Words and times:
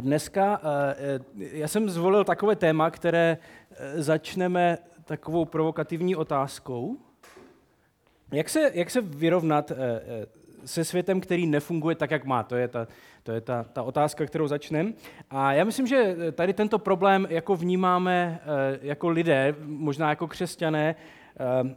Dneska 0.00 0.60
eh, 0.96 1.20
já 1.36 1.68
jsem 1.68 1.90
zvolil 1.90 2.24
takové 2.24 2.56
téma, 2.56 2.90
které 2.90 3.38
eh, 3.70 4.02
začneme 4.02 4.78
takovou 5.04 5.44
provokativní 5.44 6.16
otázkou. 6.16 6.96
Jak 8.32 8.48
se, 8.48 8.70
jak 8.74 8.90
se 8.90 9.00
vyrovnat 9.00 9.70
eh, 9.70 9.76
se 10.64 10.84
světem, 10.84 11.20
který 11.20 11.46
nefunguje 11.46 11.96
tak, 11.96 12.10
jak 12.10 12.24
má? 12.24 12.42
To 12.42 12.56
je 12.56 12.68
ta, 12.68 12.88
to 13.22 13.32
je 13.32 13.40
ta, 13.40 13.62
ta 13.72 13.82
otázka, 13.82 14.26
kterou 14.26 14.48
začneme. 14.48 14.92
A 15.30 15.52
já 15.52 15.64
myslím, 15.64 15.86
že 15.86 16.16
tady 16.32 16.52
tento 16.52 16.78
problém 16.78 17.26
jako 17.30 17.56
vnímáme 17.56 18.40
jako 18.82 19.08
lidé, 19.08 19.54
možná 19.64 20.10
jako 20.10 20.28
křesťané, 20.28 20.94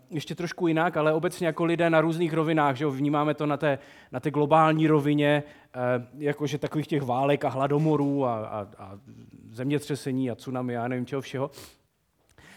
ještě 0.09 0.35
trošku 0.35 0.67
jinak, 0.67 0.97
ale 0.97 1.13
obecně 1.13 1.47
jako 1.47 1.65
lidé 1.65 1.89
na 1.89 2.01
různých 2.01 2.33
rovinách, 2.33 2.75
že 2.75 2.83
jo, 2.83 2.91
vnímáme 2.91 3.33
to 3.33 3.45
na 3.45 3.57
té, 3.57 3.79
na 4.11 4.19
té 4.19 4.31
globální 4.31 4.87
rovině, 4.87 5.43
ehm, 5.73 6.07
jakože 6.17 6.57
takových 6.57 6.87
těch 6.87 7.01
válek 7.01 7.45
a 7.45 7.49
hladomorů 7.49 8.25
a, 8.25 8.35
a, 8.35 8.67
a 8.77 8.99
zemětřesení 9.51 10.31
a 10.31 10.35
tsunami 10.35 10.77
a 10.77 10.87
nevím 10.87 11.05
čeho 11.05 11.21
všeho. 11.21 11.51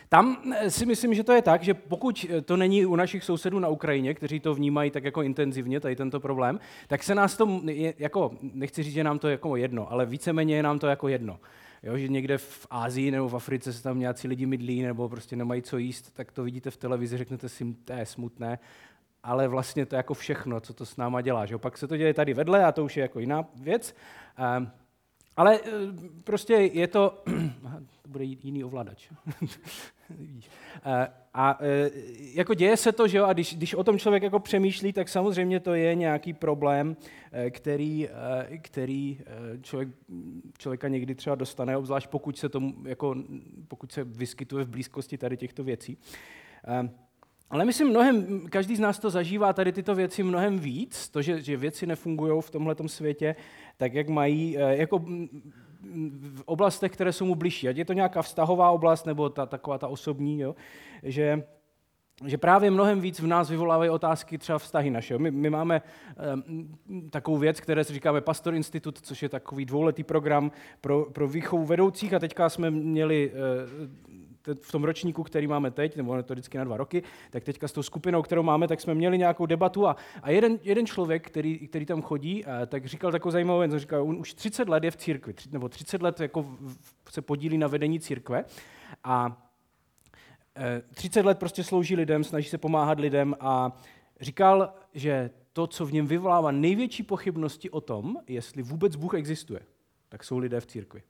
Tam 0.08 0.36
eh, 0.54 0.70
si 0.70 0.86
myslím, 0.86 1.14
že 1.14 1.24
to 1.24 1.32
je 1.32 1.42
tak, 1.42 1.62
že 1.62 1.74
pokud 1.74 2.26
to 2.44 2.56
není 2.56 2.86
u 2.86 2.96
našich 2.96 3.24
sousedů 3.24 3.58
na 3.58 3.68
Ukrajině, 3.68 4.14
kteří 4.14 4.40
to 4.40 4.54
vnímají 4.54 4.90
tak 4.90 5.04
jako 5.04 5.22
intenzivně, 5.22 5.80
tady 5.80 5.96
tento 5.96 6.20
problém, 6.20 6.60
tak 6.88 7.02
se 7.02 7.14
nás 7.14 7.36
to, 7.36 7.60
jako, 7.98 8.30
nechci 8.42 8.82
říct, 8.82 8.94
že 8.94 9.04
nám 9.04 9.18
to 9.18 9.28
je 9.28 9.32
jako 9.32 9.56
jedno, 9.56 9.92
ale 9.92 10.06
víceméně 10.06 10.56
je 10.56 10.62
nám 10.62 10.78
to 10.78 10.86
jako 10.86 11.08
jedno 11.08 11.38
jo, 11.82 11.98
že 11.98 12.08
někde 12.08 12.38
v 12.38 12.66
Ázii 12.70 13.10
nebo 13.10 13.28
v 13.28 13.36
Africe 13.36 13.72
se 13.72 13.82
tam 13.82 13.98
nějací 13.98 14.28
lidi 14.28 14.46
mydlí 14.46 14.82
nebo 14.82 15.08
prostě 15.08 15.36
nemají 15.36 15.62
co 15.62 15.78
jíst, 15.78 16.14
tak 16.14 16.32
to 16.32 16.42
vidíte 16.44 16.70
v 16.70 16.76
televizi, 16.76 17.16
řeknete 17.16 17.48
si, 17.48 17.74
to 17.84 17.92
je 17.92 18.06
smutné, 18.06 18.58
ale 19.22 19.48
vlastně 19.48 19.86
to 19.86 19.94
je 19.94 19.96
jako 19.96 20.14
všechno, 20.14 20.60
co 20.60 20.74
to 20.74 20.86
s 20.86 20.96
náma 20.96 21.20
dělá. 21.20 21.46
Že? 21.46 21.58
Pak 21.58 21.78
se 21.78 21.88
to 21.88 21.96
děje 21.96 22.14
tady 22.14 22.34
vedle 22.34 22.64
a 22.64 22.72
to 22.72 22.84
už 22.84 22.96
je 22.96 23.02
jako 23.02 23.20
jiná 23.20 23.44
věc. 23.54 23.94
Ale 25.38 25.60
eh, 25.64 25.70
prostě 26.24 26.54
je 26.54 26.86
to, 26.86 27.22
to 28.02 28.08
bude 28.08 28.24
jiný 28.24 28.64
ovladač. 28.64 29.08
Eh, 30.84 31.08
a 31.34 31.58
eh, 31.60 31.90
jako 32.34 32.54
děje 32.54 32.76
se 32.76 32.92
to, 32.92 33.08
že 33.08 33.18
jo, 33.18 33.24
a 33.24 33.32
když, 33.32 33.56
když 33.56 33.74
o 33.74 33.84
tom 33.84 33.98
člověk 33.98 34.22
jako 34.22 34.38
přemýšlí, 34.38 34.92
tak 34.92 35.08
samozřejmě 35.08 35.60
to 35.60 35.74
je 35.74 35.94
nějaký 35.94 36.32
problém, 36.32 36.96
který, 37.50 38.08
který 38.62 39.20
člověk, 39.62 39.88
člověka 40.58 40.88
někdy 40.88 41.14
třeba 41.14 41.36
dostane, 41.36 41.76
obzvlášť 41.76 42.08
pokud 42.08 42.38
se, 42.38 42.48
tomu, 42.48 42.74
jako, 42.84 43.14
pokud 43.68 43.92
se 43.92 44.04
vyskytuje 44.04 44.64
v 44.64 44.68
blízkosti 44.68 45.18
tady 45.18 45.36
těchto 45.36 45.64
věcí. 45.64 45.98
Ale 47.50 47.64
myslím, 47.64 47.88
mnohem, 47.88 48.40
každý 48.48 48.76
z 48.76 48.80
nás 48.80 48.98
to 48.98 49.10
zažívá 49.10 49.52
tady 49.52 49.72
tyto 49.72 49.94
věci 49.94 50.22
mnohem 50.22 50.58
víc, 50.58 51.08
to, 51.08 51.22
že, 51.22 51.40
že 51.42 51.56
věci 51.56 51.86
nefungují 51.86 52.42
v 52.42 52.50
tomhle 52.50 52.74
světě, 52.86 53.36
tak 53.76 53.94
jak 53.94 54.08
mají, 54.08 54.58
eh, 54.58 54.76
jako 54.76 54.98
v 56.34 56.42
oblastech, 56.44 56.92
které 56.92 57.12
jsou 57.12 57.24
mu 57.24 57.34
blížší. 57.34 57.68
Ať 57.68 57.76
je 57.76 57.84
to 57.84 57.92
nějaká 57.92 58.22
vztahová 58.22 58.70
oblast, 58.70 59.06
nebo 59.06 59.28
ta, 59.28 59.46
taková 59.46 59.78
ta 59.78 59.88
osobní, 59.88 60.40
jo? 60.40 60.54
Že, 61.02 61.42
že 62.26 62.38
právě 62.38 62.70
mnohem 62.70 63.00
víc 63.00 63.20
v 63.20 63.26
nás 63.26 63.50
vyvolávají 63.50 63.90
otázky 63.90 64.38
třeba 64.38 64.58
vztahy 64.58 64.90
naše. 64.90 65.18
My, 65.18 65.30
my 65.30 65.50
máme 65.50 65.82
um, 66.34 66.78
takovou 67.10 67.36
věc, 67.36 67.60
které 67.60 67.84
si 67.84 67.92
říkáme 67.92 68.20
Pastor 68.20 68.54
Institut, 68.54 68.98
což 69.00 69.22
je 69.22 69.28
takový 69.28 69.64
dvouletý 69.64 70.04
program 70.04 70.52
pro, 70.80 71.04
pro 71.04 71.28
výchovu 71.28 71.64
vedoucích 71.64 72.14
a 72.14 72.18
teďka 72.18 72.48
jsme 72.48 72.70
měli 72.70 73.32
uh, 73.32 74.17
v 74.54 74.72
tom 74.72 74.84
ročníku, 74.84 75.22
který 75.22 75.46
máme 75.46 75.70
teď, 75.70 75.96
nebo 75.96 76.16
je 76.16 76.22
to 76.22 76.34
vždycky 76.34 76.58
na 76.58 76.64
dva 76.64 76.76
roky, 76.76 77.02
tak 77.30 77.44
teďka 77.44 77.68
s 77.68 77.72
tou 77.72 77.82
skupinou, 77.82 78.22
kterou 78.22 78.42
máme, 78.42 78.68
tak 78.68 78.80
jsme 78.80 78.94
měli 78.94 79.18
nějakou 79.18 79.46
debatu 79.46 79.86
a, 79.86 79.96
a 80.22 80.30
jeden, 80.30 80.58
jeden 80.62 80.86
člověk, 80.86 81.26
který, 81.26 81.58
který 81.58 81.86
tam 81.86 82.02
chodí, 82.02 82.44
a, 82.44 82.66
tak 82.66 82.86
říkal 82.86 83.12
takovou 83.12 83.32
zajímavou 83.32 83.58
věc, 83.58 83.72
říkal, 83.72 84.02
on 84.02 84.18
už 84.18 84.34
30 84.34 84.68
let 84.68 84.84
je 84.84 84.90
v 84.90 84.96
církvi, 84.96 85.34
nebo 85.52 85.68
30 85.68 86.02
let 86.02 86.20
jako 86.20 86.46
se 87.10 87.22
podílí 87.22 87.58
na 87.58 87.66
vedení 87.66 88.00
církve 88.00 88.44
a 89.04 89.44
30 90.94 91.20
e, 91.20 91.22
let 91.22 91.38
prostě 91.38 91.64
slouží 91.64 91.96
lidem, 91.96 92.24
snaží 92.24 92.48
se 92.48 92.58
pomáhat 92.58 93.00
lidem 93.00 93.34
a 93.40 93.72
říkal, 94.20 94.72
že 94.94 95.30
to, 95.52 95.66
co 95.66 95.86
v 95.86 95.92
něm 95.92 96.06
vyvolává 96.06 96.50
největší 96.50 97.02
pochybnosti 97.02 97.70
o 97.70 97.80
tom, 97.80 98.16
jestli 98.26 98.62
vůbec 98.62 98.96
Bůh 98.96 99.14
existuje, 99.14 99.60
tak 100.08 100.24
jsou 100.24 100.38
lidé 100.38 100.60
v 100.60 100.66
církvi. 100.66 101.02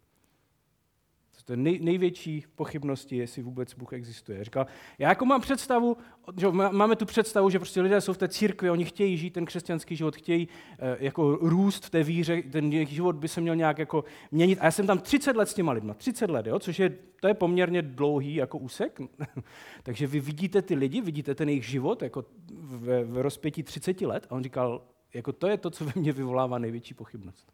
To 1.49 1.53
je 1.53 1.57
nej, 1.57 1.79
největší 1.83 2.45
pochybnosti, 2.55 3.17
jestli 3.17 3.43
vůbec 3.43 3.75
Bůh 3.75 3.93
existuje. 3.93 4.45
Říkal, 4.45 4.67
já 4.99 5.09
jako 5.09 5.25
mám 5.25 5.41
představu, 5.41 5.97
že 6.37 6.49
máme 6.51 6.97
tu 6.97 7.07
představu, 7.07 7.51
že 7.51 7.59
prostě 7.59 7.81
lidé 7.81 8.01
jsou 8.01 8.13
v 8.13 8.19
té 8.19 8.29
církvi, 8.29 8.71
oni 8.71 8.85
chtějí 8.85 9.17
žít 9.17 9.31
ten 9.31 9.45
křesťanský 9.45 9.97
život, 9.97 10.17
chtějí 10.17 10.49
uh, 10.49 10.89
jako 10.99 11.37
růst 11.37 11.85
v 11.85 11.91
té 11.91 12.03
víře, 12.03 12.43
ten 12.43 12.73
jejich 12.73 12.89
život 12.89 13.17
by 13.17 13.29
se 13.29 13.41
měl 13.41 13.57
nějak 13.57 13.79
jako 13.79 14.05
měnit. 14.31 14.59
A 14.61 14.65
já 14.65 14.71
jsem 14.71 14.87
tam 14.87 14.99
30 14.99 15.37
let 15.37 15.49
s 15.49 15.55
těma 15.55 15.73
lidma, 15.73 15.95
30 15.95 16.31
let, 16.31 16.47
jo, 16.47 16.59
což 16.59 16.79
je, 16.79 16.97
to 17.21 17.29
je 17.29 17.35
poměrně 17.35 17.83
dlouhý 17.83 18.35
jako 18.35 18.59
úsek. 18.59 19.01
Takže 19.83 20.07
vy 20.07 20.21
vidíte 20.21 20.63
ty 20.63 20.75
lidi, 20.75 21.01
vidíte 21.01 21.35
ten 21.35 21.49
jejich 21.49 21.65
život 21.65 22.03
jako 22.03 22.25
v, 22.51 23.05
v 23.05 23.23
rozpětí 23.23 23.63
30 23.63 24.01
let 24.01 24.27
a 24.31 24.35
on 24.35 24.43
říkal, 24.43 24.83
jako 25.15 25.33
to 25.33 25.47
je 25.47 25.57
to, 25.57 25.71
co 25.71 25.85
ve 25.85 25.93
mně 25.95 26.13
vyvolává 26.13 26.59
největší 26.59 26.95
pochybnost. 26.95 27.53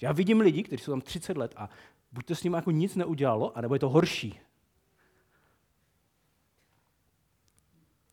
Já 0.00 0.12
vidím 0.12 0.40
lidi, 0.40 0.62
kteří 0.62 0.84
jsou 0.84 0.92
tam 0.92 1.00
30 1.00 1.36
let 1.36 1.54
a 1.56 1.70
buď 2.12 2.24
to 2.24 2.34
s 2.34 2.42
ním 2.42 2.52
jako 2.52 2.70
nic 2.70 2.96
neudělalo, 2.96 3.58
anebo 3.58 3.74
je 3.74 3.80
to 3.80 3.88
horší. 3.88 4.40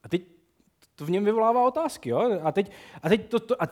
A 0.03 0.09
teď 0.09 0.35
to 0.95 1.05
v 1.05 1.09
něm 1.09 1.25
vyvolává 1.25 1.67
otázky. 1.67 2.09
Jo? 2.09 2.39
A 2.43 2.51
teď, 2.51 2.71
a 3.01 3.09
teď 3.09 3.29
to, 3.29 3.39
to, 3.39 3.61
a 3.61 3.65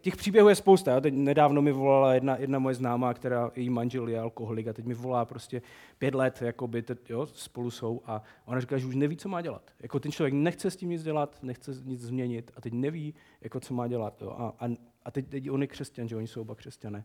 těch 0.00 0.16
příběhů 0.16 0.48
je 0.48 0.54
spousta. 0.54 0.94
Jo? 0.94 1.00
Teď 1.00 1.14
nedávno 1.14 1.62
mi 1.62 1.72
volala 1.72 2.14
jedna, 2.14 2.36
jedna 2.36 2.58
moje 2.58 2.74
známá, 2.74 3.14
která 3.14 3.50
její 3.56 3.70
manžel 3.70 4.08
je 4.08 4.20
alkoholik 4.20 4.66
a 4.66 4.72
teď 4.72 4.84
mi 4.84 4.94
volá 4.94 5.24
prostě 5.24 5.62
pět 5.98 6.14
let, 6.14 6.42
jakoby, 6.42 6.82
teď, 6.82 7.10
jo, 7.10 7.26
spolu 7.26 7.70
jsou 7.70 8.00
a 8.06 8.22
ona 8.44 8.60
říká, 8.60 8.78
že 8.78 8.86
už 8.86 8.94
neví, 8.94 9.16
co 9.16 9.28
má 9.28 9.40
dělat. 9.40 9.70
Jako 9.82 10.00
ten 10.00 10.12
člověk 10.12 10.34
nechce 10.34 10.70
s 10.70 10.76
tím 10.76 10.90
nic 10.90 11.02
dělat, 11.02 11.38
nechce 11.42 11.72
nic 11.84 12.00
změnit 12.00 12.50
a 12.56 12.60
teď 12.60 12.72
neví, 12.72 13.14
jako, 13.40 13.60
co 13.60 13.74
má 13.74 13.88
dělat. 13.88 14.22
Jo? 14.22 14.30
A, 14.30 14.66
a, 14.66 14.68
a 15.04 15.10
teď, 15.10 15.28
teď 15.28 15.50
on 15.50 15.62
je 15.62 15.66
křesťan, 15.66 16.08
že 16.08 16.16
oni 16.16 16.26
jsou 16.26 16.40
oba 16.40 16.54
křesťané. 16.54 17.04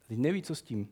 A 0.00 0.04
teď 0.08 0.18
neví, 0.18 0.42
co 0.42 0.54
s 0.54 0.62
tím. 0.62 0.88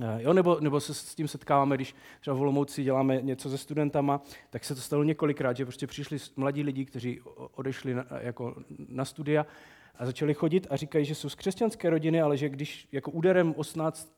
Eh, 0.00 0.22
jo, 0.22 0.32
nebo, 0.32 0.60
nebo 0.60 0.80
se 0.80 0.94
s 0.94 1.14
tím 1.14 1.28
setkáváme, 1.28 1.76
když 1.76 1.94
třeba 2.20 2.36
v 2.36 2.40
Olomouci 2.40 2.84
děláme 2.84 3.22
něco 3.22 3.50
se 3.50 3.58
studentama, 3.58 4.20
tak 4.50 4.64
se 4.64 4.74
to 4.74 4.80
stalo 4.80 5.04
několikrát, 5.04 5.56
že 5.56 5.64
prostě 5.64 5.86
přišli 5.86 6.18
mladí 6.36 6.62
lidi, 6.62 6.84
kteří 6.84 7.20
odešli 7.36 7.94
na, 7.94 8.06
jako 8.20 8.56
na 8.88 9.04
studia 9.04 9.46
a 9.94 10.06
začali 10.06 10.34
chodit 10.34 10.66
a 10.70 10.76
říkají, 10.76 11.04
že 11.04 11.14
jsou 11.14 11.28
z 11.28 11.34
křesťanské 11.34 11.90
rodiny, 11.90 12.20
ale 12.20 12.36
že 12.36 12.48
když 12.48 12.88
jako 12.92 13.10
úderem 13.10 13.54
18, 13.56 14.12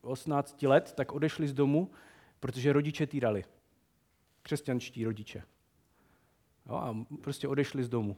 18 0.00 0.62
let, 0.62 0.92
tak 0.96 1.12
odešli 1.12 1.48
z 1.48 1.52
domu, 1.52 1.90
protože 2.40 2.72
rodiče 2.72 3.06
týrali. 3.06 3.44
Křesťanští 4.42 5.04
rodiče. 5.04 5.42
Jo, 6.66 6.74
a 6.74 6.96
prostě 7.20 7.48
odešli 7.48 7.84
z 7.84 7.88
domu. 7.88 8.16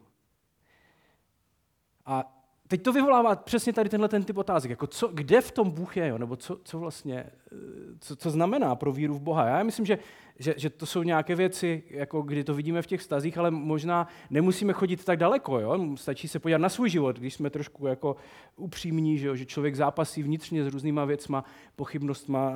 A 2.07 2.44
teď 2.75 2.83
to 2.83 2.93
vyvolává 2.93 3.37
přesně 3.37 3.73
tady 3.73 3.89
tenhle 3.89 4.09
ten 4.09 4.25
typ 4.25 4.39
otázek, 4.39 4.71
jako 4.71 4.87
co, 4.87 5.09
kde 5.09 5.41
v 5.41 5.53
tom 5.53 5.71
Bůh 5.71 5.97
je, 5.97 6.09
jo? 6.09 6.19
nebo 6.19 6.37
co, 6.37 6.61
co 6.65 6.79
vlastně, 6.79 7.25
eh, 7.53 7.57
co, 8.01 8.17
co 8.17 8.31
znamená 8.31 8.75
pro 8.75 8.93
víru 8.93 9.15
v 9.15 9.21
Boha. 9.21 9.47
Já 9.47 9.63
myslím, 9.63 9.87
že, 9.87 9.99
že, 10.39 10.55
že 10.57 10.71
to 10.71 10.87
jsou 10.87 11.03
nějaké 11.03 11.35
věci, 11.35 11.83
jako 11.91 12.23
kdy 12.23 12.45
to 12.45 12.55
vidíme 12.55 12.83
v 12.83 12.87
těch 12.87 13.03
stazích, 13.03 13.39
ale 13.39 13.51
možná 13.51 14.09
nemusíme 14.31 14.73
chodit 14.73 15.05
tak 15.05 15.19
daleko, 15.19 15.61
jo? 15.61 15.97
stačí 15.97 16.29
se 16.29 16.39
podívat 16.39 16.59
na 16.59 16.69
svůj 16.69 16.91
život, 16.91 17.19
když 17.19 17.35
jsme 17.35 17.51
trošku 17.51 17.87
jako 17.87 18.17
upřímní, 18.57 19.19
že, 19.19 19.27
jo? 19.27 19.37
že 19.37 19.47
člověk 19.47 19.77
zápasí 19.77 20.23
vnitřně 20.23 20.65
s 20.65 20.73
různýma 20.73 21.05
věcma, 21.05 21.45
pochybnostma. 21.77 22.55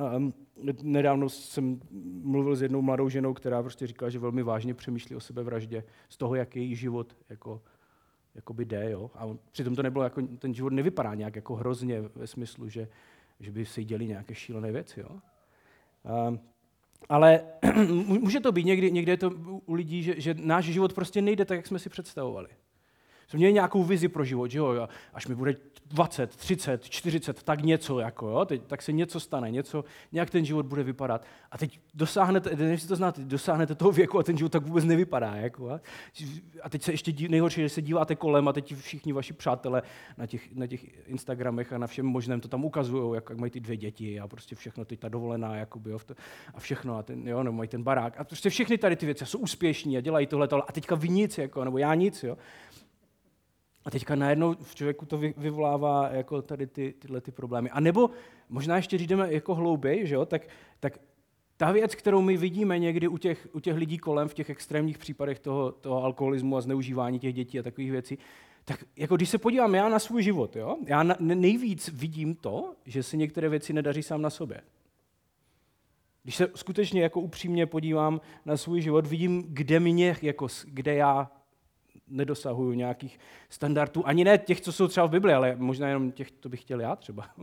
Nedávno 0.81 1.29
jsem 1.29 1.79
mluvil 2.23 2.55
s 2.55 2.61
jednou 2.61 2.81
mladou 2.81 3.09
ženou, 3.09 3.33
která 3.33 3.61
prostě 3.61 3.87
říkala, 3.87 4.09
že 4.09 4.19
velmi 4.19 4.43
vážně 4.43 4.73
přemýšlí 4.73 5.15
o 5.15 5.19
sebevraždě 5.19 5.83
z 6.09 6.17
toho, 6.17 6.35
jak 6.35 6.55
je 6.55 6.61
její 6.61 6.75
život 6.75 7.15
jako 7.29 7.61
jakoby 8.35 8.65
jde, 8.65 8.91
jo? 8.91 9.11
A 9.15 9.27
přitom 9.51 9.75
to 9.75 9.83
nebylo 9.83 10.03
jako, 10.03 10.21
ten 10.21 10.53
život 10.53 10.73
nevypadá 10.73 11.15
nějak 11.15 11.35
jako 11.35 11.55
hrozně 11.55 12.01
ve 12.01 12.27
smyslu, 12.27 12.69
že, 12.69 12.87
že 13.39 13.51
by 13.51 13.65
se 13.65 13.83
děli 13.83 14.07
nějaké 14.07 14.35
šílené 14.35 14.71
věci, 14.71 14.99
jo? 14.99 15.19
A, 16.05 16.37
ale 17.09 17.41
může 18.03 18.39
to 18.39 18.51
být, 18.51 18.65
někdy, 18.65 18.91
někdy 18.91 19.11
je 19.11 19.17
to 19.17 19.31
u 19.65 19.73
lidí, 19.73 20.03
že, 20.03 20.21
že 20.21 20.33
náš 20.33 20.65
život 20.65 20.93
prostě 20.93 21.21
nejde 21.21 21.45
tak, 21.45 21.55
jak 21.55 21.67
jsme 21.67 21.79
si 21.79 21.89
představovali 21.89 22.49
jsme 23.29 23.37
měli 23.37 23.53
nějakou 23.53 23.83
vizi 23.83 24.07
pro 24.07 24.25
život, 24.25 24.51
že 24.51 24.57
jo, 24.57 24.87
až 25.13 25.27
mi 25.27 25.35
bude 25.35 25.55
20, 25.89 26.35
30, 26.35 26.89
40, 26.89 27.43
tak 27.43 27.61
něco, 27.61 27.99
jako, 27.99 28.27
jo, 28.27 28.45
teď, 28.45 28.61
tak 28.67 28.81
se 28.81 28.91
něco 28.91 29.19
stane, 29.19 29.51
něco, 29.51 29.85
nějak 30.11 30.29
ten 30.29 30.45
život 30.45 30.65
bude 30.65 30.83
vypadat. 30.83 31.25
A 31.51 31.57
teď 31.57 31.79
dosáhnete, 31.93 32.55
nevím, 32.55 32.87
to 32.87 32.95
znáte, 32.95 33.21
dosáhnete 33.21 33.75
toho 33.75 33.91
věku 33.91 34.19
a 34.19 34.23
ten 34.23 34.37
život 34.37 34.51
tak 34.51 34.63
vůbec 34.63 34.85
nevypadá. 34.85 35.35
Jako, 35.35 35.69
a, 35.69 35.79
a 36.61 36.69
teď 36.69 36.81
se 36.81 36.91
ještě 36.91 37.13
nejhorší, 37.29 37.61
že 37.61 37.69
se 37.69 37.81
díváte 37.81 38.15
kolem 38.15 38.47
a 38.47 38.53
teď 38.53 38.75
všichni 38.75 39.13
vaši 39.13 39.33
přátelé 39.33 39.81
na 40.17 40.25
těch, 40.25 40.55
na 40.55 40.67
těch 40.67 41.07
Instagramech 41.07 41.73
a 41.73 41.77
na 41.77 41.87
všem 41.87 42.05
možném 42.05 42.41
to 42.41 42.47
tam 42.47 42.65
ukazují, 42.65 43.15
jak, 43.15 43.29
jak 43.29 43.39
mají 43.39 43.51
ty 43.51 43.59
dvě 43.59 43.77
děti 43.77 44.19
a 44.19 44.27
prostě 44.27 44.55
všechno, 44.55 44.85
teď 44.85 44.99
ta 44.99 45.09
dovolená, 45.09 45.55
jakoby, 45.55 45.91
jo, 45.91 45.99
a 46.53 46.59
všechno, 46.59 46.97
a 46.97 47.03
ten, 47.03 47.27
jo, 47.27 47.43
nebo 47.43 47.57
mají 47.57 47.69
ten 47.69 47.83
barák. 47.83 48.19
A 48.19 48.23
prostě 48.23 48.49
všechny 48.49 48.77
tady 48.77 48.95
ty 48.95 49.05
věci 49.05 49.25
jsou 49.25 49.39
úspěšní 49.39 49.97
a 49.97 50.01
dělají 50.01 50.27
tohle, 50.27 50.47
tohle 50.47 50.63
a 50.67 50.71
teďka 50.71 50.95
vy 50.95 51.09
nic, 51.09 51.37
jako, 51.37 51.63
nebo 51.63 51.77
já 51.77 51.95
nic. 51.95 52.23
Jo. 52.23 52.37
A 53.85 53.91
teďka 53.91 54.15
najednou 54.15 54.55
v 54.61 54.75
člověku 54.75 55.05
to 55.05 55.17
vyvolává 55.17 56.09
jako 56.09 56.41
tady 56.41 56.67
ty, 56.67 56.93
tyhle 56.99 57.21
ty 57.21 57.31
problémy. 57.31 57.69
A 57.69 57.79
nebo 57.79 58.09
možná 58.49 58.75
ještě, 58.75 58.97
jdeme 58.97 59.33
jako 59.33 59.55
hlouběji, 59.55 60.07
že 60.07 60.15
jo, 60.15 60.25
tak, 60.25 60.47
tak 60.79 60.99
ta 61.57 61.71
věc, 61.71 61.95
kterou 61.95 62.21
my 62.21 62.37
vidíme 62.37 62.79
někdy 62.79 63.07
u 63.07 63.17
těch, 63.17 63.47
u 63.53 63.59
těch 63.59 63.75
lidí 63.75 63.97
kolem 63.97 64.27
v 64.27 64.33
těch 64.33 64.49
extrémních 64.49 64.97
případech 64.97 65.39
toho, 65.39 65.71
toho 65.71 66.03
alkoholismu 66.03 66.57
a 66.57 66.61
zneužívání 66.61 67.19
těch 67.19 67.33
dětí 67.33 67.59
a 67.59 67.63
takových 67.63 67.91
věcí, 67.91 68.17
tak 68.65 68.83
jako 68.95 69.15
když 69.15 69.29
se 69.29 69.37
podívám 69.37 69.75
já 69.75 69.89
na 69.89 69.99
svůj 69.99 70.23
život, 70.23 70.55
jo, 70.55 70.77
já 70.85 71.03
na, 71.03 71.15
nejvíc 71.19 71.89
vidím 71.93 72.35
to, 72.35 72.75
že 72.85 73.03
se 73.03 73.17
některé 73.17 73.49
věci 73.49 73.73
nedaří 73.73 74.03
sám 74.03 74.21
na 74.21 74.29
sobě. 74.29 74.61
Když 76.23 76.35
se 76.35 76.51
skutečně 76.55 77.01
jako 77.01 77.21
upřímně 77.21 77.65
podívám 77.65 78.21
na 78.45 78.57
svůj 78.57 78.81
život, 78.81 79.07
vidím, 79.07 79.43
kde 79.47 79.79
mě, 79.79 80.15
jako, 80.21 80.47
kde 80.65 80.95
já 80.95 81.31
nedosahuju 82.09 82.73
nějakých 82.73 83.19
standardů, 83.49 84.07
ani 84.07 84.23
ne 84.23 84.37
těch, 84.37 84.61
co 84.61 84.71
jsou 84.71 84.87
třeba 84.87 85.05
v 85.05 85.11
Bibli, 85.11 85.33
ale 85.33 85.55
možná 85.55 85.87
jenom 85.87 86.11
těch, 86.11 86.31
co 86.31 86.49
bych 86.49 86.61
chtěl 86.61 86.81
já 86.81 86.95
třeba. 86.95 87.29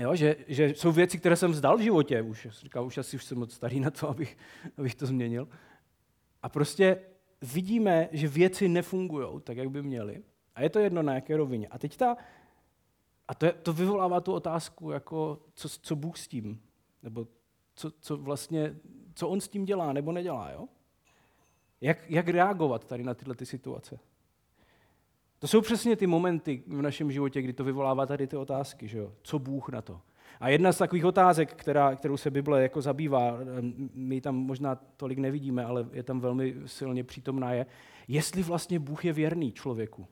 jo, 0.00 0.14
že, 0.14 0.36
že 0.48 0.68
jsou 0.68 0.92
věci, 0.92 1.18
které 1.18 1.36
jsem 1.36 1.50
vzdal 1.50 1.76
v 1.76 1.80
životě, 1.80 2.22
už, 2.22 2.48
říkal, 2.50 2.86
už 2.86 2.98
asi 2.98 3.16
už 3.16 3.24
jsem 3.24 3.38
moc 3.38 3.52
starý 3.52 3.80
na 3.80 3.90
to, 3.90 4.08
abych, 4.10 4.36
abych 4.78 4.94
to 4.94 5.06
změnil. 5.06 5.48
A 6.42 6.48
prostě 6.48 7.00
vidíme, 7.42 8.08
že 8.12 8.28
věci 8.28 8.68
nefungují 8.68 9.40
tak, 9.40 9.56
jak 9.56 9.70
by 9.70 9.82
měly. 9.82 10.22
A 10.54 10.62
je 10.62 10.70
to 10.70 10.78
jedno 10.78 11.02
na 11.02 11.14
jaké 11.14 11.36
rovině. 11.36 11.68
A 11.68 11.78
teď 11.78 11.96
ta, 11.96 12.16
a 13.28 13.34
to, 13.34 13.46
je, 13.46 13.52
to 13.52 13.72
vyvolává 13.72 14.20
tu 14.20 14.32
otázku, 14.32 14.90
jako 14.90 15.42
co, 15.54 15.68
co 15.68 15.96
Bůh 15.96 16.18
s 16.18 16.28
tím, 16.28 16.62
nebo 17.02 17.26
co, 17.74 17.90
co 17.90 18.16
vlastně, 18.16 18.76
co 19.14 19.28
on 19.28 19.40
s 19.40 19.48
tím 19.48 19.64
dělá 19.64 19.92
nebo 19.92 20.12
nedělá, 20.12 20.50
jo? 20.50 20.68
Jak, 21.84 22.10
jak 22.10 22.28
reagovat 22.28 22.86
tady 22.86 23.04
na 23.04 23.14
tyhle 23.14 23.34
ty 23.34 23.46
situace? 23.46 23.98
To 25.38 25.48
jsou 25.48 25.60
přesně 25.60 25.96
ty 25.96 26.06
momenty 26.06 26.62
v 26.66 26.82
našem 26.82 27.12
životě, 27.12 27.42
kdy 27.42 27.52
to 27.52 27.64
vyvolává 27.64 28.06
tady 28.06 28.26
ty 28.26 28.36
otázky, 28.36 28.88
že 28.88 28.98
jo? 28.98 29.12
Co 29.22 29.38
Bůh 29.38 29.68
na 29.68 29.82
to? 29.82 30.00
A 30.40 30.48
jedna 30.48 30.72
z 30.72 30.78
takových 30.78 31.04
otázek, 31.04 31.54
která, 31.54 31.96
kterou 31.96 32.16
se 32.16 32.30
Bible 32.30 32.62
jako 32.62 32.82
zabývá, 32.82 33.38
my 33.94 34.20
tam 34.20 34.36
možná 34.36 34.74
tolik 34.74 35.18
nevidíme, 35.18 35.64
ale 35.64 35.86
je 35.92 36.02
tam 36.02 36.20
velmi 36.20 36.54
silně 36.66 37.04
přítomná, 37.04 37.52
je, 37.52 37.66
jestli 38.08 38.42
vlastně 38.42 38.78
Bůh 38.78 39.04
je 39.04 39.12
věrný 39.12 39.52
člověku. 39.52 40.06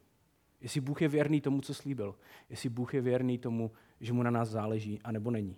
Jestli 0.61 0.81
Bůh 0.81 1.03
je 1.03 1.09
věrný 1.09 1.41
tomu, 1.41 1.61
co 1.61 1.75
slíbil. 1.75 2.15
Jestli 2.51 2.69
Bůh 2.69 2.95
je 2.95 3.01
věrný 3.01 3.39
tomu, 3.39 3.71
že 4.01 4.13
mu 4.13 4.23
na 4.23 4.31
nás 4.31 4.49
záleží, 4.49 5.01
anebo 5.05 5.31
není. 5.31 5.57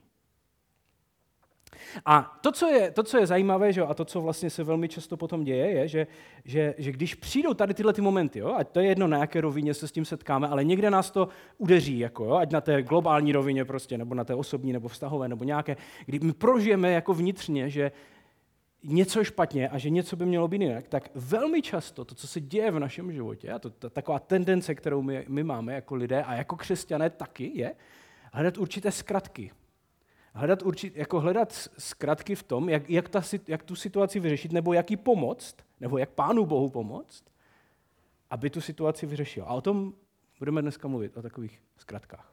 A 2.07 2.39
to, 2.41 2.53
co 2.53 2.67
je, 2.67 2.91
to, 2.91 3.03
co 3.03 3.19
je 3.19 3.27
zajímavé, 3.27 3.73
že, 3.73 3.83
a 3.83 3.95
to, 3.95 4.05
co 4.05 4.21
vlastně 4.21 4.51
se 4.51 4.65
velmi 4.65 4.89
často 4.89 5.17
potom 5.17 5.45
děje, 5.45 5.71
je, 5.71 5.89
že, 5.89 6.07
že, 6.45 6.75
že 6.79 6.93
když 6.93 7.15
přijdou 7.15 7.55
tady 7.55 7.75
tyhle 7.75 7.93
ty 7.93 8.01
momenty, 8.01 8.39
jo, 8.39 8.55
ať 8.57 8.69
to 8.69 8.81
je 8.81 8.87
jedno, 8.87 9.07
na 9.07 9.19
jaké 9.19 9.41
rovině 9.41 9.75
se 9.75 9.89
s 9.89 9.93
tím 9.93 10.05
setkáme, 10.05 10.49
ale 10.49 10.65
někde 10.65 10.91
nás 10.91 11.11
to 11.11 11.29
udeří, 11.59 11.99
jako, 11.99 12.25
jo, 12.25 12.35
ať 12.35 12.53
na 12.53 12.61
té 12.61 12.83
globální 12.83 13.33
rovině 13.33 13.65
prostě, 13.65 13.99
nebo 13.99 14.15
na 14.15 14.25
té 14.25 14.35
osobní, 14.35 14.73
nebo 14.73 14.89
vztahové, 14.89 15.29
nebo 15.29 15.45
nějaké, 15.45 15.77
kdy 16.07 16.19
my 16.19 16.33
prožijeme 16.33 16.93
jako 16.93 17.15
vnitřně, 17.15 17.71
že 17.71 17.93
něco 18.85 19.19
je 19.19 19.25
špatně 19.25 19.69
a 19.69 19.79
že 19.79 19.91
něco 19.91 20.17
by 20.17 20.27
mělo 20.27 20.49
být 20.49 20.63
jinak, 20.63 20.89
tak 20.89 21.11
velmi 21.15 21.63
často 21.63 22.05
to, 22.05 22.15
co 22.15 22.27
se 22.27 22.41
děje 22.41 22.71
v 22.71 22.79
našem 22.79 23.13
životě, 23.13 23.51
a 23.53 23.59
to, 23.59 23.71
to 23.71 23.91
taková 23.91 24.19
tendence, 24.19 24.75
kterou 24.75 25.03
my, 25.03 25.25
my 25.29 25.45
máme 25.45 25.75
jako 25.75 25.95
lidé 25.95 26.23
a 26.23 26.35
jako 26.35 26.57
křesťané 26.57 27.11
taky, 27.11 27.51
je 27.55 27.75
hledat 28.33 28.59
určité 28.59 28.91
zkratky, 28.91 29.51
hledat, 30.35 30.63
určit, 30.63 30.97
jako 30.97 31.21
hledat 31.21 31.53
zkratky 31.79 32.35
v 32.35 32.43
tom, 32.43 32.69
jak, 32.69 32.91
jak, 32.91 33.09
ta, 33.09 33.23
jak 33.49 33.63
tu 33.63 33.77
situaci 33.77 34.21
vyřešit, 34.21 34.53
nebo 34.53 34.73
jak 34.73 34.91
ji 34.91 34.97
pomoct, 34.97 35.57
nebo 35.81 35.99
jak 35.99 36.11
Pánu 36.11 36.47
Bohu 36.47 36.71
pomoct, 36.71 37.25
aby 38.31 38.51
tu 38.51 38.61
situaci 38.61 39.07
vyřešil. 39.07 39.45
A 39.45 39.55
o 39.55 39.61
tom 39.61 39.95
budeme 40.39 40.63
dneska 40.63 40.89
mluvit, 40.89 41.17
o 41.17 41.23
takových 41.23 41.63
zkratkách. 41.77 42.33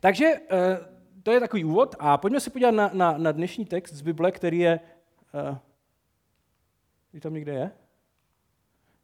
Takže 0.00 0.26
eh, 0.50 0.78
to 1.22 1.32
je 1.32 1.40
takový 1.40 1.64
úvod 1.64 1.94
a 1.98 2.18
pojďme 2.18 2.40
se 2.40 2.50
podívat 2.50 2.70
na, 2.70 2.90
na, 2.92 3.18
na 3.18 3.32
dnešní 3.32 3.64
text 3.64 3.94
z 3.94 4.02
Bible, 4.02 4.32
který 4.32 4.58
je... 4.58 4.80
Uh, 7.12 7.20
tam 7.20 7.34
někde 7.34 7.52
je? 7.52 7.70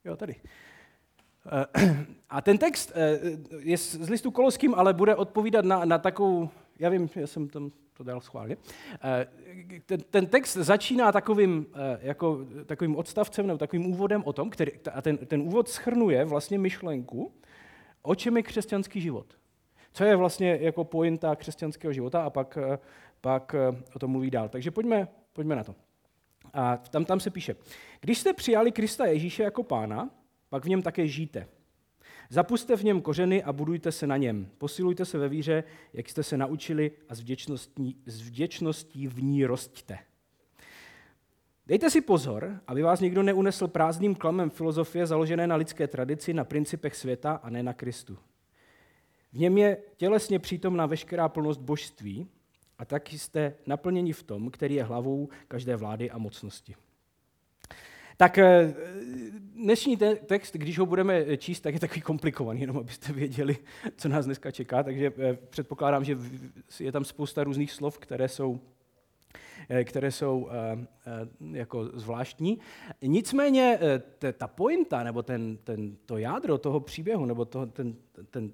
Jo, 0.04 0.16
tady. 0.16 0.36
Uh, 1.76 1.88
a 2.30 2.40
ten 2.40 2.58
text 2.58 2.92
je 3.58 3.78
z 3.78 4.08
listu 4.08 4.30
Koloským, 4.30 4.74
ale 4.74 4.94
bude 4.94 5.16
odpovídat 5.16 5.64
na, 5.64 5.84
na 5.84 5.98
takovou 5.98 6.50
já 6.78 6.88
vím, 6.88 7.08
já 7.16 7.26
jsem 7.26 7.48
tam 7.48 7.70
to 7.98 8.04
dal 8.04 8.20
schválně. 8.20 8.56
Eh, 9.04 9.26
ten, 9.86 10.00
ten 10.10 10.26
text 10.26 10.56
začíná 10.56 11.12
takovým, 11.12 11.66
eh, 11.74 11.98
jako, 12.02 12.46
takovým 12.66 12.96
odstavcem 12.96 13.46
nebo 13.46 13.58
takovým 13.58 13.86
úvodem 13.86 14.22
o 14.24 14.32
tom, 14.32 14.50
který, 14.50 14.72
a 14.92 15.02
ten, 15.02 15.16
ten 15.16 15.42
úvod 15.42 15.68
schrnuje 15.68 16.24
vlastně 16.24 16.58
myšlenku, 16.58 17.32
o 18.02 18.14
čem 18.14 18.36
je 18.36 18.42
křesťanský 18.42 19.00
život. 19.00 19.38
Co 19.92 20.04
je 20.04 20.16
vlastně 20.16 20.58
jako 20.60 20.84
pointa 20.84 21.36
křesťanského 21.36 21.92
života 21.92 22.22
a 22.22 22.30
pak, 22.30 22.58
eh, 22.72 22.78
pak 23.20 23.54
o 23.94 23.98
tom 23.98 24.10
mluví 24.10 24.30
dál. 24.30 24.48
Takže 24.48 24.70
pojďme, 24.70 25.08
pojďme 25.32 25.56
na 25.56 25.64
to. 25.64 25.74
A 26.52 26.76
tam, 26.76 27.04
tam 27.04 27.20
se 27.20 27.30
píše, 27.30 27.56
když 28.00 28.18
jste 28.18 28.32
přijali 28.32 28.72
Krista 28.72 29.06
Ježíše 29.06 29.42
jako 29.42 29.62
pána, 29.62 30.10
pak 30.48 30.64
v 30.64 30.68
něm 30.68 30.82
také 30.82 31.06
žijte. 31.06 31.48
Zapuste 32.30 32.76
v 32.76 32.84
něm 32.84 33.00
kořeny 33.00 33.42
a 33.42 33.52
budujte 33.52 33.92
se 33.92 34.06
na 34.06 34.16
něm. 34.16 34.48
Posilujte 34.58 35.04
se 35.04 35.18
ve 35.18 35.28
víře, 35.28 35.64
jak 35.92 36.08
jste 36.08 36.22
se 36.22 36.36
naučili 36.36 36.90
a 37.08 37.14
s 37.14 37.20
vděčností, 37.20 37.96
s 38.06 38.22
vděčností 38.22 39.06
v 39.06 39.22
ní 39.22 39.44
rostíte. 39.46 39.98
Dejte 41.66 41.90
si 41.90 42.00
pozor, 42.00 42.60
aby 42.66 42.82
vás 42.82 43.00
někdo 43.00 43.22
neunesl 43.22 43.68
prázdným 43.68 44.14
klamem 44.14 44.50
filozofie 44.50 45.06
založené 45.06 45.46
na 45.46 45.56
lidské 45.56 45.88
tradici, 45.88 46.34
na 46.34 46.44
principech 46.44 46.96
světa 46.96 47.32
a 47.32 47.50
ne 47.50 47.62
na 47.62 47.72
Kristu. 47.72 48.18
V 49.32 49.38
něm 49.38 49.58
je 49.58 49.78
tělesně 49.96 50.38
přítomná 50.38 50.86
veškerá 50.86 51.28
plnost 51.28 51.60
božství 51.60 52.28
a 52.78 52.84
tak 52.84 53.12
jste 53.12 53.54
naplněni 53.66 54.12
v 54.12 54.22
tom, 54.22 54.50
který 54.50 54.74
je 54.74 54.84
hlavou 54.84 55.28
každé 55.48 55.76
vlády 55.76 56.10
a 56.10 56.18
mocnosti. 56.18 56.74
Tak 58.20 58.38
eh, 58.38 58.74
dnešní 59.54 59.96
text, 60.26 60.54
když 60.56 60.78
ho 60.78 60.86
budeme 60.86 61.36
číst, 61.36 61.60
tak 61.60 61.74
je 61.74 61.80
takový 61.80 62.00
komplikovaný, 62.00 62.60
jenom 62.60 62.76
abyste 62.76 63.12
věděli, 63.12 63.56
co 63.96 64.08
nás 64.08 64.24
dneska 64.24 64.50
čeká. 64.50 64.82
Takže 64.82 65.12
eh, 65.18 65.38
předpokládám, 65.50 66.04
že 66.04 66.18
je 66.80 66.92
tam 66.92 67.04
spousta 67.04 67.44
různých 67.44 67.72
slov, 67.72 67.98
které 67.98 68.28
jsou 68.28 68.60
eh, 69.68 69.84
které 69.84 70.12
jsou 70.12 70.48
jako 71.52 71.84
zvláštní. 71.84 72.58
Nicméně 73.02 73.78
ta 74.38 74.48
pointa, 74.48 75.02
nebo 75.02 75.22
ten, 75.22 75.56
ten, 75.56 75.96
to 76.06 76.18
jádro 76.18 76.58
toho 76.58 76.80
příběhu, 76.80 77.26
nebo 77.26 77.44
to, 77.44 77.66
ten, 77.66 77.94
ten, 78.30 78.52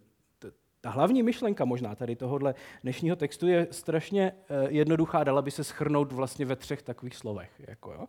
ta 0.81 0.90
hlavní 0.90 1.22
myšlenka 1.22 1.64
možná 1.64 1.94
tady 1.94 2.17
tohohle 2.17 2.55
dnešního 2.82 3.17
textu 3.17 3.49
je 3.49 3.67
strašně 3.70 4.32
jednoduchá, 4.69 5.24
dala 5.24 5.43
by 5.43 5.50
se 5.50 5.65
schrnout 5.65 6.12
vlastně 6.12 6.46
ve 6.46 6.56
třech 6.56 6.82
takových 6.82 7.17
slovech. 7.17 7.50
Jako 7.69 7.93
jo. 7.93 8.06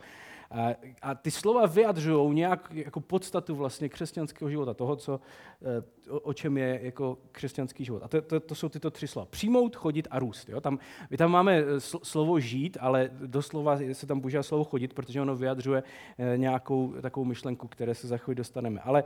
A, 1.02 1.16
ty 1.16 1.32
slova 1.32 1.66
vyjadřují 1.66 2.36
nějak 2.36 2.72
jako 2.74 3.00
podstatu 3.00 3.56
vlastně 3.56 3.90
křesťanského 3.90 4.50
života, 4.50 4.74
toho, 4.74 4.96
co, 4.96 5.20
eh, 5.62 5.84
o, 6.10 6.34
čem 6.34 6.58
je 6.58 6.80
jako 6.84 7.18
křesťanský 7.32 7.86
život. 7.86 8.04
A 8.04 8.08
to, 8.08 8.22
to, 8.22 8.40
to 8.40 8.56
jsou 8.56 8.70
tyto 8.70 8.92
tři 8.92 9.08
slova. 9.08 9.25
Přijmout, 9.25 9.75
chodit 9.75 10.08
a 10.12 10.20
růst. 10.20 10.50
Jo? 10.50 10.62
Tam, 10.62 10.80
my 11.10 11.18
tam 11.18 11.32
máme 11.32 11.58
eh, 11.58 11.80
slovo 11.80 12.40
žít, 12.40 12.78
ale 12.82 13.10
doslova 13.25 13.78
se 13.94 14.08
tam 14.08 14.22
používá 14.22 14.44
slovo 14.44 14.64
chodit, 14.64 14.94
protože 14.94 15.22
ono 15.22 15.36
vyjadřuje 15.36 15.84
eh, 16.18 16.38
nějakou 16.38 16.94
takovou 17.02 17.25
myšlenku, 17.25 17.68
které 17.68 17.96
se 17.96 18.08
za 18.08 18.18
chvíli 18.18 18.36
dostaneme. 18.36 18.82
Ale 18.82 19.04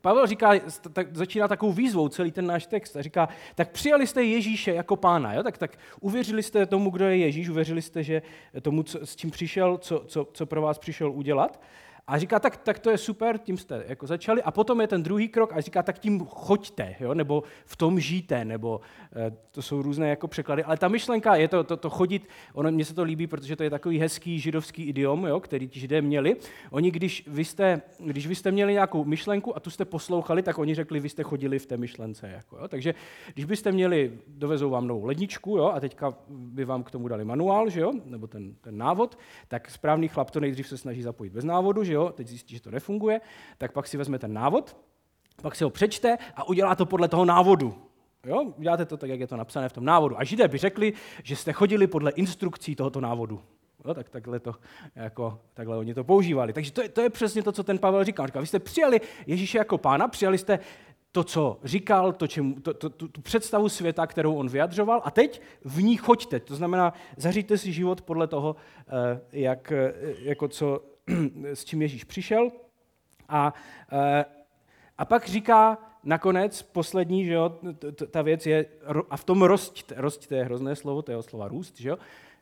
Pavel 0.00 0.26
říká, 0.26 0.52
tak, 0.92 1.16
začíná 1.16 1.48
takovou 1.48 1.72
výzvou 1.72 2.08
celý 2.08 2.32
ten 2.32 2.46
náš 2.46 2.66
text 2.66 2.96
a 2.96 3.02
říká, 3.02 3.28
tak 3.54 3.70
přijali 3.70 4.06
jste 4.06 4.24
Ježíše 4.24 4.74
jako 4.74 4.96
pána, 4.96 5.34
jo? 5.34 5.42
Tak, 5.42 5.58
tak 5.58 5.78
uvěřili 6.00 6.42
jste 6.42 6.66
tomu, 6.66 6.90
kdo 6.90 7.04
je 7.04 7.16
Ježíš, 7.16 7.48
uvěřili 7.48 7.82
jste, 7.82 8.02
že 8.02 8.22
tomu, 8.62 8.82
co, 8.82 9.06
s 9.06 9.16
čím 9.16 9.30
přišel, 9.30 9.78
co, 9.78 10.04
co, 10.06 10.28
co 10.32 10.46
pro 10.46 10.62
vás 10.62 10.78
přišel 10.78 11.12
udělat 11.12 11.60
a 12.06 12.18
říká, 12.18 12.40
tak, 12.40 12.56
tak 12.56 12.78
to 12.78 12.90
je 12.90 12.98
super, 12.98 13.38
tím 13.38 13.58
jste 13.58 13.84
jako 13.88 14.06
začali. 14.06 14.42
A 14.42 14.50
potom 14.50 14.80
je 14.80 14.86
ten 14.86 15.02
druhý 15.02 15.28
krok 15.28 15.52
a 15.52 15.60
říká, 15.60 15.82
tak 15.82 15.98
tím 15.98 16.26
choďte, 16.26 16.94
jo? 17.00 17.14
nebo 17.14 17.42
v 17.64 17.76
tom 17.76 18.00
žijte, 18.00 18.44
nebo 18.44 18.80
e, 19.16 19.32
to 19.50 19.62
jsou 19.62 19.82
různé 19.82 20.08
jako 20.08 20.28
překlady. 20.28 20.64
Ale 20.64 20.76
ta 20.76 20.88
myšlenka 20.88 21.34
je 21.34 21.48
to, 21.48 21.64
to, 21.64 21.76
to 21.76 21.90
chodit, 21.90 22.28
ono, 22.54 22.70
mně 22.70 22.84
se 22.84 22.94
to 22.94 23.02
líbí, 23.02 23.26
protože 23.26 23.56
to 23.56 23.62
je 23.62 23.70
takový 23.70 23.98
hezký 23.98 24.38
židovský 24.38 24.82
idiom, 24.82 25.26
jo? 25.26 25.40
který 25.40 25.68
ti 25.68 25.80
židé 25.80 26.02
měli. 26.02 26.36
Oni, 26.70 26.90
když 26.90 27.24
vy, 27.26 27.44
jste, 27.44 27.82
když 27.98 28.26
vy 28.26 28.34
jste 28.34 28.50
měli 28.50 28.72
nějakou 28.72 29.04
myšlenku 29.04 29.56
a 29.56 29.60
tu 29.60 29.70
jste 29.70 29.84
poslouchali, 29.84 30.42
tak 30.42 30.58
oni 30.58 30.74
řekli, 30.74 31.00
vy 31.00 31.08
jste 31.08 31.22
chodili 31.22 31.58
v 31.58 31.66
té 31.66 31.76
myšlence. 31.76 32.28
Jako, 32.28 32.56
jo? 32.56 32.68
Takže 32.68 32.94
když 33.34 33.44
byste 33.44 33.72
měli, 33.72 34.12
dovezou 34.28 34.70
vám 34.70 34.86
novou 34.86 35.04
ledničku 35.04 35.56
jo? 35.56 35.72
a 35.74 35.80
teďka 35.80 36.14
by 36.28 36.64
vám 36.64 36.82
k 36.82 36.90
tomu 36.90 37.08
dali 37.08 37.24
manuál, 37.24 37.70
že 37.70 37.80
jo? 37.80 37.92
nebo 38.04 38.26
ten, 38.26 38.54
ten 38.60 38.78
návod, 38.78 39.18
tak 39.48 39.70
správný 39.70 40.08
chlap 40.08 40.30
to 40.30 40.40
nejdřív 40.40 40.68
se 40.68 40.78
snaží 40.78 41.02
zapojit 41.02 41.32
bez 41.32 41.44
návodu, 41.44 41.84
že 41.84 41.93
jo, 41.94 42.12
teď 42.14 42.28
zjistí, 42.28 42.54
že 42.54 42.60
to 42.60 42.70
nefunguje, 42.70 43.20
tak 43.58 43.72
pak 43.72 43.86
si 43.86 43.96
vezme 43.96 44.18
ten 44.18 44.32
návod, 44.32 44.76
pak 45.42 45.54
si 45.54 45.64
ho 45.64 45.70
přečte 45.70 46.18
a 46.36 46.48
udělá 46.48 46.74
to 46.74 46.86
podle 46.86 47.08
toho 47.08 47.24
návodu. 47.24 47.74
Jo? 48.26 48.42
Uděláte 48.56 48.84
to 48.84 48.96
tak, 48.96 49.10
jak 49.10 49.20
je 49.20 49.26
to 49.26 49.36
napsané 49.36 49.68
v 49.68 49.72
tom 49.72 49.84
návodu. 49.84 50.20
A 50.20 50.24
židé 50.24 50.48
by 50.48 50.58
řekli, 50.58 50.92
že 51.22 51.36
jste 51.36 51.52
chodili 51.52 51.86
podle 51.86 52.10
instrukcí 52.10 52.76
tohoto 52.76 53.00
návodu. 53.00 53.40
Jo, 53.84 53.94
tak 53.94 54.08
takhle, 54.08 54.40
to, 54.40 54.54
jako, 54.94 55.40
takhle 55.54 55.76
oni 55.76 55.94
to 55.94 56.04
používali. 56.04 56.52
Takže 56.52 56.72
to 56.72 56.82
je, 56.82 56.88
to 56.88 57.00
je 57.00 57.10
přesně 57.10 57.42
to, 57.42 57.52
co 57.52 57.62
ten 57.62 57.78
Pavel 57.78 58.04
říkal. 58.04 58.26
Říkal, 58.26 58.42
vy 58.42 58.46
jste 58.46 58.58
přijali 58.58 59.00
Ježíše 59.26 59.58
jako 59.58 59.78
pána, 59.78 60.08
přijali 60.08 60.38
jste 60.38 60.58
to, 61.12 61.24
co 61.24 61.58
říkal, 61.64 62.12
to, 62.12 62.26
čemu, 62.26 62.54
to, 62.54 62.74
to, 62.74 62.90
tu, 62.90 63.08
tu 63.08 63.20
představu 63.20 63.68
světa, 63.68 64.06
kterou 64.06 64.34
on 64.34 64.48
vyjadřoval 64.48 65.02
a 65.04 65.10
teď 65.10 65.42
v 65.64 65.82
ní 65.82 65.96
choďte. 65.96 66.40
To 66.40 66.56
znamená, 66.56 66.92
zaříte 67.16 67.58
si 67.58 67.72
život 67.72 68.00
podle 68.02 68.26
toho, 68.26 68.56
eh, 68.88 69.20
jak, 69.32 69.72
eh, 69.72 69.94
jako 70.18 70.48
co, 70.48 70.80
s 71.44 71.64
čím 71.64 71.82
Ježíš 71.82 72.04
přišel. 72.04 72.52
A, 73.28 73.54
eh, 73.92 74.24
a 74.98 75.04
pak 75.04 75.28
říká 75.28 75.78
nakonec 76.04 76.62
poslední, 76.62 77.24
že 77.24 77.32
jo, 77.32 77.58
ta 78.10 78.22
věc 78.22 78.46
je, 78.46 78.66
a 79.10 79.16
v 79.16 79.24
tom 79.24 79.42
rosťte, 79.42 79.94
rosťte 79.98 80.36
je 80.36 80.44
hrozné 80.44 80.76
slovo, 80.76 81.02
to 81.02 81.12
je 81.12 81.22
slova 81.22 81.48
růst, 81.48 81.80
že 81.80 81.88
jo, 81.88 81.98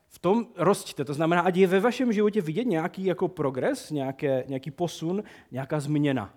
v 0.08 0.18
tom 0.18 0.46
rosťte, 0.56 1.04
to 1.04 1.14
znamená, 1.14 1.42
ať 1.42 1.56
je 1.56 1.66
ve 1.66 1.80
vašem 1.80 2.12
životě 2.12 2.40
vidět 2.40 2.64
nějaký 2.64 3.04
jako 3.04 3.28
progres, 3.28 3.90
nějaké, 3.90 4.44
nějaký 4.48 4.70
posun, 4.70 5.22
nějaká 5.50 5.80
změna 5.80 6.34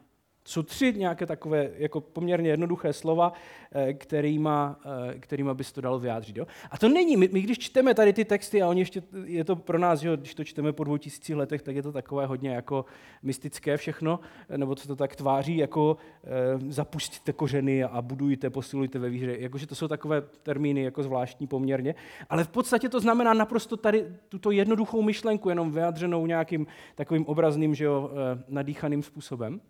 jsou 0.48 0.64
tři 0.64 0.94
nějaké 0.98 1.26
takové 1.26 1.70
jako 1.78 2.02
poměrně 2.02 2.50
jednoduché 2.50 2.94
slova, 2.94 3.34
eh, 3.72 3.94
kterýma, 3.94 4.80
eh, 5.12 5.20
kterýma 5.20 5.54
bys 5.54 5.72
to 5.72 5.82
dalo 5.82 6.00
vyjádřit. 6.00 6.38
Jo? 6.38 6.48
A 6.72 6.78
to 6.78 6.90
není, 6.90 7.18
my, 7.18 7.30
my 7.32 7.42
když 7.42 7.60
čteme 7.60 7.94
tady 7.94 8.14
ty 8.14 8.26
texty, 8.26 8.62
a 8.62 8.68
oni 8.68 8.82
ještě, 8.82 9.04
je 9.26 9.44
to 9.44 9.56
pro 9.56 9.80
nás, 9.80 10.00
že 10.00 10.18
když 10.18 10.36
to 10.36 10.44
čteme 10.44 10.74
po 10.74 10.84
dvou 10.84 10.98
tisících 10.98 11.36
letech, 11.36 11.62
tak 11.62 11.76
je 11.76 11.84
to 11.84 11.92
takové 11.92 12.26
hodně 12.26 12.50
jako 12.50 12.86
mystické 13.24 13.78
všechno, 13.78 14.20
eh, 14.50 14.58
nebo 14.58 14.76
co 14.76 14.88
to 14.88 14.96
tak 14.96 15.16
tváří, 15.16 15.58
jako 15.58 15.98
e, 16.24 16.72
zapustíte 16.72 17.34
kořeny 17.34 17.84
a 17.84 18.02
budujte, 18.02 18.50
posilujte 18.50 19.00
ve 19.00 19.10
víře. 19.10 19.38
Jakože 19.40 19.68
to 19.68 19.76
jsou 19.76 19.88
takové 19.88 20.22
termíny 20.22 20.84
jako 20.84 21.04
zvláštní 21.04 21.48
poměrně. 21.48 21.96
Ale 22.30 22.44
v 22.44 22.48
podstatě 22.48 22.90
to 22.90 23.00
znamená 23.00 23.34
naprosto 23.34 23.78
tady 23.78 24.06
tuto 24.30 24.52
jednoduchou 24.52 25.02
myšlenku, 25.02 25.50
jenom 25.50 25.72
vyjádřenou 25.72 26.26
nějakým 26.26 26.68
takovým 26.96 27.26
obrazným, 27.26 27.76
že 27.76 27.86
jo, 27.86 28.12
nadýchaným 28.50 29.04
způsobem. 29.04 29.62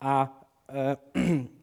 A 0.00 0.40
eh, 0.68 0.96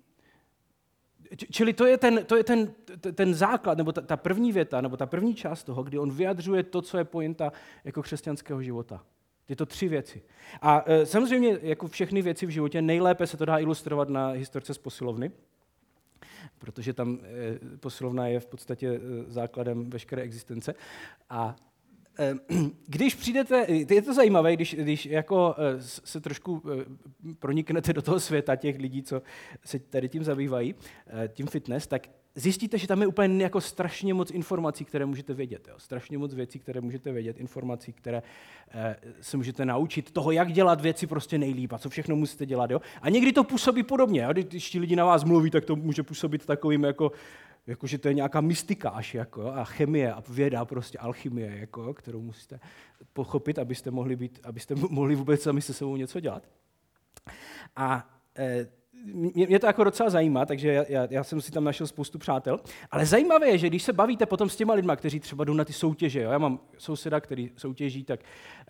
Čili 1.51 1.74
to 1.74 1.85
je 1.85 1.97
ten, 1.97 2.25
to 2.25 2.35
je 2.35 2.43
ten, 2.43 2.74
ten 3.13 3.33
základ, 3.33 3.77
nebo 3.77 3.91
ta, 3.91 4.17
první 4.17 4.51
věta, 4.51 4.81
nebo 4.81 4.97
ta 4.97 5.05
první 5.05 5.35
část 5.35 5.63
toho, 5.63 5.83
kdy 5.83 6.00
on 6.00 6.12
vyjadřuje 6.12 6.63
to, 6.63 6.81
co 6.81 6.97
je 6.97 7.03
pointa 7.03 7.51
jako 7.83 8.01
křesťanského 8.01 8.63
života. 8.63 9.03
Tyto 9.45 9.65
tři 9.65 9.88
věci. 9.88 10.21
A 10.62 10.83
e, 10.85 11.05
samozřejmě, 11.05 11.57
jako 11.62 11.88
všechny 11.88 12.21
věci 12.21 12.45
v 12.45 12.50
životě, 12.50 12.81
nejlépe 12.81 13.27
se 13.27 13.38
to 13.38 13.45
dá 13.45 13.59
ilustrovat 13.59 14.09
na 14.09 14.29
historce 14.29 14.74
z 14.74 14.77
posilovny, 14.77 15.31
protože 16.57 16.93
tam 16.93 17.19
e, 17.24 17.77
posilovna 17.77 18.27
je 18.27 18.39
v 18.39 18.45
podstatě 18.45 19.00
základem 19.27 19.89
veškeré 19.89 20.21
existence. 20.21 20.75
A 21.29 21.55
Eh, 21.55 21.75
když 22.88 23.15
přijdete, 23.15 23.65
je 23.67 24.01
to 24.01 24.13
zajímavé, 24.13 24.53
když, 24.53 24.75
když 24.75 25.05
jako 25.05 25.55
eh, 25.57 25.81
se 25.81 26.22
trošku 26.22 26.63
eh, 26.65 26.86
proniknete 27.39 27.93
do 27.93 28.01
toho 28.01 28.19
světa 28.19 28.55
těch 28.55 28.77
lidí, 28.79 29.03
co 29.03 29.22
se 29.65 29.79
tady 29.79 30.10
tím 30.10 30.24
zabývají, 30.24 30.75
tím 31.34 31.48
fitness, 31.48 31.88
tak 31.88 32.07
zjistíte, 32.36 32.77
že 32.77 32.88
tam 32.88 33.01
je 33.01 33.07
úplně 33.07 33.43
jako 33.43 33.62
strašně 33.62 34.13
moc 34.13 34.31
informací, 34.31 34.86
které 34.86 35.05
můžete 35.05 35.34
vědět. 35.34 35.67
Jo? 35.67 35.75
Strašně 35.77 36.17
moc 36.17 36.34
věcí, 36.34 36.60
které 36.60 36.81
můžete 36.81 37.12
vědět, 37.12 37.39
informací, 37.39 37.93
které 37.93 38.24
se 39.22 39.38
můžete 39.38 39.65
naučit, 39.65 40.12
toho, 40.12 40.31
jak 40.31 40.53
dělat 40.53 40.81
věci 40.81 41.07
prostě 41.07 41.38
nejlíp 41.38 41.74
a 41.74 41.77
co 41.77 41.89
všechno 41.89 42.15
musíte 42.15 42.45
dělat. 42.45 42.72
Jo? 42.72 42.81
A 43.01 43.10
někdy 43.10 43.34
to 43.34 43.43
působí 43.43 43.84
podobně. 43.84 44.22
Jo? 44.24 44.29
Když 44.34 44.69
ti 44.69 44.79
lidi 44.79 44.95
na 44.95 45.05
vás 45.05 45.24
mluví, 45.24 45.50
tak 45.50 45.65
to 45.65 45.75
může 45.75 46.03
působit 46.03 46.45
takovým 46.45 46.84
jako 46.84 47.12
jakože 47.67 47.98
to 47.98 48.07
je 48.07 48.13
nějaká 48.13 48.41
mystika 48.41 48.89
až, 48.89 49.13
jako, 49.13 49.48
a 49.48 49.63
chemie 49.63 50.13
a 50.13 50.24
věda, 50.29 50.65
prostě 50.65 50.98
alchymie, 50.98 51.57
jako, 51.57 51.93
kterou 51.93 52.22
musíte 52.22 52.60
pochopit, 53.13 53.60
abyste 53.60 53.91
mohli, 53.91 54.15
být, 54.15 54.39
abyste 54.43 54.75
mohli 54.89 55.15
vůbec 55.15 55.41
sami 55.41 55.62
se 55.62 55.74
sebou 55.74 55.95
něco 55.95 56.19
dělat. 56.19 56.50
A 57.75 58.10
e, 58.38 58.67
mě, 59.13 59.47
mě 59.47 59.59
to 59.59 59.65
jako 59.67 59.83
docela 59.83 60.09
zajímá, 60.09 60.45
takže 60.45 60.85
já, 60.89 61.07
já, 61.09 61.24
jsem 61.24 61.41
si 61.41 61.51
tam 61.51 61.63
našel 61.63 61.88
spoustu 61.88 62.19
přátel. 62.19 62.59
Ale 62.91 63.05
zajímavé 63.05 63.47
je, 63.47 63.57
že 63.57 63.67
když 63.67 63.83
se 63.83 63.93
bavíte 63.93 64.25
potom 64.25 64.50
s 64.50 64.55
těma 64.55 64.74
lidma, 64.74 64.95
kteří 64.95 65.19
třeba 65.19 65.43
jdou 65.43 65.53
na 65.53 65.65
ty 65.65 65.74
soutěže, 65.74 66.21
jo? 66.21 66.31
já 66.31 66.38
mám 66.38 66.59
souseda, 66.77 67.19
který 67.19 67.51
soutěží, 67.57 68.03
tak, 68.03 68.19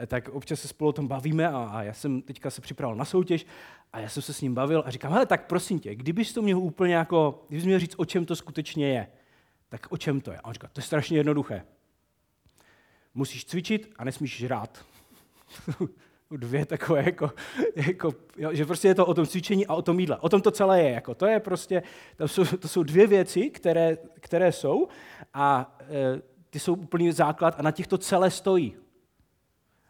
tak 0.08 0.30
občas 0.30 0.60
se 0.60 0.68
spolu 0.68 0.90
o 0.90 0.94
tom 0.94 1.08
bavíme 1.08 1.50
a, 1.50 1.58
a 1.58 1.84
já 1.84 1.94
jsem 1.94 2.22
teďka 2.22 2.50
se 2.50 2.62
připravil 2.62 2.96
na 2.96 3.06
soutěž 3.06 3.46
a 3.94 4.00
já 4.00 4.10
jsem 4.10 4.24
se 4.24 4.34
s 4.34 4.42
ním 4.42 4.54
bavil 4.54 4.84
a 4.86 4.90
říkám, 4.90 5.12
hele, 5.12 5.26
tak 5.26 5.48
prosím 5.48 5.80
tě, 5.80 5.96
kdybys 5.96 6.34
to 6.34 6.42
měl 6.42 6.60
úplně 6.60 6.96
jako, 6.96 7.46
kdybys 7.48 7.66
měl 7.66 7.80
říct, 7.80 7.96
o 7.98 8.06
čem 8.06 8.26
to 8.26 8.36
skutečně 8.36 8.90
je, 8.90 9.08
tak 9.70 9.88
o 9.92 9.98
čem 9.98 10.22
to 10.22 10.32
je? 10.32 10.38
A 10.38 10.46
on 10.46 10.54
říká, 10.54 10.68
to 10.74 10.80
je 10.80 10.84
strašně 10.84 11.18
jednoduché. 11.18 11.64
Musíš 13.14 13.46
cvičit 13.46 13.94
a 13.98 14.04
nesmíš 14.04 14.38
žrát. 14.38 14.86
dvě 16.32 16.66
takové, 16.66 17.04
jako, 17.06 17.32
jako 17.76 18.14
jo, 18.38 18.50
že 18.54 18.66
prostě 18.66 18.88
je 18.88 18.96
to 18.96 19.06
o 19.06 19.14
tom 19.14 19.26
cvičení 19.26 19.68
a 19.68 19.74
o 19.74 19.82
tom 19.82 20.00
jídle. 20.00 20.18
O 20.18 20.30
tom 20.30 20.42
to 20.42 20.52
celé 20.52 20.82
je. 20.82 20.90
Jako, 20.90 21.16
to 21.16 21.26
je 21.26 21.40
prostě, 21.40 21.84
to 22.18 22.28
jsou, 22.28 22.46
to 22.46 22.68
jsou 22.68 22.84
dvě 22.84 23.08
věci, 23.08 23.50
které, 23.50 23.98
které 24.20 24.52
jsou 24.52 24.88
a 25.34 25.78
e, 25.82 26.22
ty 26.50 26.60
jsou 26.60 26.74
úplný 26.74 27.12
základ 27.12 27.56
a 27.58 27.62
na 27.62 27.72
těch 27.72 27.88
to 27.88 27.98
celé 27.98 28.32
stojí. 28.32 28.76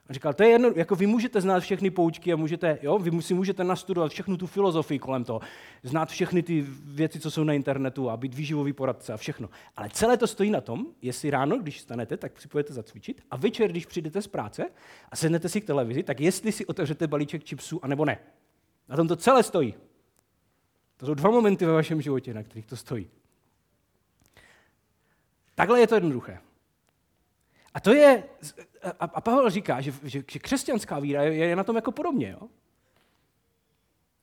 A 0.10 0.14
říkal, 0.14 0.34
to 0.34 0.44
je 0.44 0.50
jedno, 0.50 0.72
jako 0.76 0.96
vy 0.96 1.08
můžete 1.08 1.42
znát 1.42 1.60
všechny 1.60 1.90
poučky 1.90 2.34
a 2.34 2.36
můžete, 2.36 2.80
jo, 2.82 3.00
vy 3.00 3.22
si 3.22 3.34
můžete 3.34 3.64
nastudovat 3.64 4.12
všechnu 4.12 4.38
tu 4.38 4.48
filozofii 4.48 5.00
kolem 5.00 5.24
toho, 5.24 5.42
znát 5.84 6.10
všechny 6.10 6.44
ty 6.44 6.66
věci, 6.84 7.20
co 7.20 7.32
jsou 7.32 7.44
na 7.44 7.54
internetu 7.54 8.10
a 8.10 8.18
být 8.18 8.34
výživový 8.34 8.74
poradce 8.74 9.14
a 9.14 9.18
všechno. 9.18 9.50
Ale 9.76 9.90
celé 9.90 10.18
to 10.18 10.28
stojí 10.28 10.50
na 10.50 10.62
tom, 10.62 10.86
jestli 11.02 11.30
ráno, 11.30 11.58
když 11.58 11.82
stanete, 11.82 12.18
tak 12.18 12.42
si 12.42 12.48
půjdete 12.48 12.74
zacvičit 12.74 13.22
a 13.32 13.38
večer, 13.38 13.70
když 13.72 13.86
přijdete 13.86 14.22
z 14.22 14.28
práce 14.28 14.66
a 15.12 15.16
sednete 15.16 15.50
si 15.50 15.62
k 15.62 15.66
televizi, 15.66 16.04
tak 16.04 16.20
jestli 16.20 16.52
si 16.52 16.66
otevřete 16.66 17.08
balíček 17.08 17.48
chipsů, 17.48 17.86
anebo 17.86 18.06
ne. 18.06 18.18
Na 18.90 18.96
tom 18.96 19.08
to 19.08 19.16
celé 19.16 19.44
stojí. 19.44 19.74
To 20.98 21.06
jsou 21.06 21.14
dva 21.14 21.30
momenty 21.32 21.66
ve 21.66 21.74
vašem 21.74 22.02
životě, 22.02 22.34
na 22.34 22.44
kterých 22.44 22.66
to 22.66 22.76
stojí. 22.76 23.10
Takhle 25.56 25.80
je 25.80 25.88
to 25.88 25.96
jednoduché. 25.96 26.40
A 27.76 27.80
to 27.80 27.94
je, 27.94 28.24
a, 29.00 29.06
a 29.06 29.22
Pavel 29.22 29.50
říká, 29.50 29.82
že, 29.82 29.94
že, 30.04 30.24
že 30.32 30.40
křesťanská 30.40 31.00
víra 31.00 31.24
je, 31.24 31.34
je 31.36 31.56
na 31.56 31.64
tom 31.64 31.76
jako 31.76 31.92
podobně. 31.92 32.30
Jo? 32.42 32.48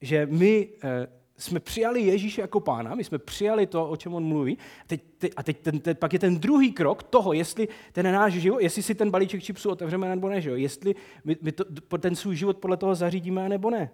Že 0.01 0.27
my 0.27 0.69
e, 0.85 1.07
jsme 1.37 1.61
přijali 1.61 2.01
Ježíše 2.01 2.41
jako 2.41 2.61
pána, 2.61 2.95
my 2.95 3.05
jsme 3.05 3.19
přijali 3.19 3.67
to, 3.67 3.89
o 3.89 3.97
čem 3.97 4.15
on 4.15 4.25
mluví, 4.25 4.59
teď, 4.87 5.03
teď, 5.19 5.33
a 5.37 5.43
teď 5.43 5.59
ten, 5.59 5.81
teď, 5.81 5.99
pak 5.99 6.13
je 6.13 6.19
ten 6.19 6.39
druhý 6.39 6.73
krok 6.73 7.03
toho, 7.03 7.33
jestli 7.33 7.69
ten 7.93 8.13
náš 8.13 8.33
život, 8.33 8.61
jestli 8.61 8.83
si 8.83 8.95
ten 8.95 9.11
balíček 9.11 9.43
čipsů 9.43 9.71
otevřeme 9.71 10.09
nebo 10.09 10.29
ne, 10.29 10.41
že 10.41 10.51
jo? 10.51 10.57
jestli 10.57 10.95
my, 11.25 11.37
my 11.43 11.53
to, 11.53 11.65
ten 11.99 12.17
svůj 12.17 12.37
život 12.37 12.59
podle 12.59 12.77
toho 12.77 12.95
zařídíme 12.95 13.49
nebo 13.49 13.71
ne. 13.71 13.91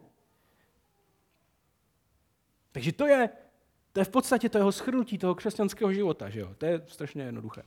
Takže 2.72 2.92
to 2.92 3.06
je, 3.06 3.28
to 3.92 4.00
je 4.00 4.04
v 4.04 4.10
podstatě 4.10 4.48
toho 4.48 4.72
schrnutí 4.72 5.18
toho 5.18 5.34
křesťanského 5.34 5.92
života, 5.92 6.28
že 6.28 6.40
jo? 6.40 6.54
To 6.58 6.66
je 6.66 6.82
strašně 6.86 7.22
jednoduché. 7.22 7.62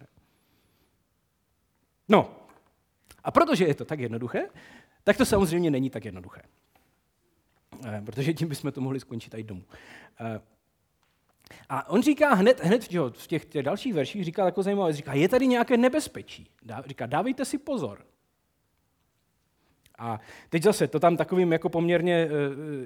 No, 2.11 2.29
a 3.23 3.31
protože 3.31 3.65
je 3.65 3.75
to 3.75 3.85
tak 3.85 3.99
jednoduché, 3.99 4.41
tak 5.03 5.17
to 5.17 5.25
samozřejmě 5.25 5.71
není 5.71 5.89
tak 5.89 6.05
jednoduché. 6.05 6.41
Eh, 7.85 8.01
protože 8.05 8.33
tím 8.33 8.47
bychom 8.47 8.71
to 8.71 8.81
mohli 8.81 8.99
skončit 8.99 9.33
i 9.33 9.43
domů. 9.43 9.63
Eh, 10.19 10.39
a 11.69 11.89
on 11.89 12.01
říká 12.01 12.33
hned, 12.33 12.63
hned 12.63 12.87
v 13.11 13.27
těch, 13.27 13.45
těch 13.45 13.63
dalších 13.63 13.93
verších, 13.93 14.25
říká 14.25 14.45
jako 14.45 14.63
zajímavé, 14.63 14.93
říká, 14.93 15.13
je 15.13 15.29
tady 15.29 15.47
nějaké 15.47 15.77
nebezpečí. 15.77 16.47
Dá, 16.63 16.83
říká, 16.87 17.05
dávejte 17.05 17.45
si 17.45 17.57
pozor. 17.57 18.05
A 19.97 20.19
teď 20.49 20.63
zase 20.63 20.87
to 20.87 20.99
tam 20.99 21.17
takovým 21.17 21.51
jako 21.51 21.69
poměrně 21.69 22.15
eh, 22.15 22.29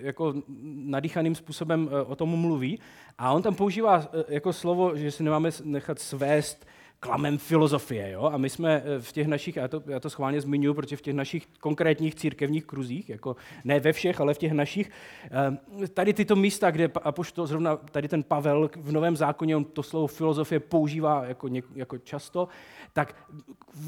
jako 0.01 0.34
nadýchaným 0.86 1.36
způsobem 1.36 1.89
o 2.05 2.15
tom 2.15 2.29
mluví. 2.29 2.79
A 3.17 3.32
on 3.34 3.41
tam 3.41 3.55
používá 3.55 4.08
jako 4.27 4.53
slovo, 4.53 4.98
že 4.98 5.12
si 5.12 5.24
nemáme 5.24 5.50
nechat 5.63 6.00
svést 6.00 6.65
klamem 7.00 7.38
filozofie. 7.38 8.12
Jo? 8.12 8.30
A 8.34 8.38
my 8.38 8.50
jsme 8.50 8.84
eh, 8.86 9.00
v 9.02 9.12
těch 9.12 9.28
našich, 9.28 9.56
já 9.56 9.68
to, 9.68 9.84
já 9.88 10.00
to 10.00 10.10
schválně 10.10 10.42
zmiňuji, 10.42 10.74
protože 10.74 10.98
v 10.98 11.02
těch 11.02 11.14
našich 11.14 11.48
konkrétních 11.60 12.16
církevních 12.16 12.66
kruzích, 12.66 13.10
jako 13.10 13.36
ne 13.64 13.80
ve 13.80 13.94
všech, 13.94 14.22
ale 14.22 14.34
v 14.34 14.38
těch 14.38 14.52
našich, 14.52 14.92
eh, 15.84 15.88
tady 15.88 16.14
tyto 16.14 16.36
místa, 16.36 16.72
kde 16.72 16.92
to 17.34 17.48
zrovna 17.48 17.75
tady 17.75 18.08
ten 18.08 18.24
Pavel 18.24 18.70
v 18.75 18.92
Novém 18.92 19.16
zákoně, 19.16 19.56
on 19.56 19.66
to 19.66 19.84
slovo 19.84 20.08
filozofie 20.08 20.60
používá 20.60 21.25
jako, 21.25 21.50
jako 21.75 21.98
často, 21.98 22.48
tak 22.96 23.16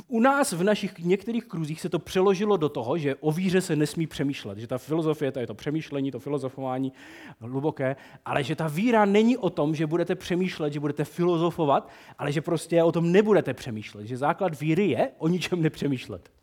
u 0.08 0.20
nás 0.20 0.52
v 0.52 0.64
našich 0.64 1.00
některých 1.00 1.46
kruzích 1.46 1.82
se 1.82 1.90
to 1.90 2.00
přeložilo 2.00 2.58
do 2.58 2.70
toho, 2.70 2.98
že 2.98 3.16
o 3.16 3.32
víře 3.32 3.62
se 3.62 3.76
nesmí 3.76 4.08
přemýšlet, 4.08 4.58
že 4.58 4.68
ta 4.68 4.78
filozofie, 4.78 5.32
to 5.32 5.40
je 5.40 5.48
to 5.48 5.54
přemýšlení, 5.54 6.12
to 6.12 6.20
filozofování 6.20 6.94
hluboké, 7.40 7.96
ale 8.26 8.44
že 8.44 8.56
ta 8.56 8.68
víra 8.68 9.06
není 9.06 9.38
o 9.38 9.50
tom, 9.50 9.76
že 9.76 9.88
budete 9.88 10.16
přemýšlet, 10.16 10.74
že 10.74 10.80
budete 10.80 11.04
filozofovat, 11.04 11.90
ale 12.18 12.32
že 12.32 12.42
prostě 12.42 12.84
o 12.84 12.92
tom 12.92 13.12
nebudete 13.12 13.54
přemýšlet, 13.54 14.08
že 14.08 14.18
základ 14.18 14.60
víry 14.60 14.88
je 14.90 15.12
o 15.18 15.28
ničem 15.28 15.62
nepřemýšlet. 15.62 16.37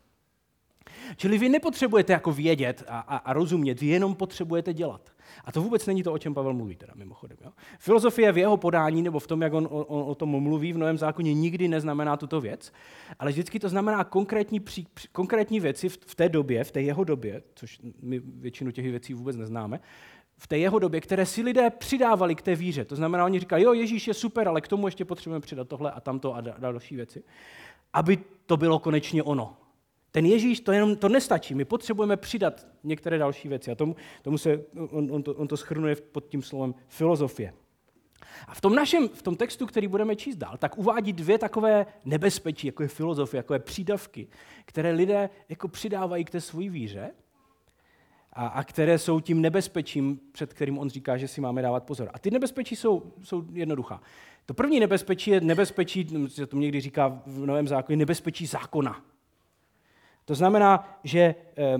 Čili 1.17 1.37
vy 1.37 1.49
nepotřebujete 1.49 2.13
jako 2.13 2.31
vědět 2.31 2.83
a, 2.87 2.99
a, 2.99 3.17
a 3.17 3.33
rozumět, 3.33 3.81
vy 3.81 3.87
jenom 3.87 4.15
potřebujete 4.15 4.73
dělat. 4.73 5.01
A 5.45 5.51
to 5.51 5.61
vůbec 5.61 5.85
není 5.85 6.03
to, 6.03 6.13
o 6.13 6.17
čem 6.17 6.33
Pavel 6.33 6.53
mluví, 6.53 6.75
teda 6.75 6.93
mimochodem. 6.95 7.37
Jo? 7.45 7.51
Filozofie 7.79 8.31
v 8.31 8.37
jeho 8.37 8.57
podání, 8.57 9.01
nebo 9.01 9.19
v 9.19 9.27
tom, 9.27 9.41
jak 9.41 9.53
on, 9.53 9.67
on, 9.71 9.85
on 9.87 10.03
o 10.07 10.15
tom 10.15 10.29
mluví 10.29 10.73
v 10.73 10.77
Novém 10.77 10.97
zákoně, 10.97 11.33
nikdy 11.33 11.67
neznamená 11.67 12.17
tuto 12.17 12.41
věc, 12.41 12.71
ale 13.19 13.31
vždycky 13.31 13.59
to 13.59 13.69
znamená 13.69 14.03
konkrétní, 14.03 14.59
pří, 14.59 14.87
konkrétní 15.11 15.59
věci 15.59 15.89
v, 15.89 15.97
v 16.05 16.15
té 16.15 16.29
době, 16.29 16.63
v 16.63 16.71
té 16.71 16.81
jeho 16.81 17.03
době, 17.03 17.41
což 17.55 17.79
my 18.01 18.19
většinu 18.19 18.71
těch 18.71 18.85
věcí 18.85 19.13
vůbec 19.13 19.35
neznáme, 19.35 19.79
v 20.37 20.47
té 20.47 20.57
jeho 20.57 20.79
době, 20.79 21.01
které 21.01 21.25
si 21.25 21.41
lidé 21.41 21.69
přidávali 21.69 22.35
k 22.35 22.41
té 22.41 22.55
víře. 22.55 22.85
To 22.85 22.95
znamená, 22.95 23.25
oni 23.25 23.39
říkají, 23.39 23.63
jo, 23.63 23.73
Ježíš 23.73 24.07
je 24.07 24.13
super, 24.13 24.47
ale 24.47 24.61
k 24.61 24.67
tomu 24.67 24.87
ještě 24.87 25.05
potřebujeme 25.05 25.41
přidat 25.41 25.67
tohle 25.67 25.91
a 25.91 25.99
tamto 25.99 26.35
a 26.35 26.41
další 26.41 26.95
věci. 26.95 27.23
Aby 27.93 28.17
to 28.45 28.57
bylo 28.57 28.79
konečně 28.79 29.23
ono. 29.23 29.57
Ten 30.15 30.25
Ježíš 30.25 30.59
to 30.59 30.71
jenom 30.71 30.95
to 30.95 31.09
nestačí. 31.09 31.55
My 31.55 31.65
potřebujeme 31.65 32.17
přidat 32.17 32.67
některé 32.83 33.17
další 33.17 33.47
věci. 33.47 33.71
A 33.71 33.75
tomu, 33.75 33.95
tomu 34.21 34.37
se, 34.37 34.63
on, 34.91 35.11
on, 35.11 35.23
to, 35.23 35.33
on 35.33 35.47
to 35.47 35.57
schrnuje 35.57 35.95
pod 35.95 36.27
tím 36.27 36.41
slovem 36.41 36.75
filozofie. 36.87 37.53
A 38.47 38.53
v 38.53 38.61
tom 38.61 38.75
našem, 38.75 39.09
v 39.09 39.21
tom 39.21 39.35
textu, 39.35 39.65
který 39.65 39.87
budeme 39.87 40.15
číst 40.15 40.35
dál, 40.35 40.57
tak 40.57 40.77
uvádí 40.77 41.13
dvě 41.13 41.37
takové 41.37 41.85
nebezpečí, 42.05 42.67
jako 42.67 42.83
je 42.83 42.89
filozofie, 42.89 43.39
jako 43.39 43.53
je 43.53 43.59
přídavky, 43.59 44.27
které 44.65 44.91
lidé 44.91 45.29
jako 45.49 45.67
přidávají 45.67 46.25
k 46.25 46.29
té 46.29 46.41
své 46.41 46.69
víře 46.69 47.11
a, 48.33 48.47
a 48.47 48.63
které 48.63 48.97
jsou 48.97 49.19
tím 49.19 49.41
nebezpečím, 49.41 50.19
před 50.31 50.53
kterým 50.53 50.77
on 50.77 50.89
říká, 50.89 51.17
že 51.17 51.27
si 51.27 51.41
máme 51.41 51.61
dávat 51.61 51.83
pozor. 51.83 52.09
A 52.13 52.19
ty 52.19 52.31
nebezpečí 52.31 52.75
jsou, 52.75 53.13
jsou 53.23 53.43
jednoduchá. 53.53 54.01
To 54.45 54.53
první 54.53 54.79
nebezpečí 54.79 55.31
je 55.31 55.41
nebezpečí, 55.41 56.07
se 56.27 56.47
to 56.47 56.57
někdy 56.57 56.81
říká 56.81 57.21
v 57.25 57.45
Novém 57.45 57.67
zákoně, 57.67 57.97
nebezpečí 57.97 58.45
zákona. 58.45 59.14
To 60.25 60.35
znamená, 60.35 60.99
že 61.03 61.35
eh, 61.57 61.77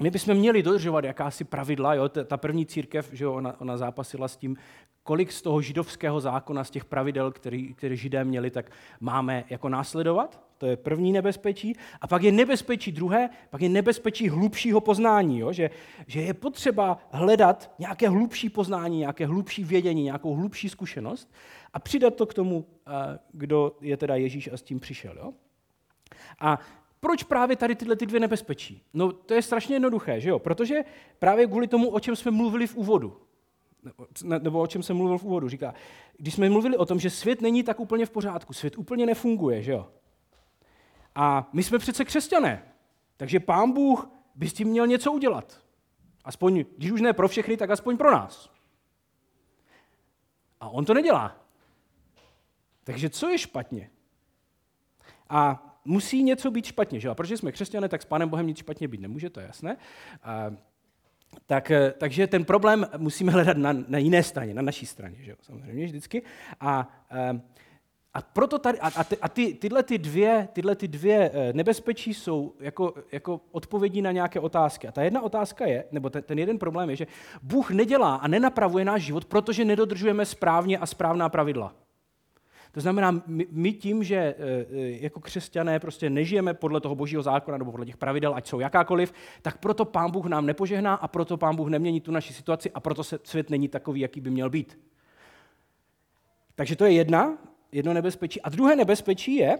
my 0.00 0.10
bychom 0.10 0.34
měli 0.34 0.62
dodržovat 0.62 1.04
jakási 1.04 1.44
pravidla. 1.44 1.94
Jo? 1.94 2.08
Ta 2.08 2.36
první 2.36 2.66
církev, 2.66 3.10
že 3.12 3.24
jo, 3.24 3.34
ona, 3.34 3.60
ona 3.60 3.76
zápasila 3.76 4.28
s 4.28 4.36
tím, 4.36 4.56
kolik 5.02 5.32
z 5.32 5.42
toho 5.42 5.62
židovského 5.62 6.20
zákona, 6.20 6.64
z 6.64 6.70
těch 6.70 6.84
pravidel, 6.84 7.32
který, 7.32 7.74
které 7.74 7.96
židé 7.96 8.24
měli, 8.24 8.50
tak 8.50 8.70
máme 9.00 9.44
jako 9.50 9.68
následovat. 9.68 10.40
To 10.58 10.66
je 10.66 10.76
první 10.76 11.12
nebezpečí. 11.12 11.76
A 12.00 12.06
pak 12.06 12.22
je 12.22 12.32
nebezpečí 12.32 12.92
druhé, 12.92 13.30
pak 13.50 13.60
je 13.60 13.68
nebezpečí 13.68 14.28
hlubšího 14.28 14.80
poznání. 14.80 15.38
Jo? 15.38 15.52
Že, 15.52 15.70
že 16.06 16.20
je 16.20 16.34
potřeba 16.34 16.98
hledat 17.10 17.70
nějaké 17.78 18.08
hlubší 18.08 18.48
poznání, 18.48 18.98
nějaké 18.98 19.26
hlubší 19.26 19.64
vědění, 19.64 20.02
nějakou 20.02 20.34
hlubší 20.34 20.68
zkušenost 20.68 21.32
a 21.72 21.78
přidat 21.78 22.14
to 22.14 22.26
k 22.26 22.34
tomu, 22.34 22.66
eh, 22.86 23.18
kdo 23.32 23.76
je 23.80 23.96
teda 23.96 24.16
Ježíš 24.16 24.50
a 24.52 24.56
s 24.56 24.62
tím 24.62 24.80
přišel. 24.80 25.18
Jo? 25.18 25.32
A 26.40 26.58
proč 27.00 27.22
právě 27.22 27.56
tady 27.56 27.74
tyhle 27.74 27.96
ty 27.96 28.06
dvě 28.06 28.20
nebezpečí? 28.20 28.82
No 28.94 29.12
to 29.12 29.34
je 29.34 29.42
strašně 29.42 29.74
jednoduché, 29.74 30.20
že 30.20 30.30
jo? 30.30 30.38
Protože 30.38 30.84
právě 31.18 31.46
kvůli 31.46 31.66
tomu, 31.66 31.90
o 31.90 32.00
čem 32.00 32.16
jsme 32.16 32.30
mluvili 32.30 32.66
v 32.66 32.76
úvodu, 32.76 33.20
nebo 34.22 34.60
o 34.60 34.66
čem 34.66 34.82
jsem 34.82 34.96
mluvil 34.96 35.18
v 35.18 35.24
úvodu, 35.24 35.48
říká, 35.48 35.74
když 36.16 36.34
jsme 36.34 36.50
mluvili 36.50 36.76
o 36.76 36.86
tom, 36.86 37.00
že 37.00 37.10
svět 37.10 37.40
není 37.40 37.62
tak 37.62 37.80
úplně 37.80 38.06
v 38.06 38.10
pořádku, 38.10 38.52
svět 38.52 38.78
úplně 38.78 39.06
nefunguje, 39.06 39.62
že 39.62 39.72
jo? 39.72 39.88
A 41.14 41.48
my 41.52 41.62
jsme 41.62 41.78
přece 41.78 42.04
křesťané, 42.04 42.72
takže 43.16 43.40
pán 43.40 43.72
Bůh 43.72 44.08
by 44.34 44.48
s 44.48 44.52
tím 44.52 44.68
měl 44.68 44.86
něco 44.86 45.12
udělat. 45.12 45.60
Aspoň, 46.24 46.64
když 46.76 46.90
už 46.90 47.00
ne 47.00 47.12
pro 47.12 47.28
všechny, 47.28 47.56
tak 47.56 47.70
aspoň 47.70 47.96
pro 47.96 48.10
nás. 48.10 48.50
A 50.60 50.68
on 50.68 50.84
to 50.84 50.94
nedělá. 50.94 51.36
Takže 52.84 53.10
co 53.10 53.28
je 53.28 53.38
špatně? 53.38 53.90
A 55.28 55.69
musí 55.90 56.22
něco 56.22 56.50
být 56.50 56.64
špatně, 56.64 57.00
že? 57.00 57.08
A 57.08 57.14
protože 57.14 57.36
jsme 57.36 57.52
křesťané, 57.52 57.88
tak 57.88 58.02
s 58.02 58.04
Pánem 58.04 58.28
Bohem 58.28 58.46
nic 58.46 58.58
špatně 58.58 58.88
být 58.88 59.00
nemůže, 59.00 59.30
to 59.30 59.40
je 59.40 59.46
jasné. 59.46 59.76
A, 60.22 60.50
tak, 61.46 61.70
eh, 61.70 61.94
takže 61.98 62.26
ten 62.26 62.44
problém 62.44 62.86
musíme 62.96 63.32
hledat 63.32 63.56
na, 63.56 63.72
na 63.88 63.98
jiné 63.98 64.22
straně, 64.22 64.54
na 64.54 64.62
naší 64.62 64.86
straně, 64.86 65.16
že 65.20 65.36
samozřejmě 65.42 65.84
vždycky. 65.84 66.22
A, 66.60 66.80
a, 66.80 66.88
eh, 67.10 67.40
a 68.14 68.22
proto 68.22 68.58
tady, 68.58 68.78
a, 68.80 69.04
ty, 69.04 69.16
a 69.18 69.28
ty, 69.28 69.54
tyhle, 69.54 69.82
ty 69.82 69.98
dvě, 69.98 70.48
tyhle 70.52 70.76
ty 70.76 70.88
dvě 70.88 71.30
eh, 71.34 71.52
nebezpečí 71.52 72.14
jsou 72.14 72.54
jako, 72.60 72.94
jako 73.12 73.40
odpovědí 73.52 74.02
na 74.02 74.12
nějaké 74.12 74.40
otázky. 74.40 74.88
A 74.88 74.92
ta 74.92 75.02
jedna 75.02 75.22
otázka 75.22 75.66
je, 75.66 75.84
nebo 75.92 76.10
ten, 76.10 76.22
ten 76.22 76.38
jeden 76.38 76.58
problém 76.58 76.90
je, 76.90 76.96
že 76.96 77.06
Bůh 77.42 77.70
nedělá 77.70 78.14
a 78.14 78.28
nenapravuje 78.28 78.84
náš 78.84 79.02
život, 79.02 79.24
protože 79.24 79.64
nedodržujeme 79.64 80.26
správně 80.26 80.78
a 80.78 80.86
správná 80.86 81.28
pravidla. 81.28 81.74
To 82.72 82.80
znamená, 82.80 83.22
my, 83.26 83.46
my 83.50 83.72
tím, 83.72 84.04
že 84.04 84.16
e, 84.16 84.34
e, 84.38 84.90
jako 84.90 85.20
křesťané 85.20 85.80
prostě 85.80 86.10
nežijeme 86.10 86.54
podle 86.54 86.80
toho 86.80 86.94
božího 86.94 87.22
zákona 87.22 87.58
nebo 87.58 87.70
podle 87.70 87.86
těch 87.86 87.96
pravidel, 87.96 88.34
ať 88.34 88.48
jsou 88.48 88.60
jakákoliv, 88.60 89.12
tak 89.42 89.58
proto 89.58 89.84
pán 89.84 90.10
Bůh 90.10 90.26
nám 90.26 90.46
nepožehná 90.46 90.94
a 90.94 91.08
proto 91.08 91.36
pán 91.36 91.56
Bůh 91.56 91.68
nemění 91.68 92.00
tu 92.00 92.12
naši 92.12 92.32
situaci 92.32 92.70
a 92.70 92.80
proto 92.80 93.04
se 93.04 93.18
svět 93.24 93.50
není 93.50 93.68
takový, 93.68 94.00
jaký 94.00 94.20
by 94.20 94.30
měl 94.30 94.50
být. 94.50 94.78
Takže 96.54 96.76
to 96.76 96.84
je 96.84 96.92
jedna, 96.92 97.38
jedno 97.72 97.94
nebezpečí. 97.94 98.42
A 98.42 98.48
druhé 98.48 98.76
nebezpečí 98.76 99.36
je, 99.36 99.58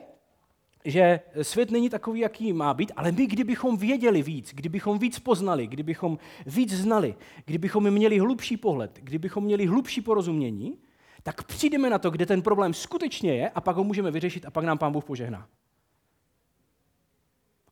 že 0.85 1.21
svět 1.43 1.71
není 1.71 1.91
takový, 1.91 2.21
jaký 2.21 2.53
má 2.53 2.75
být, 2.75 2.93
ale 2.97 3.13
my, 3.13 3.27
kdybychom 3.27 3.77
věděli 3.77 4.23
víc, 4.23 4.55
kdybychom 4.55 4.99
víc 4.99 5.19
poznali, 5.19 5.67
kdybychom 5.67 6.19
víc 6.47 6.75
znali, 6.75 7.15
kdybychom 7.45 7.91
měli 7.91 8.19
hlubší 8.19 8.57
pohled, 8.57 8.99
kdybychom 9.03 9.45
měli 9.45 9.67
hlubší 9.67 10.01
porozumění, 10.01 10.79
tak 11.23 11.43
přijdeme 11.43 11.91
na 11.91 11.99
to, 11.99 12.11
kde 12.11 12.27
ten 12.27 12.43
problém 12.43 12.75
skutečně 12.75 13.35
je 13.35 13.51
a 13.51 13.61
pak 13.61 13.77
ho 13.77 13.85
můžeme 13.85 14.11
vyřešit 14.11 14.47
a 14.47 14.51
pak 14.51 14.65
nám 14.65 14.79
Pán 14.79 14.93
Bůh 14.93 15.05
požehná. 15.05 15.49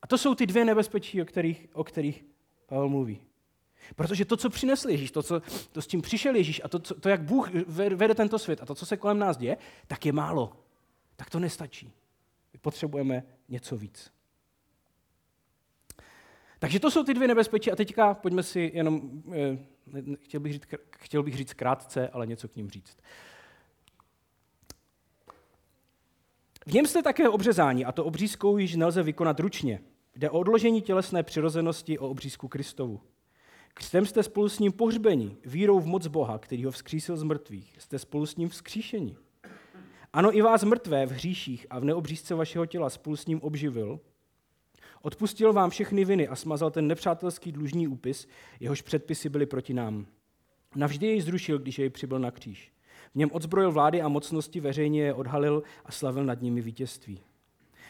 A 0.02 0.06
to 0.06 0.18
jsou 0.18 0.34
ty 0.34 0.46
dvě 0.46 0.64
nebezpečí, 0.64 1.22
o 1.22 1.24
kterých, 1.24 1.66
o 1.72 1.84
kterých 1.84 2.24
Pavel 2.66 2.88
mluví. 2.88 3.20
Protože 3.96 4.24
to, 4.24 4.36
co 4.36 4.50
přinesl 4.50 4.90
Ježíš, 4.90 5.10
to, 5.10 5.22
co, 5.22 5.42
to 5.72 5.82
s 5.82 5.86
tím 5.86 6.02
přišel 6.02 6.36
Ježíš 6.36 6.60
a 6.64 6.68
to, 6.68 6.78
co, 6.78 6.94
to, 6.94 7.08
jak 7.08 7.22
Bůh 7.22 7.50
vede 7.94 8.14
tento 8.14 8.38
svět 8.38 8.62
a 8.62 8.66
to, 8.66 8.74
co 8.74 8.86
se 8.86 8.96
kolem 8.96 9.18
nás 9.18 9.36
děje, 9.36 9.56
tak 9.86 10.06
je 10.06 10.12
málo. 10.12 10.52
Tak 11.16 11.30
to 11.30 11.38
nestačí. 11.38 11.92
My 12.52 12.58
potřebujeme 12.58 13.22
něco 13.48 13.76
víc. 13.76 14.12
Takže 16.58 16.80
to 16.80 16.90
jsou 16.90 17.04
ty 17.04 17.14
dvě 17.14 17.28
nebezpečí 17.28 17.72
a 17.72 17.76
teďka 17.76 18.14
pojďme 18.14 18.42
si 18.42 18.70
jenom, 18.74 19.22
eh, 19.32 20.16
chtěl 20.20 20.40
bych 20.40 20.52
říct, 20.52 20.64
chtěl 20.98 21.22
bych 21.22 21.36
říct 21.36 21.52
krátce, 21.52 22.08
ale 22.08 22.26
něco 22.26 22.48
k 22.48 22.56
ním 22.56 22.70
říct. 22.70 22.98
V 26.66 26.72
něm 26.72 26.86
jste 26.86 27.02
také 27.02 27.28
obřezání, 27.28 27.84
a 27.84 27.92
to 27.92 28.04
obřízkou 28.04 28.58
již 28.58 28.76
nelze 28.76 29.02
vykonat 29.02 29.40
ručně. 29.40 29.80
Jde 30.16 30.30
o 30.30 30.38
odložení 30.38 30.82
tělesné 30.82 31.22
přirozenosti 31.22 31.98
o 31.98 32.08
obřízku 32.08 32.48
Kristovu. 32.48 33.00
Křtem 33.74 34.06
jste 34.06 34.22
spolu 34.22 34.48
s 34.48 34.58
ním 34.58 34.72
pohřbeni, 34.72 35.36
vírou 35.44 35.80
v 35.80 35.86
moc 35.86 36.06
Boha, 36.06 36.38
který 36.38 36.64
ho 36.64 36.70
vzkřísil 36.70 37.16
z 37.16 37.22
mrtvých. 37.22 37.76
Jste 37.78 37.98
spolu 37.98 38.26
s 38.26 38.36
ním 38.36 38.48
vzkříšeni. 38.48 39.16
Ano, 40.12 40.36
i 40.36 40.42
vás 40.42 40.64
mrtvé 40.64 41.06
v 41.06 41.10
hříších 41.10 41.66
a 41.70 41.78
v 41.78 41.84
neobřízce 41.84 42.34
vašeho 42.34 42.66
těla 42.66 42.90
spolu 42.90 43.16
s 43.16 43.26
ním 43.26 43.40
obživil. 43.40 44.00
Odpustil 45.02 45.52
vám 45.52 45.70
všechny 45.70 46.04
viny 46.04 46.28
a 46.28 46.36
smazal 46.36 46.70
ten 46.70 46.86
nepřátelský 46.86 47.52
dlužní 47.52 47.88
úpis, 47.88 48.28
jehož 48.60 48.82
předpisy 48.82 49.28
byly 49.28 49.46
proti 49.46 49.74
nám. 49.74 50.06
Navždy 50.76 51.06
jej 51.06 51.20
zrušil, 51.20 51.58
když 51.58 51.78
jej 51.78 51.90
přibyl 51.90 52.18
na 52.18 52.30
kříž. 52.30 52.72
V 53.12 53.14
něm 53.14 53.30
odzbrojil 53.32 53.72
vlády 53.72 54.02
a 54.02 54.08
mocnosti, 54.08 54.60
veřejně 54.60 55.02
je 55.02 55.14
odhalil 55.14 55.62
a 55.84 55.92
slavil 55.92 56.24
nad 56.24 56.42
nimi 56.42 56.60
vítězství. 56.60 57.20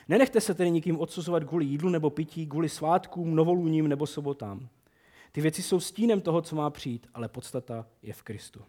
Nenechte 0.09 0.41
se 0.41 0.55
tedy 0.55 0.71
nikým 0.71 1.01
odsuzovat 1.01 1.45
kvůli 1.45 1.65
jídlu 1.65 1.89
nebo 1.89 2.11
pití, 2.11 2.47
kvůli 2.47 2.69
svátkům, 2.69 3.35
novoluním 3.35 3.89
nebo 3.89 4.07
sobotám. 4.07 4.69
Ty 5.33 5.41
věci 5.41 5.63
jsou 5.63 5.81
stínem 5.81 6.21
toho, 6.21 6.43
co 6.43 6.57
má 6.57 6.71
přijít, 6.71 7.07
ale 7.15 7.29
podstata 7.29 7.87
je 8.03 8.13
v 8.13 8.23
Kristu. 8.23 8.61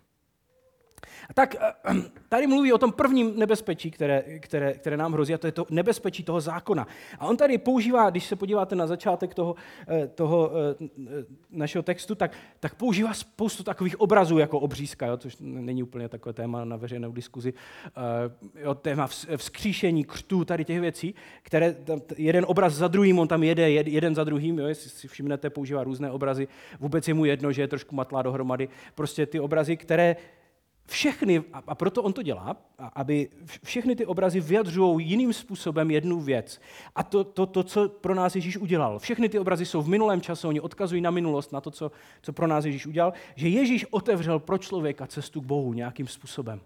Tak 1.33 1.55
eh, 1.55 1.93
tady 2.29 2.47
mluví 2.47 2.73
o 2.73 2.77
tom 2.77 2.91
prvním 2.91 3.39
nebezpečí, 3.39 3.91
které, 3.91 4.39
které, 4.39 4.73
které 4.73 4.97
nám 4.97 5.13
hrozí, 5.13 5.33
a 5.33 5.38
to 5.38 5.47
je 5.47 5.51
to 5.51 5.65
nebezpečí 5.69 6.23
toho 6.23 6.41
zákona. 6.41 6.88
A 7.19 7.27
on 7.27 7.38
tady 7.38 7.57
používá, 7.57 8.09
když 8.09 8.25
se 8.25 8.35
podíváte 8.35 8.75
na 8.75 8.88
začátek 8.88 9.33
toho, 9.33 9.55
eh, 9.88 10.07
toho 10.07 10.51
eh, 10.81 11.25
našeho 11.51 11.83
textu, 11.83 12.15
tak, 12.15 12.31
tak 12.59 12.75
používá 12.75 13.13
spoustu 13.13 13.63
takových 13.63 13.99
obrazů 13.99 14.38
jako 14.38 14.59
obřízka, 14.59 15.05
jo, 15.05 15.17
což 15.17 15.38
není 15.39 15.83
úplně 15.83 16.09
takové 16.09 16.33
téma 16.33 16.65
na 16.65 16.75
veřejnou 16.75 17.12
diskuzi, 17.12 17.53
jo, 18.55 18.75
téma 18.75 19.07
vzkříšení, 19.38 20.03
křtů, 20.03 20.45
tady 20.45 20.65
těch 20.65 20.79
věcí, 20.81 21.15
které 21.43 21.75
jeden 22.17 22.45
obraz 22.47 22.73
za 22.73 22.88
druhým, 22.88 23.19
on 23.19 23.27
tam 23.27 23.43
jede 23.43 23.71
jeden 23.71 24.15
za 24.15 24.23
druhým, 24.23 24.59
jo, 24.59 24.67
jestli 24.67 24.89
si 24.89 25.07
všimnete, 25.07 25.49
používá 25.49 25.83
různé 25.83 26.12
obrazy, 26.12 26.47
vůbec 26.79 27.07
je 27.07 27.13
mu 27.13 27.25
jedno, 27.25 27.51
že 27.51 27.62
je 27.62 27.67
trošku 27.67 27.95
matlá 27.95 28.21
dohromady, 28.21 28.69
prostě 28.95 29.25
ty 29.25 29.39
obrazy, 29.39 29.77
které 29.77 30.15
všechny, 30.89 31.43
a 31.67 31.75
proto 31.75 32.04
on 32.04 32.13
to 32.13 32.21
dělá, 32.21 32.58
aby 32.93 33.30
všechny 33.63 33.95
ty 33.95 34.06
obrazy 34.06 34.39
vyjadřují 34.39 35.10
jiným 35.10 35.34
způsobem 35.34 35.91
jednu 35.91 36.19
věc. 36.19 36.62
A 36.95 37.04
to, 37.04 37.23
to, 37.23 37.45
to, 37.45 37.63
co 37.63 37.89
pro 37.89 38.15
nás 38.15 38.36
Ježíš 38.36 38.58
udělal. 38.58 38.99
Všechny 38.99 39.30
ty 39.30 39.39
obrazy 39.39 39.65
jsou 39.65 39.82
v 39.82 39.88
minulém 39.88 40.21
čase, 40.21 40.47
oni 40.47 40.60
odkazují 40.60 41.02
na 41.02 41.12
minulost, 41.12 41.52
na 41.52 41.62
to, 41.62 41.71
co, 41.71 41.91
co 42.21 42.34
pro 42.34 42.47
nás 42.47 42.65
Ježíš 42.65 42.88
udělal, 42.88 43.13
že 43.36 43.47
Ježíš 43.47 43.86
otevřel 43.89 44.39
pro 44.39 44.58
člověka 44.58 45.08
cestu 45.08 45.41
k 45.41 45.45
Bohu 45.45 45.73
nějakým 45.73 46.08
způsobem. 46.08 46.62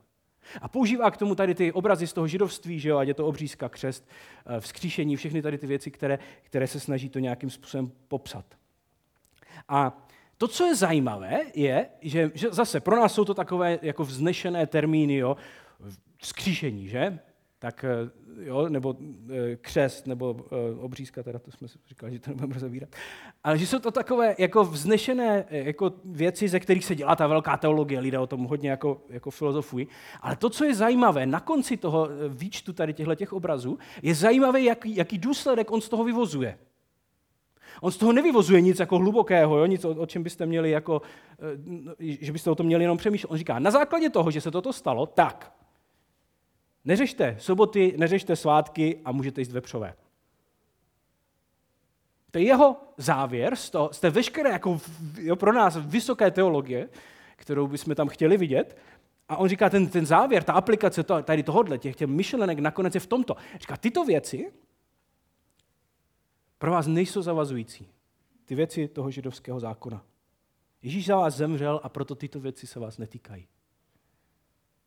A 0.61 0.67
používá 0.67 1.11
k 1.11 1.17
tomu 1.17 1.35
tady 1.35 1.55
ty 1.55 1.71
obrazy 1.71 2.07
z 2.07 2.13
toho 2.13 2.27
židovství, 2.27 2.79
že 2.79 2.89
jo, 2.89 2.97
ať 2.97 3.07
je 3.07 3.13
to 3.13 3.27
obřízka, 3.27 3.69
křest, 3.69 4.09
eh, 4.45 4.59
vzkříšení, 4.59 5.15
všechny 5.15 5.41
tady 5.41 5.57
ty 5.57 5.67
věci, 5.67 5.91
které, 5.91 6.19
které 6.43 6.67
se 6.67 6.79
snaží 6.79 7.09
to 7.09 7.19
nějakým 7.19 7.49
způsobem 7.49 7.91
popsat. 8.07 8.45
A 9.67 10.07
to, 10.37 10.47
co 10.47 10.65
je 10.65 10.75
zajímavé, 10.75 11.41
je, 11.53 11.87
že, 12.01 12.31
že 12.33 12.47
zase 12.51 12.79
pro 12.79 12.95
nás 12.95 13.13
jsou 13.13 13.25
to 13.25 13.33
takové 13.33 13.79
jako 13.81 14.03
vznešené 14.03 14.67
termíny, 14.67 15.15
jo, 15.15 15.37
vzkříšení, 16.17 16.87
že? 16.87 17.19
Tak 17.59 17.83
eh, 17.83 18.11
jo, 18.45 18.69
nebo 18.69 18.95
e, 19.29 19.55
křest, 19.55 20.07
nebo 20.07 20.35
e, 20.51 20.75
obřízka, 20.75 21.23
teda 21.23 21.39
to 21.39 21.51
jsme 21.51 21.67
si 21.67 21.79
říkali, 21.87 22.13
že 22.13 22.19
to 22.19 22.29
nebudeme 22.29 22.53
rozebírat. 22.53 22.89
Ale 23.43 23.57
že 23.57 23.67
jsou 23.67 23.79
to 23.79 23.91
takové 23.91 24.35
jako 24.37 24.63
vznešené 24.63 25.45
jako 25.49 25.93
věci, 26.05 26.47
ze 26.47 26.59
kterých 26.59 26.85
se 26.85 26.95
dělá 26.95 27.15
ta 27.15 27.27
velká 27.27 27.57
teologie, 27.57 27.99
lidé 27.99 28.19
o 28.19 28.27
tom 28.27 28.43
hodně 28.43 28.69
jako, 28.69 29.01
jako 29.09 29.31
filozofují. 29.31 29.87
Ale 30.21 30.35
to, 30.35 30.49
co 30.49 30.65
je 30.65 30.75
zajímavé 30.75 31.25
na 31.25 31.39
konci 31.39 31.77
toho 31.77 32.09
výčtu 32.29 32.73
tady 32.73 32.93
těchto 32.93 33.15
těch 33.15 33.33
obrazů, 33.33 33.77
je 34.01 34.15
zajímavé, 34.15 34.61
jaký, 34.61 34.95
jaký 34.95 35.17
důsledek 35.17 35.71
on 35.71 35.81
z 35.81 35.89
toho 35.89 36.03
vyvozuje. 36.03 36.57
On 37.81 37.91
z 37.91 37.97
toho 37.97 38.13
nevyvozuje 38.13 38.61
nic 38.61 38.79
jako 38.79 38.97
hlubokého, 38.97 39.57
jo? 39.57 39.65
nic, 39.65 39.85
o, 39.85 39.89
o 39.89 40.05
čem 40.05 40.23
byste 40.23 40.45
měli 40.45 40.71
jako, 40.71 41.01
že 41.99 42.31
byste 42.31 42.51
o 42.51 42.55
tom 42.55 42.65
měli 42.65 42.83
jenom 42.83 42.97
přemýšlet. 42.97 43.31
On 43.31 43.37
říká, 43.37 43.59
na 43.59 43.71
základě 43.71 44.09
toho, 44.09 44.31
že 44.31 44.41
se 44.41 44.51
toto 44.51 44.73
stalo, 44.73 45.05
tak, 45.05 45.53
Neřešte 46.85 47.35
soboty, 47.39 47.93
neřešte 47.97 48.35
svátky 48.35 48.99
a 49.05 49.11
můžete 49.11 49.41
jíst 49.41 49.51
vepřové. 49.51 49.93
To 52.31 52.37
je 52.37 52.45
jeho 52.45 52.77
závěr 52.97 53.55
z, 53.55 53.69
toho, 53.69 53.89
z 53.93 53.99
té 53.99 54.09
veškeré 54.09 54.49
jako, 54.49 54.79
jo, 55.21 55.35
pro 55.35 55.53
nás 55.53 55.77
vysoké 55.81 56.31
teologie, 56.31 56.89
kterou 57.35 57.67
bychom 57.67 57.95
tam 57.95 58.07
chtěli 58.07 58.37
vidět. 58.37 58.77
A 59.29 59.37
on 59.37 59.49
říká, 59.49 59.69
ten, 59.69 59.87
ten 59.87 60.05
závěr, 60.05 60.43
ta 60.43 60.53
aplikace 60.53 61.03
to, 61.03 61.23
tady 61.23 61.43
tohohle, 61.43 61.77
těch, 61.77 61.95
těch 61.95 62.07
myšlenek 62.07 62.59
nakonec 62.59 62.95
je 62.95 62.99
v 62.99 63.07
tomto. 63.07 63.35
Říká, 63.59 63.77
tyto 63.77 64.05
věci 64.05 64.51
pro 66.63 66.71
vás 66.71 66.87
nejsou 66.87 67.21
zavazující. 67.21 67.89
Ty 68.45 68.55
věci 68.55 68.87
toho 68.87 69.11
židovského 69.11 69.59
zákona. 69.59 70.05
Ježíš 70.81 71.05
za 71.05 71.15
vás 71.15 71.35
zemřel 71.35 71.79
a 71.83 71.89
proto 71.89 72.15
tyto 72.15 72.39
věci 72.39 72.67
se 72.67 72.79
vás 72.79 72.97
netýkají. 72.97 73.47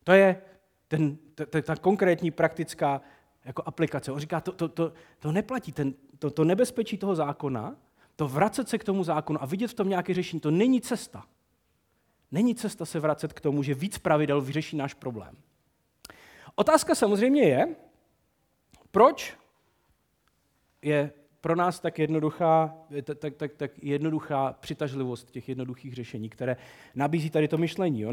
To 0.04 0.12
je 0.12 0.42
ten, 0.88 1.16
ta, 1.34 1.62
ta 1.62 1.76
konkrétní 1.76 2.30
praktická 2.30 3.00
jako 3.44 3.62
aplikace. 3.66 4.12
On 4.12 4.18
říká, 4.18 4.40
to, 4.40 4.52
to, 4.52 4.68
to, 4.68 4.92
to 5.18 5.32
neplatí, 5.32 5.72
ten, 5.72 5.94
to, 6.18 6.30
to 6.30 6.44
nebezpečí 6.44 6.98
toho 6.98 7.14
zákona, 7.14 7.76
to 8.16 8.28
vracet 8.28 8.68
se 8.68 8.78
k 8.78 8.84
tomu 8.84 9.04
zákonu 9.04 9.42
a 9.42 9.46
vidět 9.46 9.68
v 9.68 9.74
tom 9.74 9.88
nějaké 9.88 10.14
řešení, 10.14 10.40
to 10.40 10.50
není 10.50 10.80
cesta. 10.80 11.26
Není 12.30 12.54
cesta 12.54 12.84
se 12.84 13.00
vracet 13.00 13.32
k 13.32 13.40
tomu, 13.40 13.62
že 13.62 13.74
víc 13.74 13.98
pravidel 13.98 14.40
vyřeší 14.40 14.76
náš 14.76 14.94
problém. 14.94 15.36
Otázka 16.54 16.94
samozřejmě 16.94 17.42
je, 17.42 17.76
proč 18.90 19.36
je 20.82 21.12
pro 21.46 21.56
nás 21.56 21.80
tak 21.80 21.98
jednoduchá, 21.98 22.74
tak, 23.18 23.34
tak, 23.36 23.52
tak 23.56 23.70
jednoduchá 23.82 24.52
přitažlivost 24.60 25.30
těch 25.30 25.48
jednoduchých 25.48 25.94
řešení, 25.94 26.28
které 26.28 26.56
nabízí 26.94 27.30
tady 27.30 27.48
to 27.48 27.58
myšlení. 27.58 28.00
Jo? 28.00 28.12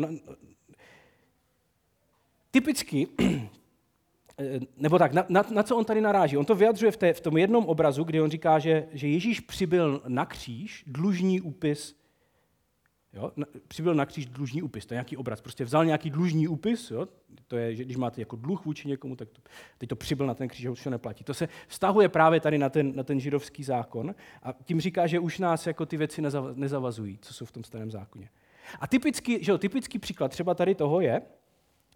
typicky, 2.51 3.07
nebo 4.77 4.99
tak, 4.99 5.13
na, 5.13 5.25
na, 5.29 5.43
na 5.49 5.63
co 5.63 5.77
on 5.77 5.85
tady 5.85 6.01
naráží? 6.01 6.37
On 6.37 6.45
to 6.45 6.55
vyjadřuje 6.55 6.91
v, 6.91 6.97
té, 6.97 7.13
v 7.13 7.21
tom 7.21 7.37
jednom 7.37 7.65
obrazu, 7.65 8.03
kdy 8.03 8.21
on 8.21 8.31
říká, 8.31 8.59
že, 8.59 8.87
že 8.91 9.07
Ježíš 9.07 9.39
přibyl 9.39 10.01
na 10.07 10.25
kříž, 10.25 10.83
dlužní 10.87 11.41
úpis, 11.41 11.95
jo, 13.13 13.31
přibyl 13.67 13.95
na 13.95 14.05
kříž 14.05 14.25
dlužní 14.25 14.61
úpis, 14.61 14.85
to 14.85 14.93
je 14.93 14.95
nějaký 14.95 15.17
obraz, 15.17 15.41
prostě 15.41 15.65
vzal 15.65 15.85
nějaký 15.85 16.09
dlužní 16.09 16.47
úpis, 16.47 16.91
jo, 16.91 17.07
to 17.47 17.57
je, 17.57 17.75
že 17.75 17.83
když 17.83 17.97
máte 17.97 18.21
jako 18.21 18.35
dluh 18.35 18.65
vůči 18.65 18.87
někomu, 18.87 19.15
tak 19.15 19.29
to, 19.29 19.41
teď 19.77 19.89
to 19.89 19.95
přibyl 19.95 20.27
na 20.27 20.33
ten 20.33 20.47
kříž 20.47 20.65
a 20.65 20.71
už 20.71 20.83
to 20.83 20.89
neplatí. 20.89 21.23
To 21.23 21.33
se 21.33 21.49
vztahuje 21.67 22.09
právě 22.09 22.39
tady 22.39 22.57
na 22.57 22.69
ten, 22.69 22.95
na 22.95 23.03
ten 23.03 23.19
židovský 23.19 23.63
zákon 23.63 24.15
a 24.43 24.53
tím 24.63 24.81
říká, 24.81 25.07
že 25.07 25.19
už 25.19 25.39
nás 25.39 25.67
jako 25.67 25.85
ty 25.85 25.97
věci 25.97 26.21
nezavazují, 26.53 27.19
co 27.21 27.33
jsou 27.33 27.45
v 27.45 27.51
tom 27.51 27.63
starém 27.63 27.91
zákoně. 27.91 28.29
A 28.79 28.87
typický, 28.87 29.43
že 29.43 29.51
jo, 29.51 29.57
typický 29.57 29.99
příklad 29.99 30.31
třeba 30.31 30.53
tady 30.53 30.75
toho 30.75 31.01
je, 31.01 31.21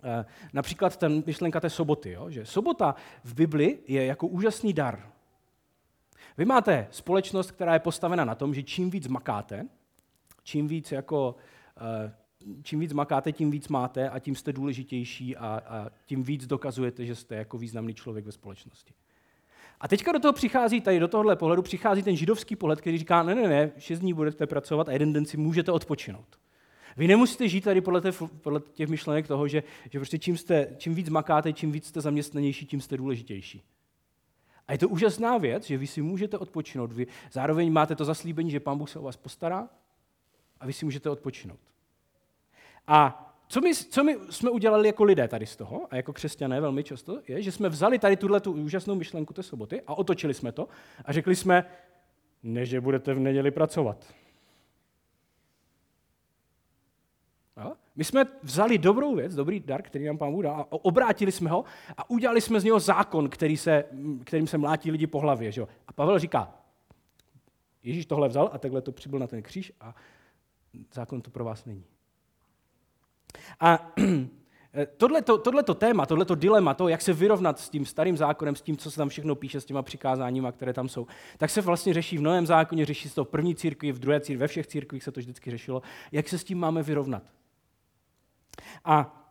Eh, 0.04 0.26
například 0.54 0.98
ten 0.98 1.24
myšlenka 1.26 1.60
té 1.60 1.70
soboty, 1.70 2.12
jo? 2.12 2.30
že 2.30 2.46
sobota 2.46 2.96
v 3.24 3.34
Bibli 3.34 3.80
je 3.88 4.06
jako 4.06 4.28
úžasný 4.28 4.74
dar. 4.74 5.10
Vy 6.38 6.46
máte 6.46 6.88
společnost, 6.92 7.52
která 7.52 7.74
je 7.74 7.80
postavena 7.80 8.26
na 8.26 8.36
tom, 8.36 8.54
že 8.54 8.64
čím 8.64 8.90
víc 8.90 9.08
makáte, 9.08 9.66
čím 10.48 10.68
víc 10.68 10.92
jako 10.92 11.36
eh, 11.78 12.14
čím 12.64 12.80
víc 12.80 12.94
makáte, 12.94 13.32
tím 13.32 13.52
víc 13.52 13.68
máte 13.68 14.10
a 14.10 14.20
tím 14.20 14.36
jste 14.36 14.54
důležitější 14.54 15.38
a, 15.38 15.62
a 15.68 15.90
tím 16.06 16.24
víc 16.24 16.48
dokazujete, 16.48 17.06
že 17.06 17.16
jste 17.16 17.36
jako 17.36 17.58
významný 17.58 17.94
člověk 17.94 18.26
ve 18.26 18.32
společnosti. 18.32 18.94
A 19.80 19.88
teďka 19.88 20.12
do 20.12 20.20
toho 20.20 20.34
přichází, 20.34 20.82
tady 20.82 21.00
do 21.00 21.08
tohohle 21.08 21.36
pohledu 21.36 21.62
přichází 21.62 22.04
ten 22.04 22.16
židovský 22.16 22.56
pohled, 22.56 22.82
který 22.82 22.98
říká, 22.98 23.24
ne, 23.24 23.36
ne, 23.36 23.48
ne, 23.48 23.72
šest 23.78 24.00
dní 24.00 24.14
budete 24.14 24.48
pracovat 24.48 24.90
a 24.90 24.92
jeden 24.92 25.14
den 25.14 25.26
si 25.26 25.38
můžete 25.38 25.72
odpočinout. 25.72 26.40
Vy 26.98 27.08
nemusíte 27.08 27.48
žít 27.48 27.64
tady 27.64 27.82
podle, 27.82 28.02
té, 28.02 28.12
podle 28.42 28.62
těch 28.74 28.90
myšlenek 28.90 29.28
toho, 29.28 29.48
že, 29.48 29.64
že 29.92 30.00
prostě 30.00 30.20
čím, 30.20 30.38
jste, 30.38 30.68
čím 30.78 30.96
víc 30.96 31.10
makáte, 31.10 31.54
čím 31.54 31.72
víc 31.72 31.88
jste 31.88 32.02
zaměstnanější, 32.02 32.66
tím 32.66 32.82
jste 32.82 32.98
důležitější. 32.98 33.64
A 34.68 34.72
je 34.72 34.78
to 34.78 34.90
úžasná 34.90 35.38
věc, 35.38 35.66
že 35.66 35.78
vy 35.78 35.88
si 35.88 36.02
můžete 36.02 36.38
odpočinout. 36.38 36.94
Vy 36.94 37.08
zároveň 37.32 37.72
máte 37.72 37.96
to 37.96 38.06
zaslíbení, 38.06 38.52
že 38.52 38.60
Pán 38.60 38.78
Bůh 38.78 38.90
se 38.90 39.00
o 39.00 39.04
vás 39.04 39.18
postará 39.18 39.70
a 40.60 40.66
vy 40.66 40.74
si 40.74 40.86
můžete 40.86 41.10
odpočinout. 41.10 41.60
A 42.88 43.24
co 43.48 43.62
my, 43.62 43.76
co 43.76 44.04
my 44.04 44.18
jsme 44.30 44.50
udělali 44.50 44.88
jako 44.88 45.04
lidé 45.04 45.28
tady 45.28 45.46
z 45.46 45.56
toho, 45.56 45.88
a 45.90 45.96
jako 45.96 46.14
křesťané 46.14 46.62
velmi 46.62 46.84
často, 46.84 47.22
je, 47.28 47.42
že 47.42 47.52
jsme 47.52 47.70
vzali 47.70 48.00
tady 48.00 48.18
tuhle 48.18 48.40
tu 48.40 48.52
úžasnou 48.52 48.96
myšlenku 48.96 49.34
té 49.34 49.44
soboty 49.44 49.82
a 49.88 49.98
otočili 49.98 50.34
jsme 50.34 50.52
to 50.52 50.68
a 51.06 51.12
řekli 51.12 51.36
jsme, 51.36 51.66
ne, 52.44 52.66
že 52.66 52.82
budete 52.82 53.14
v 53.14 53.20
neděli 53.20 53.52
pracovat. 53.52 54.14
My 57.98 58.04
jsme 58.04 58.26
vzali 58.44 58.78
dobrou 58.78 59.16
věc, 59.16 59.36
dobrý 59.36 59.60
dar, 59.60 59.82
který 59.82 60.06
nám 60.06 60.18
pán 60.18 60.32
Bůh 60.32 60.44
dal, 60.44 60.56
a 60.56 60.68
obrátili 60.72 61.32
jsme 61.32 61.50
ho 61.50 61.64
a 61.98 62.10
udělali 62.10 62.42
jsme 62.42 62.60
z 62.60 62.64
něho 62.64 62.80
zákon, 62.80 63.30
který 63.30 63.58
se, 63.58 63.84
kterým 64.24 64.48
se 64.48 64.58
mlátí 64.58 64.92
lidi 64.92 65.08
po 65.08 65.20
hlavě. 65.20 65.52
Že? 65.52 65.62
A 65.88 65.94
Pavel 65.94 66.20
říká, 66.20 66.54
Ježíš 67.84 68.06
tohle 68.06 68.28
vzal 68.28 68.50
a 68.54 68.58
takhle 68.58 68.82
to 68.82 68.92
přibyl 68.92 69.20
na 69.20 69.28
ten 69.28 69.42
kříž 69.42 69.74
a 69.82 69.96
zákon 70.94 71.22
to 71.22 71.32
pro 71.32 71.44
vás 71.44 71.66
není. 71.66 71.84
A 73.60 73.94
tohleto, 74.98 75.38
tohleto 75.38 75.76
téma, 75.76 76.06
tohleto 76.06 76.36
dilema, 76.36 76.74
to, 76.74 76.88
jak 76.88 77.02
se 77.02 77.14
vyrovnat 77.14 77.60
s 77.60 77.70
tím 77.70 77.86
starým 77.86 78.18
zákonem, 78.18 78.56
s 78.56 78.62
tím, 78.62 78.78
co 78.78 78.92
se 78.92 78.98
tam 78.98 79.10
všechno 79.10 79.36
píše, 79.36 79.62
s 79.62 79.66
těma 79.66 79.82
přikázáníma, 79.82 80.52
které 80.52 80.74
tam 80.74 80.90
jsou, 80.90 81.08
tak 81.38 81.50
se 81.50 81.62
vlastně 81.62 81.94
řeší 81.94 82.18
v 82.18 82.22
novém 82.22 82.46
zákoně, 82.46 82.86
řeší 82.86 83.10
se 83.10 83.16
to 83.16 83.26
v 83.26 83.30
první 83.30 83.56
církvi, 83.56 83.92
v 83.92 84.00
druhé 84.00 84.20
církvi, 84.20 84.42
ve 84.42 84.48
všech 84.48 84.68
církvích 84.68 85.04
se 85.04 85.12
to 85.12 85.20
vždycky 85.20 85.52
řešilo. 85.52 85.82
Jak 86.12 86.30
se 86.30 86.38
s 86.38 86.44
tím 86.44 86.60
máme 86.60 86.84
vyrovnat? 86.84 87.24
A 88.86 89.24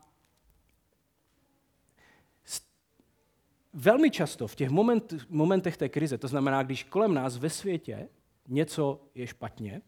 velmi 3.72 4.10
často 4.10 4.46
v 4.46 4.54
těch 4.54 4.70
moment, 4.70 5.14
momentech 5.28 5.76
té 5.76 5.88
krize, 5.88 6.18
to 6.18 6.28
znamená, 6.28 6.62
když 6.62 6.84
kolem 6.84 7.14
nás 7.14 7.36
ve 7.36 7.50
světě 7.50 8.08
něco 8.48 9.00
je 9.14 9.26
špatně, 9.26 9.82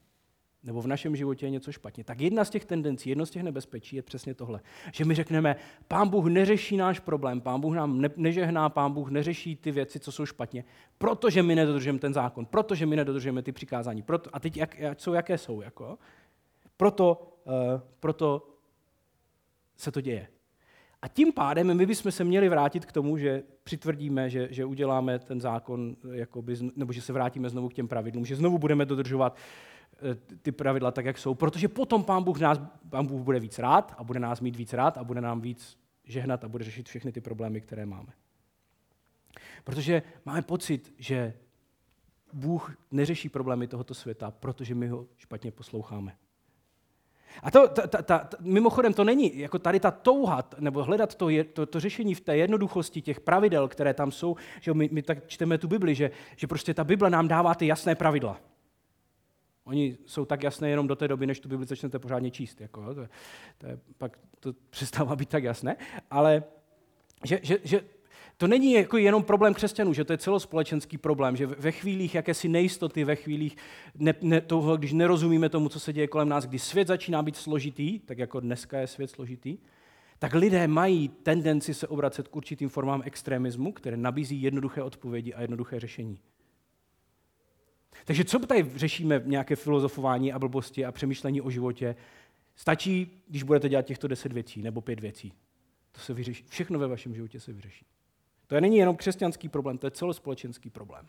nebo 0.68 0.82
v 0.82 0.86
našem 0.86 1.16
životě 1.16 1.46
je 1.46 1.50
něco 1.50 1.72
špatně, 1.72 2.04
tak 2.04 2.20
jedna 2.20 2.44
z 2.44 2.50
těch 2.50 2.64
tendencí, 2.64 3.08
jedno 3.08 3.26
z 3.26 3.30
těch 3.30 3.42
nebezpečí 3.42 3.96
je 3.96 4.02
přesně 4.02 4.34
tohle. 4.34 4.60
Že 4.92 5.04
my 5.04 5.14
řekneme, 5.14 5.56
pán 5.88 6.08
Bůh 6.08 6.26
neřeší 6.26 6.76
náš 6.76 7.00
problém, 7.00 7.40
pán 7.40 7.60
Bůh 7.60 7.74
nám 7.74 8.00
ne, 8.00 8.10
nežehná, 8.16 8.68
pán 8.68 8.92
Bůh 8.92 9.10
neřeší 9.10 9.56
ty 9.56 9.70
věci, 9.70 10.00
co 10.00 10.12
jsou 10.12 10.26
špatně, 10.26 10.64
protože 10.98 11.42
my 11.42 11.54
nedodržujeme 11.54 11.98
ten 11.98 12.14
zákon, 12.14 12.46
protože 12.46 12.86
my 12.86 12.96
nedodržujeme 12.96 13.42
ty 13.42 13.52
přikázání. 13.52 14.02
Proto, 14.02 14.30
a 14.32 14.40
teď 14.40 14.56
jak, 14.56 14.76
jsou, 14.98 15.12
jaké 15.12 15.38
jsou. 15.38 15.60
Jako? 15.60 15.98
Proto, 16.76 17.36
uh, 17.44 17.52
proto 18.00 18.48
se 19.76 19.92
to 19.92 20.00
děje. 20.00 20.28
A 21.02 21.08
tím 21.08 21.32
pádem 21.32 21.76
my 21.76 21.86
bychom 21.86 22.12
se 22.12 22.24
měli 22.24 22.48
vrátit 22.48 22.86
k 22.86 22.92
tomu, 22.92 23.18
že 23.18 23.42
přitvrdíme, 23.64 24.30
že, 24.30 24.48
že 24.50 24.64
uděláme 24.64 25.18
ten 25.18 25.40
zákon, 25.40 25.96
jakoby, 26.12 26.56
nebo 26.76 26.92
že 26.92 27.02
se 27.02 27.12
vrátíme 27.12 27.48
znovu 27.48 27.68
k 27.68 27.74
těm 27.74 27.88
pravidlům, 27.88 28.26
že 28.26 28.36
znovu 28.36 28.58
budeme 28.58 28.84
dodržovat 28.84 29.36
eh, 29.36 29.77
ty 30.42 30.52
pravidla 30.52 30.90
tak, 30.90 31.04
jak 31.04 31.18
jsou, 31.18 31.34
protože 31.34 31.68
potom 31.68 32.04
pán 32.04 32.24
Bůh, 32.24 32.40
nás, 32.40 32.60
pán 32.90 33.06
Bůh 33.06 33.22
bude 33.22 33.40
víc 33.40 33.58
rád 33.58 33.94
a 33.98 34.04
bude 34.04 34.20
nás 34.20 34.40
mít 34.40 34.56
víc 34.56 34.72
rád 34.72 34.98
a 34.98 35.04
bude 35.04 35.20
nám 35.20 35.40
víc 35.40 35.78
žehnat 36.04 36.44
a 36.44 36.48
bude 36.48 36.64
řešit 36.64 36.88
všechny 36.88 37.12
ty 37.12 37.20
problémy, 37.20 37.60
které 37.60 37.86
máme. 37.86 38.12
Protože 39.64 40.02
máme 40.24 40.42
pocit, 40.42 40.94
že 40.98 41.34
Bůh 42.32 42.76
neřeší 42.90 43.28
problémy 43.28 43.66
tohoto 43.66 43.94
světa, 43.94 44.30
protože 44.30 44.74
my 44.74 44.88
ho 44.88 45.06
špatně 45.16 45.50
posloucháme. 45.50 46.16
A 47.42 47.50
to, 47.50 47.68
ta, 47.68 47.86
ta, 47.86 48.02
ta, 48.02 48.28
mimochodem 48.40 48.94
to 48.94 49.04
není, 49.04 49.38
jako 49.38 49.58
tady 49.58 49.80
ta 49.80 49.90
touha, 49.90 50.48
nebo 50.58 50.84
hledat 50.84 51.14
to, 51.14 51.28
je, 51.28 51.44
to, 51.44 51.66
to 51.66 51.80
řešení 51.80 52.14
v 52.14 52.20
té 52.20 52.36
jednoduchosti 52.36 53.02
těch 53.02 53.20
pravidel, 53.20 53.68
které 53.68 53.94
tam 53.94 54.12
jsou, 54.12 54.36
že 54.60 54.74
my, 54.74 54.88
my 54.92 55.02
tak 55.02 55.26
čteme 55.26 55.58
tu 55.58 55.68
Bibli, 55.68 55.94
že, 55.94 56.10
že 56.36 56.46
prostě 56.46 56.74
ta 56.74 56.84
Bible 56.84 57.10
nám 57.10 57.28
dává 57.28 57.54
ty 57.54 57.66
jasné 57.66 57.94
pravidla. 57.94 58.40
Oni 59.68 59.98
jsou 60.06 60.24
tak 60.24 60.42
jasné 60.42 60.70
jenom 60.70 60.86
do 60.88 60.96
té 60.96 61.08
doby, 61.08 61.26
než 61.26 61.40
tu 61.40 61.48
Bibli 61.48 61.66
začnete 61.66 61.98
pořádně 61.98 62.30
číst. 62.30 62.60
Jako, 62.60 62.94
to, 62.94 63.06
to 63.58 63.66
je, 63.66 63.78
pak 63.98 64.18
to 64.40 64.54
přestává 64.70 65.16
být 65.16 65.28
tak 65.28 65.44
jasné. 65.44 65.76
Ale 66.10 66.44
že, 67.24 67.40
že, 67.42 67.58
že 67.64 67.84
to 68.36 68.46
není 68.46 68.72
jako 68.72 68.96
jenom 68.96 69.22
problém 69.22 69.54
křesťanů, 69.54 69.92
že 69.92 70.04
to 70.04 70.12
je 70.12 70.18
celospolečenský 70.18 70.98
problém, 70.98 71.36
že 71.36 71.46
ve 71.46 71.72
chvílích 71.72 72.14
jakési 72.14 72.48
nejistoty, 72.48 73.04
ve 73.04 73.16
chvílích 73.16 73.56
ne, 73.94 74.14
ne, 74.22 74.40
toho, 74.40 74.76
když 74.76 74.92
nerozumíme 74.92 75.48
tomu, 75.48 75.68
co 75.68 75.80
se 75.80 75.92
děje 75.92 76.06
kolem 76.06 76.28
nás, 76.28 76.46
kdy 76.46 76.58
svět 76.58 76.88
začíná 76.88 77.22
být 77.22 77.36
složitý, 77.36 77.98
tak 77.98 78.18
jako 78.18 78.40
dneska 78.40 78.78
je 78.78 78.86
svět 78.86 79.10
složitý, 79.10 79.58
tak 80.18 80.34
lidé 80.34 80.68
mají 80.68 81.08
tendenci 81.08 81.74
se 81.74 81.88
obracet 81.88 82.28
k 82.28 82.36
určitým 82.36 82.68
formám 82.68 83.02
extremismu, 83.04 83.72
které 83.72 83.96
nabízí 83.96 84.42
jednoduché 84.42 84.82
odpovědi 84.82 85.34
a 85.34 85.40
jednoduché 85.40 85.80
řešení. 85.80 86.18
Takže 88.04 88.24
co 88.24 88.38
tady 88.38 88.70
řešíme 88.74 89.22
nějaké 89.24 89.56
filozofování 89.56 90.32
a 90.32 90.38
blbosti 90.38 90.84
a 90.84 90.92
přemýšlení 90.92 91.40
o 91.40 91.50
životě? 91.50 91.96
Stačí, 92.56 93.22
když 93.28 93.42
budete 93.42 93.68
dělat 93.68 93.82
těchto 93.82 94.08
deset 94.08 94.32
věcí 94.32 94.62
nebo 94.62 94.80
pět 94.80 95.00
věcí. 95.00 95.32
To 95.92 96.00
se 96.00 96.14
vyřeší. 96.14 96.44
Všechno 96.48 96.78
ve 96.78 96.86
vašem 96.86 97.14
životě 97.14 97.40
se 97.40 97.52
vyřeší. 97.52 97.86
To 98.46 98.60
není 98.60 98.76
jenom 98.76 98.96
křesťanský 98.96 99.48
problém, 99.48 99.78
to 99.78 99.86
je 99.86 99.90
celospolečenský 99.90 100.70
problém. 100.70 101.06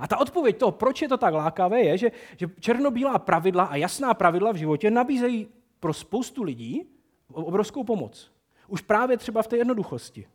A 0.00 0.08
ta 0.08 0.16
odpověď 0.18 0.56
toho, 0.56 0.72
proč 0.72 1.02
je 1.02 1.08
to 1.08 1.16
tak 1.16 1.34
lákavé, 1.34 1.80
je, 1.80 1.98
že, 1.98 2.10
že 2.36 2.46
černobílá 2.60 3.18
pravidla 3.18 3.64
a 3.64 3.76
jasná 3.76 4.14
pravidla 4.14 4.52
v 4.52 4.56
životě 4.56 4.90
nabízejí 4.90 5.48
pro 5.80 5.92
spoustu 5.92 6.42
lidí 6.42 6.84
obrovskou 7.32 7.84
pomoc. 7.84 8.32
Už 8.68 8.80
právě 8.80 9.16
třeba 9.16 9.42
v 9.42 9.46
té 9.46 9.56
jednoduchosti. 9.56 10.26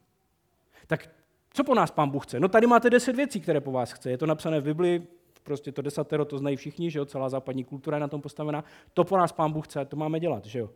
Tak 0.87 1.09
co 1.53 1.63
po 1.63 1.75
nás 1.75 1.91
pán 1.91 2.09
Bůh 2.09 2.25
chce? 2.25 2.39
No 2.39 2.47
tady 2.47 2.67
máte 2.67 2.89
deset 2.89 3.15
věcí, 3.15 3.41
které 3.41 3.61
po 3.61 3.71
vás 3.71 3.91
chce. 3.91 4.09
Je 4.09 4.17
to 4.17 4.25
napsané 4.25 4.59
v 4.59 4.63
Biblii, 4.63 5.07
prostě 5.45 5.71
to 5.71 5.81
desatero, 5.81 6.25
to 6.25 6.37
znají 6.37 6.55
všichni, 6.55 6.91
že 6.91 6.99
jo? 6.99 7.05
celá 7.05 7.29
západní 7.29 7.63
kultura 7.63 7.97
je 7.97 8.01
na 8.01 8.07
tom 8.07 8.21
postavená. 8.21 8.63
To 8.93 9.03
po 9.03 9.17
nás 9.17 9.31
pán 9.31 9.51
Bůh 9.51 9.67
chce, 9.67 9.85
to 9.85 9.95
máme 9.95 10.19
dělat. 10.19 10.45
Že 10.45 10.59
jo? 10.59 10.69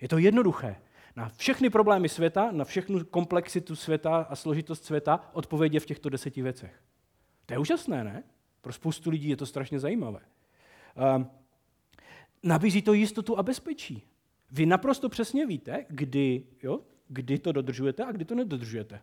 Je 0.00 0.08
to 0.08 0.18
jednoduché. 0.18 0.76
Na 1.16 1.28
všechny 1.28 1.70
problémy 1.70 2.08
světa, 2.08 2.52
na 2.52 2.64
všechnu 2.64 3.04
komplexitu 3.04 3.76
světa 3.76 4.16
a 4.16 4.36
složitost 4.36 4.84
světa 4.84 5.30
odpověď 5.32 5.74
je 5.74 5.80
v 5.80 5.86
těchto 5.86 6.08
deseti 6.08 6.42
věcech. 6.42 6.82
To 7.46 7.54
je 7.54 7.58
úžasné, 7.58 8.04
ne? 8.04 8.22
Pro 8.60 8.72
spoustu 8.72 9.10
lidí 9.10 9.28
je 9.28 9.36
to 9.36 9.46
strašně 9.46 9.80
zajímavé. 9.80 10.20
Uh, 11.16 11.24
nabízí 12.42 12.82
to 12.82 12.92
jistotu 12.92 13.38
a 13.38 13.42
bezpečí. 13.42 14.02
Vy 14.50 14.66
naprosto 14.66 15.08
přesně 15.08 15.46
víte, 15.46 15.86
kdy, 15.88 16.44
jo, 16.62 16.80
kdy 17.08 17.38
to 17.38 17.52
dodržujete 17.52 18.04
a 18.04 18.12
kdy 18.12 18.24
to 18.24 18.34
nedodržujete. 18.34 19.00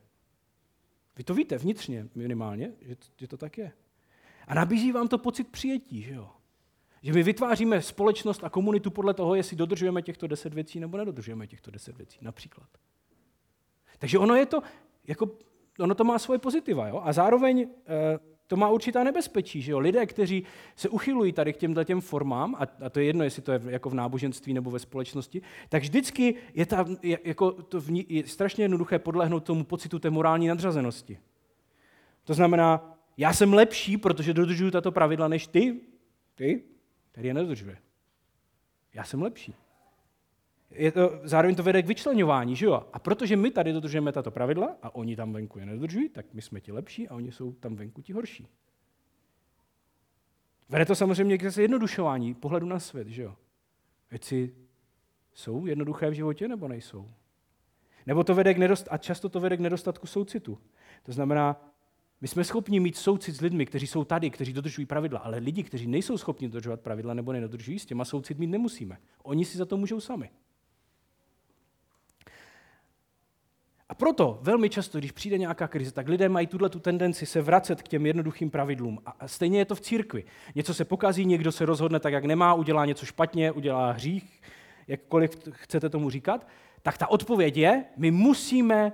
Vy 1.17 1.23
to 1.23 1.33
víte 1.33 1.57
vnitřně 1.57 2.07
minimálně, 2.15 2.71
že 2.81 2.95
to, 2.95 3.05
že 3.17 3.27
to 3.27 3.37
tak 3.37 3.57
je. 3.57 3.71
A 4.47 4.53
nabízí 4.53 4.91
vám 4.91 5.07
to 5.07 5.17
pocit 5.17 5.47
přijetí, 5.47 6.01
že 6.01 6.13
jo? 6.13 6.29
Že 7.01 7.13
my 7.13 7.23
vytváříme 7.23 7.81
společnost 7.81 8.43
a 8.43 8.49
komunitu 8.49 8.91
podle 8.91 9.13
toho, 9.13 9.35
jestli 9.35 9.57
dodržujeme 9.57 10.01
těchto 10.01 10.27
deset 10.27 10.53
věcí 10.53 10.79
nebo 10.79 10.97
nedodržujeme 10.97 11.47
těchto 11.47 11.71
deset 11.71 11.97
věcí, 11.97 12.19
například. 12.21 12.67
Takže 13.99 14.19
ono 14.19 14.35
je 14.35 14.45
to, 14.45 14.61
jako, 15.07 15.29
ono 15.79 15.95
to 15.95 16.03
má 16.03 16.19
svoje 16.19 16.39
pozitiva, 16.39 16.87
jo? 16.87 17.01
A 17.03 17.13
zároveň 17.13 17.59
e, 17.59 17.67
to 18.47 18.55
má 18.55 18.69
určitá 18.69 19.03
nebezpečí, 19.03 19.61
že 19.61 19.71
jo? 19.71 19.79
Lidé, 19.79 20.05
kteří 20.05 20.43
se 20.75 20.89
uchylují 20.89 21.33
tady 21.33 21.53
k 21.53 21.57
těmto 21.57 21.83
těm 21.83 22.01
formám, 22.01 22.55
a, 22.55 22.67
a 22.85 22.89
to 22.89 22.99
je 22.99 23.05
jedno, 23.05 23.23
jestli 23.23 23.41
to 23.41 23.51
je 23.51 23.61
jako 23.65 23.89
v 23.89 23.93
náboženství 23.93 24.53
nebo 24.53 24.71
ve 24.71 24.79
společnosti, 24.79 25.41
tak 25.69 25.81
vždycky 25.81 26.35
je, 26.53 26.65
ta, 26.65 26.85
je, 27.01 27.19
jako 27.23 27.51
to 27.51 27.81
v 27.81 27.91
ní, 27.91 28.05
je 28.09 28.27
strašně 28.27 28.63
jednoduché 28.63 28.99
podlehnout 28.99 29.43
tomu 29.43 29.63
pocitu 29.63 29.99
té 29.99 30.09
morální 30.09 30.47
nadřazenosti. 30.47 31.19
To 32.23 32.33
znamená, 32.33 32.94
já 33.17 33.33
jsem 33.33 33.53
lepší, 33.53 33.97
protože 33.97 34.33
dodržuju 34.33 34.71
tato 34.71 34.91
pravidla 34.91 35.27
než 35.27 35.47
ty, 35.47 35.81
ty, 36.35 36.63
který 37.11 37.27
je 37.27 37.33
nedodržuje. 37.33 37.77
Já 38.93 39.03
jsem 39.03 39.21
lepší. 39.21 39.55
Je 40.71 40.91
to, 40.91 41.19
zároveň 41.23 41.55
to 41.55 41.63
vede 41.63 41.83
k 41.83 41.87
vyčlenování, 41.87 42.55
že 42.55 42.65
jo? 42.65 42.87
A 42.93 42.99
protože 42.99 43.35
my 43.35 43.51
tady 43.51 43.73
dodržujeme 43.73 44.11
tato 44.11 44.31
pravidla 44.31 44.77
a 44.81 44.95
oni 44.95 45.15
tam 45.15 45.33
venku 45.33 45.59
je 45.59 45.65
nedodržují, 45.65 46.09
tak 46.09 46.33
my 46.33 46.41
jsme 46.41 46.61
ti 46.61 46.71
lepší 46.71 47.07
a 47.07 47.15
oni 47.15 47.31
jsou 47.31 47.53
tam 47.53 47.75
venku 47.75 48.01
ti 48.01 48.13
horší. 48.13 48.47
Vede 50.69 50.85
to 50.85 50.95
samozřejmě 50.95 51.37
k 51.37 51.51
zjednodušování 51.51 52.33
pohledu 52.33 52.65
na 52.65 52.79
svět, 52.79 53.07
že 53.07 53.21
jo? 53.21 53.35
Věci 54.11 54.55
jsou 55.33 55.65
jednoduché 55.65 56.09
v 56.09 56.13
životě 56.13 56.47
nebo 56.47 56.67
nejsou? 56.67 57.11
Nebo 58.05 58.23
to 58.23 58.35
vede 58.35 58.53
k 58.53 58.57
nedost- 58.57 58.87
a 58.91 58.97
často 58.97 59.29
to 59.29 59.39
vede 59.39 59.57
k 59.57 59.59
nedostatku 59.59 60.07
soucitu. 60.07 60.57
To 61.03 61.11
znamená, 61.11 61.74
my 62.21 62.27
jsme 62.27 62.43
schopni 62.43 62.79
mít 62.79 62.97
soucit 62.97 63.35
s 63.35 63.41
lidmi, 63.41 63.65
kteří 63.65 63.87
jsou 63.87 64.03
tady, 64.03 64.29
kteří 64.29 64.53
dodržují 64.53 64.85
pravidla, 64.85 65.19
ale 65.19 65.37
lidi, 65.37 65.63
kteří 65.63 65.87
nejsou 65.87 66.17
schopni 66.17 66.49
dodržovat 66.49 66.81
pravidla 66.81 67.13
nebo 67.13 67.33
nedodržují, 67.33 67.79
s 67.79 67.85
těma 67.85 68.05
soucit 68.05 68.39
mít 68.39 68.47
nemusíme. 68.47 68.97
Oni 69.23 69.45
si 69.45 69.57
za 69.57 69.65
to 69.65 69.77
můžou 69.77 69.99
sami. 69.99 70.29
A 73.89 73.95
proto 73.95 74.39
velmi 74.41 74.69
často, 74.69 74.99
když 74.99 75.11
přijde 75.11 75.37
nějaká 75.37 75.67
krize, 75.67 75.91
tak 75.91 76.07
lidé 76.07 76.29
mají 76.29 76.47
tuhle 76.47 76.69
tu 76.69 76.79
tendenci 76.79 77.25
se 77.25 77.41
vracet 77.41 77.81
k 77.81 77.87
těm 77.87 78.05
jednoduchým 78.05 78.49
pravidlům. 78.49 78.99
A 79.05 79.27
stejně 79.27 79.59
je 79.59 79.65
to 79.65 79.75
v 79.75 79.81
církvi. 79.81 80.23
Něco 80.55 80.73
se 80.73 80.85
pokazí, 80.85 81.25
někdo 81.25 81.51
se 81.51 81.65
rozhodne 81.65 81.99
tak, 81.99 82.13
jak 82.13 82.25
nemá, 82.25 82.53
udělá 82.53 82.85
něco 82.85 83.05
špatně, 83.05 83.51
udělá 83.51 83.91
hřích, 83.91 84.41
jakkoliv 84.87 85.37
chcete 85.51 85.89
tomu 85.89 86.09
říkat, 86.09 86.47
tak 86.81 86.97
ta 86.97 87.07
odpověď 87.07 87.57
je, 87.57 87.85
my 87.97 88.11
musíme 88.11 88.91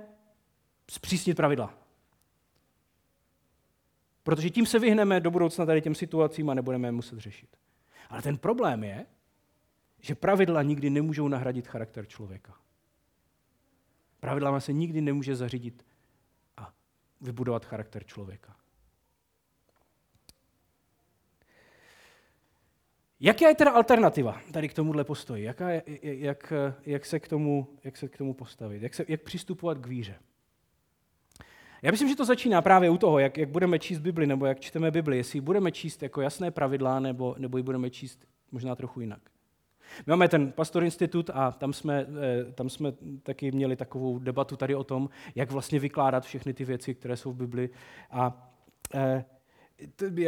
zpřísnit 0.90 1.36
pravidla. 1.36 1.81
Protože 4.22 4.50
tím 4.50 4.66
se 4.66 4.78
vyhneme 4.78 5.20
do 5.20 5.30
budoucna 5.30 5.66
tady 5.66 5.82
těm 5.82 5.94
situacím 5.94 6.50
a 6.50 6.54
nebudeme 6.54 6.88
je 6.88 6.92
muset 6.92 7.18
řešit. 7.18 7.56
Ale 8.08 8.22
ten 8.22 8.38
problém 8.38 8.84
je, 8.84 9.06
že 10.00 10.14
pravidla 10.14 10.62
nikdy 10.62 10.90
nemůžou 10.90 11.28
nahradit 11.28 11.68
charakter 11.68 12.06
člověka. 12.06 12.54
Pravidlama 14.20 14.60
se 14.60 14.72
nikdy 14.72 15.00
nemůže 15.00 15.36
zařídit 15.36 15.86
a 16.56 16.72
vybudovat 17.20 17.64
charakter 17.64 18.04
člověka. 18.04 18.56
Jaká 23.20 23.48
je 23.48 23.54
teda 23.54 23.70
alternativa 23.70 24.40
tady 24.52 24.68
k 24.68 24.74
tomuhle 24.74 25.04
postoji? 25.04 25.44
Jaká 25.44 25.70
jak, 26.02 26.52
jak, 26.86 27.06
se 27.06 27.20
k 27.20 27.28
tomu, 27.28 27.78
jak 27.84 27.96
se 27.96 28.08
k 28.08 28.18
tomu 28.18 28.34
postavit? 28.34 28.82
Jak, 28.82 28.94
se, 28.94 29.04
jak 29.08 29.22
přistupovat 29.22 29.78
k 29.78 29.86
víře? 29.86 30.18
Já 31.82 31.90
myslím, 31.90 32.08
že 32.08 32.16
to 32.16 32.24
začíná 32.24 32.62
právě 32.62 32.90
u 32.90 32.98
toho, 32.98 33.18
jak, 33.18 33.38
jak 33.38 33.48
budeme 33.48 33.78
číst 33.78 33.98
Bibli, 33.98 34.26
nebo 34.26 34.46
jak 34.46 34.60
čteme 34.60 34.90
Bibli, 34.90 35.16
jestli 35.16 35.40
budeme 35.40 35.72
číst 35.72 36.02
jako 36.02 36.20
jasné 36.20 36.50
pravidla, 36.50 37.00
nebo, 37.00 37.34
nebo 37.38 37.56
ji 37.56 37.62
budeme 37.62 37.90
číst 37.90 38.26
možná 38.52 38.74
trochu 38.74 39.00
jinak. 39.00 39.20
My 40.06 40.10
máme 40.10 40.28
ten 40.28 40.52
Pastor 40.52 40.84
Institut 40.84 41.30
a 41.34 41.52
tam 41.52 41.72
jsme, 41.72 42.06
eh, 42.48 42.52
tam 42.52 42.70
jsme 42.70 42.92
taky 43.22 43.52
měli 43.52 43.76
takovou 43.76 44.18
debatu 44.18 44.56
tady 44.56 44.74
o 44.74 44.84
tom, 44.84 45.08
jak 45.34 45.50
vlastně 45.50 45.78
vykládat 45.78 46.24
všechny 46.24 46.54
ty 46.54 46.64
věci, 46.64 46.94
které 46.94 47.16
jsou 47.16 47.32
v 47.32 47.36
Bibli. 47.36 47.70
A 48.10 48.52
eh, 48.94 49.24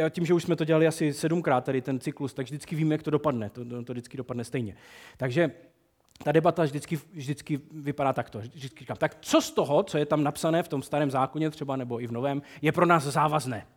tím, 0.09 0.25
že 0.25 0.33
už 0.33 0.43
jsme 0.43 0.55
to 0.55 0.65
dělali 0.65 0.87
asi 0.87 1.13
sedmkrát, 1.13 1.65
tady 1.65 1.81
ten 1.81 1.99
cyklus, 1.99 2.33
tak 2.33 2.45
vždycky 2.45 2.75
víme, 2.75 2.93
jak 2.93 3.03
to 3.03 3.11
dopadne. 3.11 3.49
To, 3.49 3.83
to 3.83 3.93
vždycky 3.93 4.17
dopadne 4.17 4.43
stejně. 4.43 4.75
Takže 5.17 5.51
ta 6.23 6.31
debata 6.31 6.63
vždycky, 6.63 6.99
vždycky 7.13 7.61
vypadá 7.71 8.13
takto. 8.13 8.39
Vždycky 8.39 8.79
říkám, 8.79 8.97
tak 8.97 9.17
co 9.21 9.41
z 9.41 9.51
toho, 9.51 9.83
co 9.83 9.97
je 9.97 10.05
tam 10.05 10.23
napsané 10.23 10.63
v 10.63 10.67
tom 10.67 10.83
starém 10.83 11.11
zákoně 11.11 11.49
třeba 11.49 11.75
nebo 11.75 12.01
i 12.01 12.07
v 12.07 12.11
novém, 12.11 12.41
je 12.61 12.71
pro 12.71 12.85
nás 12.85 13.03
závazné? 13.03 13.67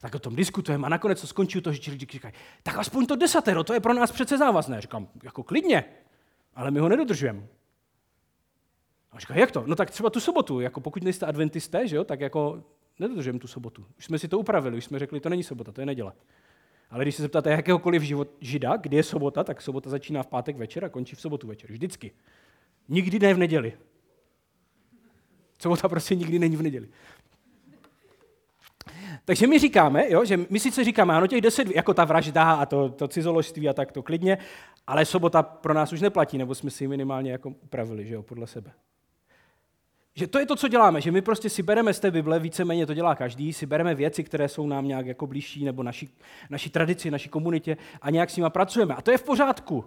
Tak 0.00 0.14
o 0.14 0.18
tom 0.18 0.36
diskutujeme 0.36 0.86
a 0.86 0.88
nakonec 0.88 1.20
to 1.20 1.26
skončí 1.26 1.60
to, 1.60 1.72
že 1.72 1.90
lidi 1.90 2.06
říkají, 2.10 2.34
tak 2.62 2.78
aspoň 2.78 3.06
to 3.06 3.16
desatero, 3.16 3.64
to 3.64 3.72
je 3.72 3.80
pro 3.80 3.94
nás 3.94 4.12
přece 4.12 4.38
závazné. 4.38 4.80
Říkám, 4.80 5.08
jako 5.22 5.42
klidně, 5.42 5.84
ale 6.54 6.70
my 6.70 6.80
ho 6.80 6.88
nedodržujeme. 6.88 7.46
A 9.12 9.18
říká, 9.18 9.34
jak 9.34 9.50
to? 9.50 9.64
No 9.66 9.76
tak 9.76 9.90
třeba 9.90 10.10
tu 10.10 10.20
sobotu, 10.20 10.60
jako 10.60 10.80
pokud 10.80 11.02
nejste 11.02 11.26
adventisté, 11.26 11.88
že 11.88 11.96
jo, 11.96 12.04
tak 12.04 12.20
jako 12.20 12.64
nedodržujeme 12.98 13.38
tu 13.38 13.46
sobotu. 13.46 13.86
Už 13.98 14.04
jsme 14.04 14.18
si 14.18 14.28
to 14.28 14.38
upravili, 14.38 14.76
už 14.76 14.84
jsme 14.84 14.98
řekli, 14.98 15.20
to 15.20 15.28
není 15.28 15.42
sobota, 15.42 15.72
to 15.72 15.80
je 15.80 15.86
neděle. 15.86 16.12
Ale 16.90 17.04
když 17.04 17.14
se 17.14 17.22
zeptáte 17.22 17.50
jakéhokoliv 17.50 18.02
život, 18.02 18.28
žida, 18.40 18.76
kdy 18.76 18.96
je 18.96 19.02
sobota, 19.02 19.44
tak 19.44 19.62
sobota 19.62 19.90
začíná 19.90 20.22
v 20.22 20.26
pátek 20.26 20.56
večer 20.56 20.84
a 20.84 20.88
končí 20.88 21.16
v 21.16 21.20
sobotu 21.20 21.46
večer. 21.46 21.70
Vždycky. 21.70 22.12
Nikdy 22.88 23.18
ne 23.18 23.34
v 23.34 23.38
neděli. 23.38 23.72
Sobota 25.62 25.88
prostě 25.88 26.14
nikdy 26.14 26.38
není 26.38 26.56
v 26.56 26.62
neděli. 26.62 26.88
Takže 29.24 29.46
my 29.46 29.58
říkáme, 29.58 30.10
jo, 30.10 30.24
že 30.24 30.36
my 30.50 30.60
sice 30.60 30.84
říkáme, 30.84 31.14
ano, 31.14 31.26
těch 31.26 31.40
deset, 31.40 31.76
jako 31.76 31.94
ta 31.94 32.04
vražda 32.04 32.52
a 32.52 32.66
to, 32.66 32.88
to 32.88 33.08
cizoložství 33.08 33.68
a 33.68 33.72
tak 33.72 33.92
to 33.92 34.02
klidně, 34.02 34.38
ale 34.86 35.04
sobota 35.04 35.42
pro 35.42 35.74
nás 35.74 35.92
už 35.92 36.00
neplatí, 36.00 36.38
nebo 36.38 36.54
jsme 36.54 36.70
si 36.70 36.84
ji 36.84 36.88
minimálně 36.88 37.32
jako 37.32 37.48
upravili, 37.48 38.06
že 38.06 38.14
jo, 38.14 38.22
podle 38.22 38.46
sebe. 38.46 38.72
Že 40.18 40.26
to 40.26 40.38
je 40.38 40.46
to, 40.46 40.56
co 40.56 40.68
děláme, 40.68 41.00
že 41.00 41.12
my 41.12 41.22
prostě 41.22 41.50
si 41.50 41.62
bereme 41.62 41.94
z 41.94 42.00
té 42.00 42.10
Bible, 42.10 42.38
víceméně 42.38 42.86
to 42.86 42.94
dělá 42.94 43.14
každý, 43.14 43.52
si 43.52 43.66
bereme 43.66 43.94
věci, 43.94 44.24
které 44.24 44.48
jsou 44.48 44.66
nám 44.66 44.88
nějak 44.88 45.06
jako 45.06 45.26
blížší, 45.26 45.64
nebo 45.64 45.82
naší, 45.82 46.10
naší 46.50 46.70
tradici, 46.70 47.10
naší 47.10 47.28
komunitě 47.28 47.76
a 48.02 48.10
nějak 48.10 48.30
s 48.30 48.36
nimi 48.36 48.50
pracujeme. 48.50 48.94
A 48.94 49.02
to 49.02 49.10
je 49.10 49.18
v 49.18 49.22
pořádku. 49.22 49.84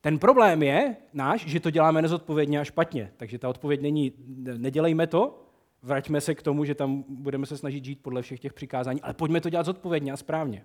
Ten 0.00 0.18
problém 0.18 0.62
je 0.62 0.96
náš, 1.12 1.46
že 1.46 1.60
to 1.60 1.70
děláme 1.70 2.02
nezodpovědně 2.02 2.60
a 2.60 2.64
špatně. 2.64 3.12
Takže 3.16 3.38
ta 3.38 3.48
odpověď 3.48 3.80
není, 3.80 4.12
nedělejme 4.56 5.06
to, 5.06 5.42
vraťme 5.82 6.20
se 6.20 6.34
k 6.34 6.42
tomu, 6.42 6.64
že 6.64 6.74
tam 6.74 7.04
budeme 7.08 7.46
se 7.46 7.56
snažit 7.56 7.84
žít 7.84 8.02
podle 8.02 8.22
všech 8.22 8.40
těch 8.40 8.52
přikázání, 8.52 9.02
ale 9.02 9.14
pojďme 9.14 9.40
to 9.40 9.50
dělat 9.50 9.66
zodpovědně 9.66 10.12
a 10.12 10.16
správně. 10.16 10.64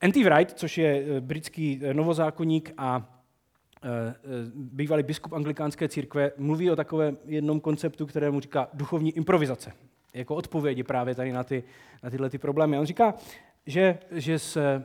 N.T. 0.00 0.24
Wright, 0.24 0.58
což 0.58 0.78
je 0.78 1.04
eh, 1.06 1.20
britský 1.20 1.80
eh, 1.82 1.94
novozákonník 1.94 2.72
a 2.78 3.13
bývalý 4.54 5.02
biskup 5.02 5.32
anglikánské 5.32 5.88
církve, 5.88 6.32
mluví 6.36 6.70
o 6.70 6.76
takovém 6.76 7.18
jednom 7.24 7.60
konceptu, 7.60 8.06
kterému 8.06 8.40
říká 8.40 8.68
duchovní 8.72 9.16
improvizace. 9.16 9.72
Jako 10.14 10.34
odpovědi 10.34 10.82
právě 10.82 11.14
tady 11.14 11.32
na, 11.32 11.44
ty, 11.44 11.64
na 12.02 12.10
tyhle 12.10 12.30
ty 12.30 12.38
problémy. 12.38 12.78
On 12.78 12.86
říká, 12.86 13.14
že, 13.66 13.98
že 14.10 14.38
s, 14.38 14.82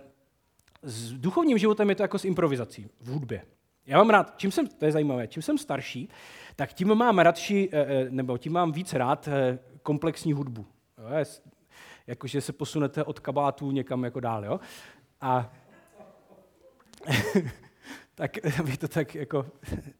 s 0.83 1.13
duchovním 1.13 1.57
životem 1.57 1.89
je 1.89 1.95
to 1.95 2.03
jako 2.03 2.19
s 2.19 2.25
improvizací 2.25 2.89
v 3.01 3.07
hudbě. 3.07 3.41
Já 3.85 3.97
mám 3.97 4.09
rád, 4.09 4.33
čím 4.37 4.51
jsem, 4.51 4.67
to 4.67 4.85
je 4.85 4.91
zajímavé, 4.91 5.27
čím 5.27 5.43
jsem 5.43 5.57
starší, 5.57 6.09
tak 6.55 6.73
tím 6.73 6.95
mám 6.95 7.19
radši, 7.19 7.69
nebo 8.09 8.37
tím 8.37 8.53
mám 8.53 8.71
víc 8.71 8.93
rád 8.93 9.29
komplexní 9.83 10.33
hudbu. 10.33 10.65
Jakože 12.07 12.41
se 12.41 12.53
posunete 12.53 13.03
od 13.03 13.19
kabátů 13.19 13.71
někam 13.71 14.03
jako 14.03 14.19
dál. 14.19 14.45
Jo? 14.45 14.59
A 15.21 15.53
tak 18.19 18.37
aby 18.59 18.77
to 18.77 18.87
tak 18.87 19.15
jako... 19.15 19.45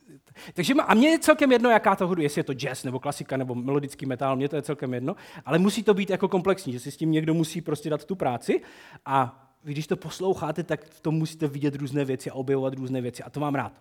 Takže 0.54 0.74
a 0.74 0.94
mně 0.94 1.10
je 1.10 1.20
celkem 1.20 1.52
jedno, 1.52 1.70
jaká 1.70 1.96
to 1.96 2.08
hudba, 2.08 2.24
jestli 2.24 2.40
je 2.40 2.44
to 2.44 2.54
jazz, 2.54 2.84
nebo 2.84 3.00
klasika, 3.00 3.38
nebo 3.38 3.56
melodický 3.56 4.06
metal, 4.06 4.36
mně 4.36 4.50
to 4.50 4.56
je 4.56 4.62
celkem 4.62 4.94
jedno, 4.94 5.16
ale 5.46 5.60
musí 5.60 5.84
to 5.84 5.94
být 5.94 6.10
jako 6.10 6.28
komplexní, 6.28 6.74
že 6.74 6.80
si 6.80 6.92
s 6.92 6.98
tím 6.98 7.12
někdo 7.12 7.34
musí 7.34 7.62
prostě 7.62 7.90
dát 7.90 8.06
tu 8.06 8.16
práci 8.16 8.62
a 9.06 9.46
vy, 9.64 9.74
když 9.74 9.88
to 9.88 9.96
posloucháte, 9.96 10.64
tak 10.64 10.86
v 10.86 11.00
tom 11.00 11.16
musíte 11.16 11.48
vidět 11.48 11.76
různé 11.76 12.06
věci 12.06 12.30
a 12.30 12.34
objevovat 12.34 12.74
různé 12.74 13.02
věci 13.02 13.24
a 13.24 13.30
to 13.30 13.40
mám 13.40 13.56
rád. 13.56 13.74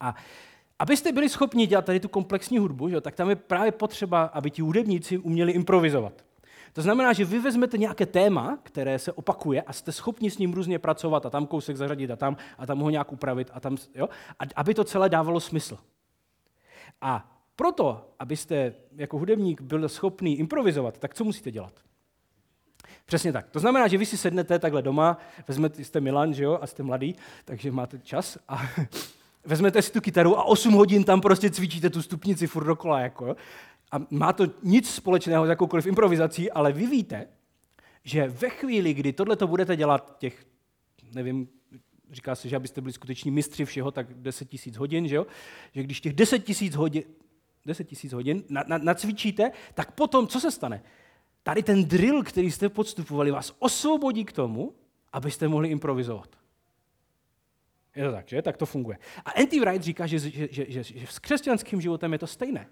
A 0.00 0.14
abyste 0.78 1.12
byli 1.12 1.28
schopni 1.28 1.66
dělat 1.66 1.84
tady 1.84 2.00
tu 2.00 2.08
komplexní 2.08 2.58
hudbu, 2.58 2.88
že, 2.88 3.00
tak 3.00 3.14
tam 3.14 3.30
je 3.30 3.36
právě 3.36 3.72
potřeba, 3.72 4.22
aby 4.22 4.50
ti 4.50 4.62
hudebníci 4.62 5.18
uměli 5.18 5.52
improvizovat. 5.52 6.24
To 6.72 6.82
znamená, 6.82 7.12
že 7.12 7.24
vy 7.24 7.38
vezmete 7.38 7.78
nějaké 7.78 8.06
téma, 8.06 8.58
které 8.62 8.98
se 8.98 9.12
opakuje 9.12 9.62
a 9.62 9.72
jste 9.72 9.92
schopni 9.92 10.30
s 10.30 10.38
ním 10.38 10.52
různě 10.52 10.78
pracovat 10.78 11.26
a 11.26 11.30
tam 11.30 11.46
kousek 11.46 11.76
zařadit 11.76 12.10
a 12.10 12.16
tam 12.16 12.36
a 12.58 12.66
tam 12.66 12.78
ho 12.78 12.90
nějak 12.90 13.12
upravit 13.12 13.50
a 13.52 13.60
tam, 13.60 13.76
jo, 13.94 14.08
a 14.38 14.44
aby 14.56 14.74
to 14.74 14.84
celé 14.84 15.08
dávalo 15.08 15.40
smysl. 15.40 15.78
A 17.00 17.36
proto, 17.56 18.14
abyste 18.18 18.74
jako 18.96 19.18
hudebník 19.18 19.60
byl 19.60 19.88
schopný 19.88 20.38
improvizovat, 20.38 20.98
tak 20.98 21.14
co 21.14 21.24
musíte 21.24 21.50
dělat? 21.50 21.72
Přesně 23.06 23.32
tak. 23.32 23.50
To 23.50 23.58
znamená, 23.58 23.88
že 23.88 23.98
vy 23.98 24.06
si 24.06 24.16
sednete 24.16 24.58
takhle 24.58 24.82
doma, 24.82 25.18
vezmete, 25.48 25.84
jste 25.84 26.00
Milan, 26.00 26.34
že 26.34 26.44
jo, 26.44 26.58
a 26.62 26.66
jste 26.66 26.82
mladý, 26.82 27.14
takže 27.44 27.72
máte 27.72 27.98
čas 27.98 28.38
a 28.48 28.62
vezmete 29.44 29.82
si 29.82 29.92
tu 29.92 30.00
kytaru 30.00 30.38
a 30.38 30.44
8 30.44 30.72
hodin 30.72 31.04
tam 31.04 31.20
prostě 31.20 31.50
cvičíte 31.50 31.90
tu 31.90 32.02
stupnici 32.02 32.46
furt 32.46 32.64
dokola, 32.64 33.00
jako. 33.00 33.36
A 33.92 33.96
má 34.10 34.32
to 34.32 34.46
nic 34.62 34.90
společného 34.90 35.46
s 35.46 35.48
jakoukoliv 35.48 35.86
improvizací, 35.86 36.50
ale 36.50 36.72
vy 36.72 36.86
víte, 36.86 37.26
že 38.04 38.28
ve 38.28 38.50
chvíli, 38.50 38.94
kdy 38.94 39.12
tohle 39.12 39.36
to 39.36 39.46
budete 39.46 39.76
dělat 39.76 40.16
těch, 40.18 40.46
nevím, 41.14 41.48
říká 42.12 42.34
se, 42.34 42.48
že 42.48 42.56
abyste 42.56 42.80
byli 42.80 42.92
skuteční 42.92 43.30
mistři 43.30 43.64
všeho, 43.64 43.90
tak 43.90 44.14
10 44.14 44.48
tisíc 44.48 44.76
hodin, 44.76 45.08
že 45.08 45.16
jo? 45.16 45.26
Že 45.74 45.82
když 45.82 46.00
těch 46.00 46.12
10 46.12 46.38
tisíc 46.38 46.74
hodin, 46.74 47.02
10 47.66 47.84
tisíc 47.84 48.12
hodin 48.12 48.44
na, 48.48 48.64
na, 48.66 48.78
nacvičíte, 48.78 49.50
tak 49.74 49.92
potom, 49.92 50.26
co 50.26 50.40
se 50.40 50.50
stane? 50.50 50.82
Tady 51.42 51.62
ten 51.62 51.84
drill, 51.84 52.22
který 52.22 52.50
jste 52.50 52.68
podstupovali, 52.68 53.30
vás 53.30 53.54
osvobodí 53.58 54.24
k 54.24 54.32
tomu, 54.32 54.74
abyste 55.12 55.48
mohli 55.48 55.68
improvizovat. 55.68 56.39
Je 57.96 58.04
to 58.04 58.12
tak, 58.12 58.28
že? 58.28 58.42
Tak 58.42 58.56
to 58.56 58.66
funguje. 58.66 58.98
A 59.24 59.40
N.T. 59.40 59.60
Wright 59.60 59.82
říká, 59.82 60.06
že, 60.06 60.18
že, 60.18 60.48
že, 60.50 60.66
že, 60.68 60.82
že 60.82 61.06
s 61.06 61.18
křesťanským 61.18 61.80
životem 61.80 62.12
je 62.12 62.18
to 62.18 62.26
stejné. 62.26 62.66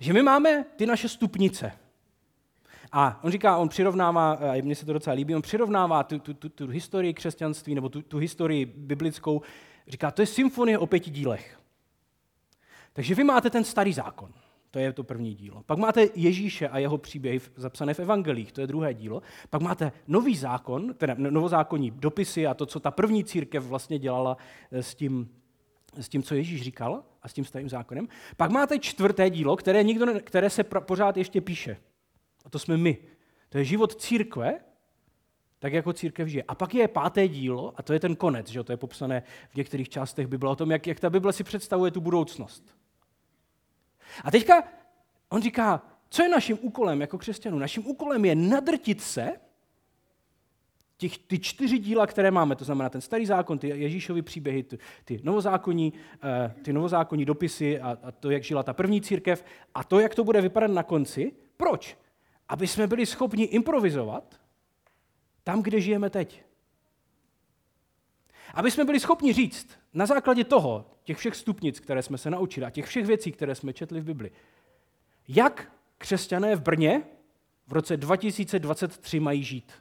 Že 0.00 0.12
my 0.12 0.22
máme 0.22 0.64
ty 0.76 0.86
naše 0.86 1.08
stupnice. 1.08 1.72
A 2.92 3.20
on 3.24 3.30
říká, 3.30 3.56
on 3.56 3.68
přirovnává, 3.68 4.32
a 4.32 4.62
mně 4.62 4.74
se 4.74 4.86
to 4.86 4.92
docela 4.92 5.14
líbí, 5.14 5.34
on 5.34 5.42
přirovnává 5.42 6.02
tu, 6.02 6.18
tu, 6.18 6.34
tu, 6.34 6.48
tu 6.48 6.66
historii 6.66 7.14
křesťanství, 7.14 7.74
nebo 7.74 7.88
tu, 7.88 8.02
tu 8.02 8.18
historii 8.18 8.66
biblickou, 8.66 9.42
říká, 9.88 10.10
to 10.10 10.22
je 10.22 10.26
symfonie 10.26 10.78
o 10.78 10.86
pěti 10.86 11.10
dílech. 11.10 11.60
Takže 12.92 13.14
vy 13.14 13.24
máte 13.24 13.50
ten 13.50 13.64
starý 13.64 13.92
zákon, 13.92 14.32
to 14.70 14.78
je 14.78 14.92
to 14.92 15.04
první 15.04 15.34
dílo. 15.34 15.62
Pak 15.66 15.78
máte 15.78 16.08
Ježíše 16.14 16.68
a 16.68 16.78
jeho 16.78 16.98
příběhy 16.98 17.40
zapsané 17.56 17.94
v 17.94 18.00
evangelích, 18.00 18.52
to 18.52 18.60
je 18.60 18.66
druhé 18.66 18.94
dílo. 18.94 19.22
Pak 19.50 19.62
máte 19.62 19.92
nový 20.08 20.36
zákon, 20.36 20.94
teda 20.94 21.14
novozákonní 21.18 21.90
dopisy 21.90 22.46
a 22.46 22.54
to, 22.54 22.66
co 22.66 22.80
ta 22.80 22.90
první 22.90 23.24
církev 23.24 23.64
vlastně 23.64 23.98
dělala 23.98 24.36
eh, 24.72 24.82
s 24.82 24.94
tím, 24.94 25.28
s 26.00 26.08
tím, 26.08 26.22
co 26.22 26.34
Ježíš 26.34 26.62
říkal 26.62 27.02
a 27.22 27.28
s 27.28 27.32
tím 27.32 27.44
starým 27.44 27.68
zákonem. 27.68 28.08
Pak 28.36 28.50
máte 28.50 28.78
čtvrté 28.78 29.30
dílo, 29.30 29.56
které, 29.56 29.82
nikdo 29.82 30.06
které 30.20 30.50
se 30.50 30.64
pořád 30.64 31.16
ještě 31.16 31.40
píše. 31.40 31.76
A 32.44 32.50
to 32.50 32.58
jsme 32.58 32.76
my. 32.76 32.98
To 33.48 33.58
je 33.58 33.64
život 33.64 34.02
církve, 34.02 34.60
tak 35.58 35.72
jako 35.72 35.92
církev 35.92 36.28
žije. 36.28 36.42
A 36.48 36.54
pak 36.54 36.74
je 36.74 36.88
páté 36.88 37.28
dílo, 37.28 37.72
a 37.76 37.82
to 37.82 37.92
je 37.92 38.00
ten 38.00 38.16
konec, 38.16 38.48
že 38.48 38.64
to 38.64 38.72
je 38.72 38.76
popsané 38.76 39.22
v 39.50 39.56
některých 39.56 39.88
částech 39.88 40.26
Bible, 40.26 40.50
o 40.50 40.56
tom, 40.56 40.70
jak, 40.70 40.86
jak 40.86 41.00
ta 41.00 41.10
Bible 41.10 41.32
si 41.32 41.44
představuje 41.44 41.90
tu 41.90 42.00
budoucnost. 42.00 42.79
A 44.24 44.30
teďka 44.30 44.64
on 45.28 45.42
říká, 45.42 45.82
co 46.08 46.22
je 46.22 46.28
naším 46.28 46.58
úkolem 46.60 47.00
jako 47.00 47.18
křesťanů? 47.18 47.58
Naším 47.58 47.86
úkolem 47.86 48.24
je 48.24 48.34
nadrtit 48.34 49.00
se 49.00 49.32
těch, 50.96 51.18
ty 51.18 51.38
čtyři 51.38 51.78
díla, 51.78 52.06
které 52.06 52.30
máme, 52.30 52.56
to 52.56 52.64
znamená 52.64 52.88
ten 52.90 53.00
starý 53.00 53.26
zákon, 53.26 53.58
ty 53.58 53.68
Ježíšovy 53.68 54.22
příběhy, 54.22 54.62
ty, 54.62 54.78
ty, 55.04 55.20
novozákonní, 55.22 55.92
uh, 55.92 56.62
ty 56.62 56.72
novozákonní 56.72 57.24
dopisy 57.24 57.80
a, 57.80 57.98
a 58.02 58.10
to, 58.10 58.30
jak 58.30 58.42
žila 58.42 58.62
ta 58.62 58.72
první 58.72 59.00
církev 59.00 59.44
a 59.74 59.84
to, 59.84 60.00
jak 60.00 60.14
to 60.14 60.24
bude 60.24 60.40
vypadat 60.40 60.70
na 60.70 60.82
konci. 60.82 61.32
Proč? 61.56 61.96
Aby 62.48 62.66
jsme 62.66 62.86
byli 62.86 63.06
schopni 63.06 63.44
improvizovat 63.44 64.40
tam, 65.44 65.62
kde 65.62 65.80
žijeme 65.80 66.10
teď. 66.10 66.42
Aby 68.54 68.70
jsme 68.70 68.84
byli 68.84 69.00
schopni 69.00 69.32
říct 69.32 69.79
na 69.92 70.06
základě 70.06 70.44
toho, 70.44 70.90
těch 71.02 71.18
všech 71.18 71.36
stupnic, 71.36 71.80
které 71.80 72.02
jsme 72.02 72.18
se 72.18 72.30
naučili 72.30 72.66
a 72.66 72.70
těch 72.70 72.86
všech 72.86 73.06
věcí, 73.06 73.32
které 73.32 73.54
jsme 73.54 73.72
četli 73.72 74.00
v 74.00 74.04
Bibli, 74.04 74.30
jak 75.28 75.72
křesťané 75.98 76.56
v 76.56 76.62
Brně 76.62 77.02
v 77.66 77.72
roce 77.72 77.96
2023 77.96 79.20
mají 79.20 79.44
žít. 79.44 79.72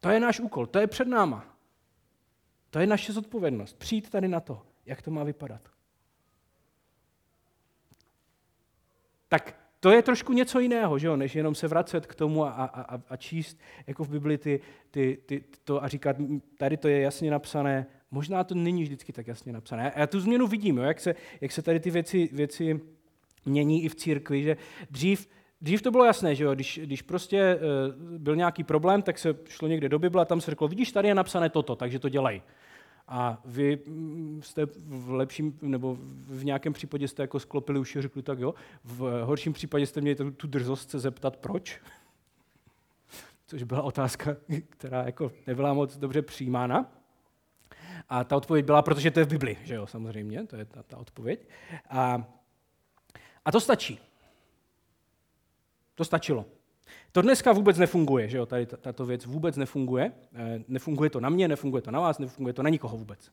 To 0.00 0.08
je 0.08 0.20
náš 0.20 0.40
úkol, 0.40 0.66
to 0.66 0.78
je 0.78 0.86
před 0.86 1.08
náma. 1.08 1.56
To 2.70 2.78
je 2.78 2.86
naše 2.86 3.12
zodpovědnost. 3.12 3.78
Přijít 3.78 4.10
tady 4.10 4.28
na 4.28 4.40
to, 4.40 4.66
jak 4.86 5.02
to 5.02 5.10
má 5.10 5.24
vypadat. 5.24 5.68
Tak 9.28 9.61
to 9.82 9.90
je 9.90 10.02
trošku 10.02 10.32
něco 10.32 10.60
jiného, 10.60 10.98
že 10.98 11.06
jo, 11.06 11.16
než 11.16 11.34
jenom 11.34 11.54
se 11.54 11.68
vracet 11.68 12.06
k 12.06 12.14
tomu 12.14 12.44
a, 12.44 12.50
a, 12.50 13.00
a 13.08 13.16
číst 13.16 13.58
jako 13.86 14.04
v 14.04 14.08
Bibli 14.08 14.38
ty, 14.38 14.60
ty, 14.90 15.18
ty, 15.26 15.44
to 15.64 15.84
a 15.84 15.88
říkat, 15.88 16.16
tady 16.56 16.76
to 16.76 16.88
je 16.88 17.00
jasně 17.00 17.30
napsané. 17.30 17.86
Možná 18.10 18.44
to 18.44 18.54
není 18.54 18.82
vždycky 18.82 19.12
tak 19.12 19.26
jasně 19.26 19.52
napsané. 19.52 19.90
A 19.90 20.00
já 20.00 20.06
tu 20.06 20.20
změnu 20.20 20.46
vidím, 20.46 20.78
jo, 20.78 20.84
jak, 20.84 21.00
se, 21.00 21.14
jak 21.40 21.52
se 21.52 21.62
tady 21.62 21.80
ty 21.80 21.90
věci, 21.90 22.28
věci 22.32 22.80
mění 23.46 23.84
i 23.84 23.88
v 23.88 23.94
církvi, 23.94 24.42
že 24.42 24.56
dřív 24.90 25.28
Dřív 25.62 25.82
to 25.82 25.90
bylo 25.90 26.04
jasné, 26.04 26.34
že 26.34 26.44
jo? 26.44 26.54
Když, 26.54 26.80
když 26.82 27.02
prostě 27.02 27.54
uh, 27.54 28.18
byl 28.18 28.36
nějaký 28.36 28.64
problém, 28.64 29.02
tak 29.02 29.18
se 29.18 29.34
šlo 29.48 29.68
někde 29.68 29.88
do 29.88 29.98
Bible 29.98 30.22
a 30.22 30.24
tam 30.24 30.40
se 30.40 30.50
řeklo, 30.50 30.68
vidíš, 30.68 30.92
tady 30.92 31.08
je 31.08 31.14
napsané 31.14 31.50
toto, 31.50 31.76
takže 31.76 31.98
to 31.98 32.08
dělej. 32.08 32.42
A 33.14 33.38
vy 33.44 33.78
mm, 33.86 34.40
jste 34.42 34.66
v 34.86 35.10
lepším, 35.10 35.58
nebo 35.62 35.96
v 36.28 36.44
nějakém 36.44 36.72
případě 36.72 37.08
jste 37.08 37.22
jako 37.22 37.40
sklopili 37.40 37.78
uši 37.78 37.98
a 37.98 38.02
řekli, 38.02 38.22
tak 38.22 38.38
jo, 38.38 38.54
v 38.84 39.22
horším 39.24 39.52
případě 39.52 39.86
jste 39.86 40.00
měli 40.00 40.32
tu 40.32 40.46
drzost 40.46 40.90
se 40.90 40.98
zeptat, 40.98 41.36
proč? 41.36 41.80
Což 43.46 43.62
byla 43.62 43.82
otázka, 43.82 44.36
která 44.68 45.02
jako 45.02 45.32
nebyla 45.46 45.74
moc 45.74 45.96
dobře 45.96 46.22
přijímána. 46.22 46.92
A 48.08 48.24
ta 48.24 48.36
odpověď 48.36 48.66
byla, 48.66 48.82
protože 48.82 49.10
to 49.10 49.20
je 49.20 49.24
v 49.24 49.28
Bibli, 49.28 49.56
že 49.64 49.74
jo, 49.74 49.86
samozřejmě, 49.86 50.46
to 50.46 50.56
je 50.56 50.64
ta, 50.64 50.82
ta 50.82 50.96
odpověď. 50.96 51.48
A, 51.90 52.24
a 53.44 53.52
to 53.52 53.60
stačí. 53.60 53.98
To 55.94 56.04
stačilo. 56.04 56.44
To 57.12 57.22
dneska 57.22 57.52
vůbec 57.52 57.78
nefunguje, 57.78 58.28
že 58.28 58.36
jo? 58.36 58.46
Tady 58.46 58.66
tato 58.66 59.06
věc 59.06 59.26
vůbec 59.26 59.56
nefunguje. 59.56 60.12
Eh, 60.34 60.64
nefunguje 60.68 61.10
to 61.10 61.20
na 61.20 61.28
mě, 61.28 61.48
nefunguje 61.48 61.82
to 61.82 61.90
na 61.90 62.00
vás, 62.00 62.18
nefunguje 62.18 62.52
to 62.52 62.62
na 62.62 62.68
nikoho 62.70 62.96
vůbec. 62.96 63.32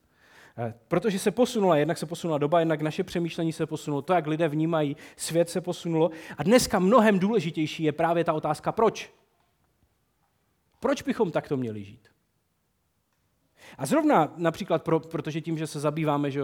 Eh, 0.57 0.73
protože 0.87 1.19
se 1.19 1.31
posunula, 1.31 1.77
jednak 1.77 1.97
se 1.97 2.05
posunula 2.05 2.37
doba, 2.37 2.59
jednak 2.59 2.81
naše 2.81 3.03
přemýšlení 3.03 3.53
se 3.53 3.65
posunulo, 3.65 4.01
to, 4.01 4.13
jak 4.13 4.27
lidé 4.27 4.47
vnímají, 4.47 4.95
svět 5.17 5.49
se 5.49 5.61
posunulo. 5.61 6.11
A 6.37 6.43
dneska 6.43 6.79
mnohem 6.79 7.19
důležitější 7.19 7.83
je 7.83 7.91
právě 7.91 8.23
ta 8.23 8.33
otázka, 8.33 8.71
proč? 8.71 9.13
Proč 10.79 11.01
bychom 11.01 11.31
takto 11.31 11.57
měli 11.57 11.83
žít? 11.83 12.07
A 13.77 13.85
zrovna 13.85 14.33
například, 14.37 14.83
pro, 14.83 14.99
protože 14.99 15.41
tím, 15.41 15.57
že 15.57 15.67
se 15.67 15.79
zabýváme, 15.79 16.31
že 16.31 16.41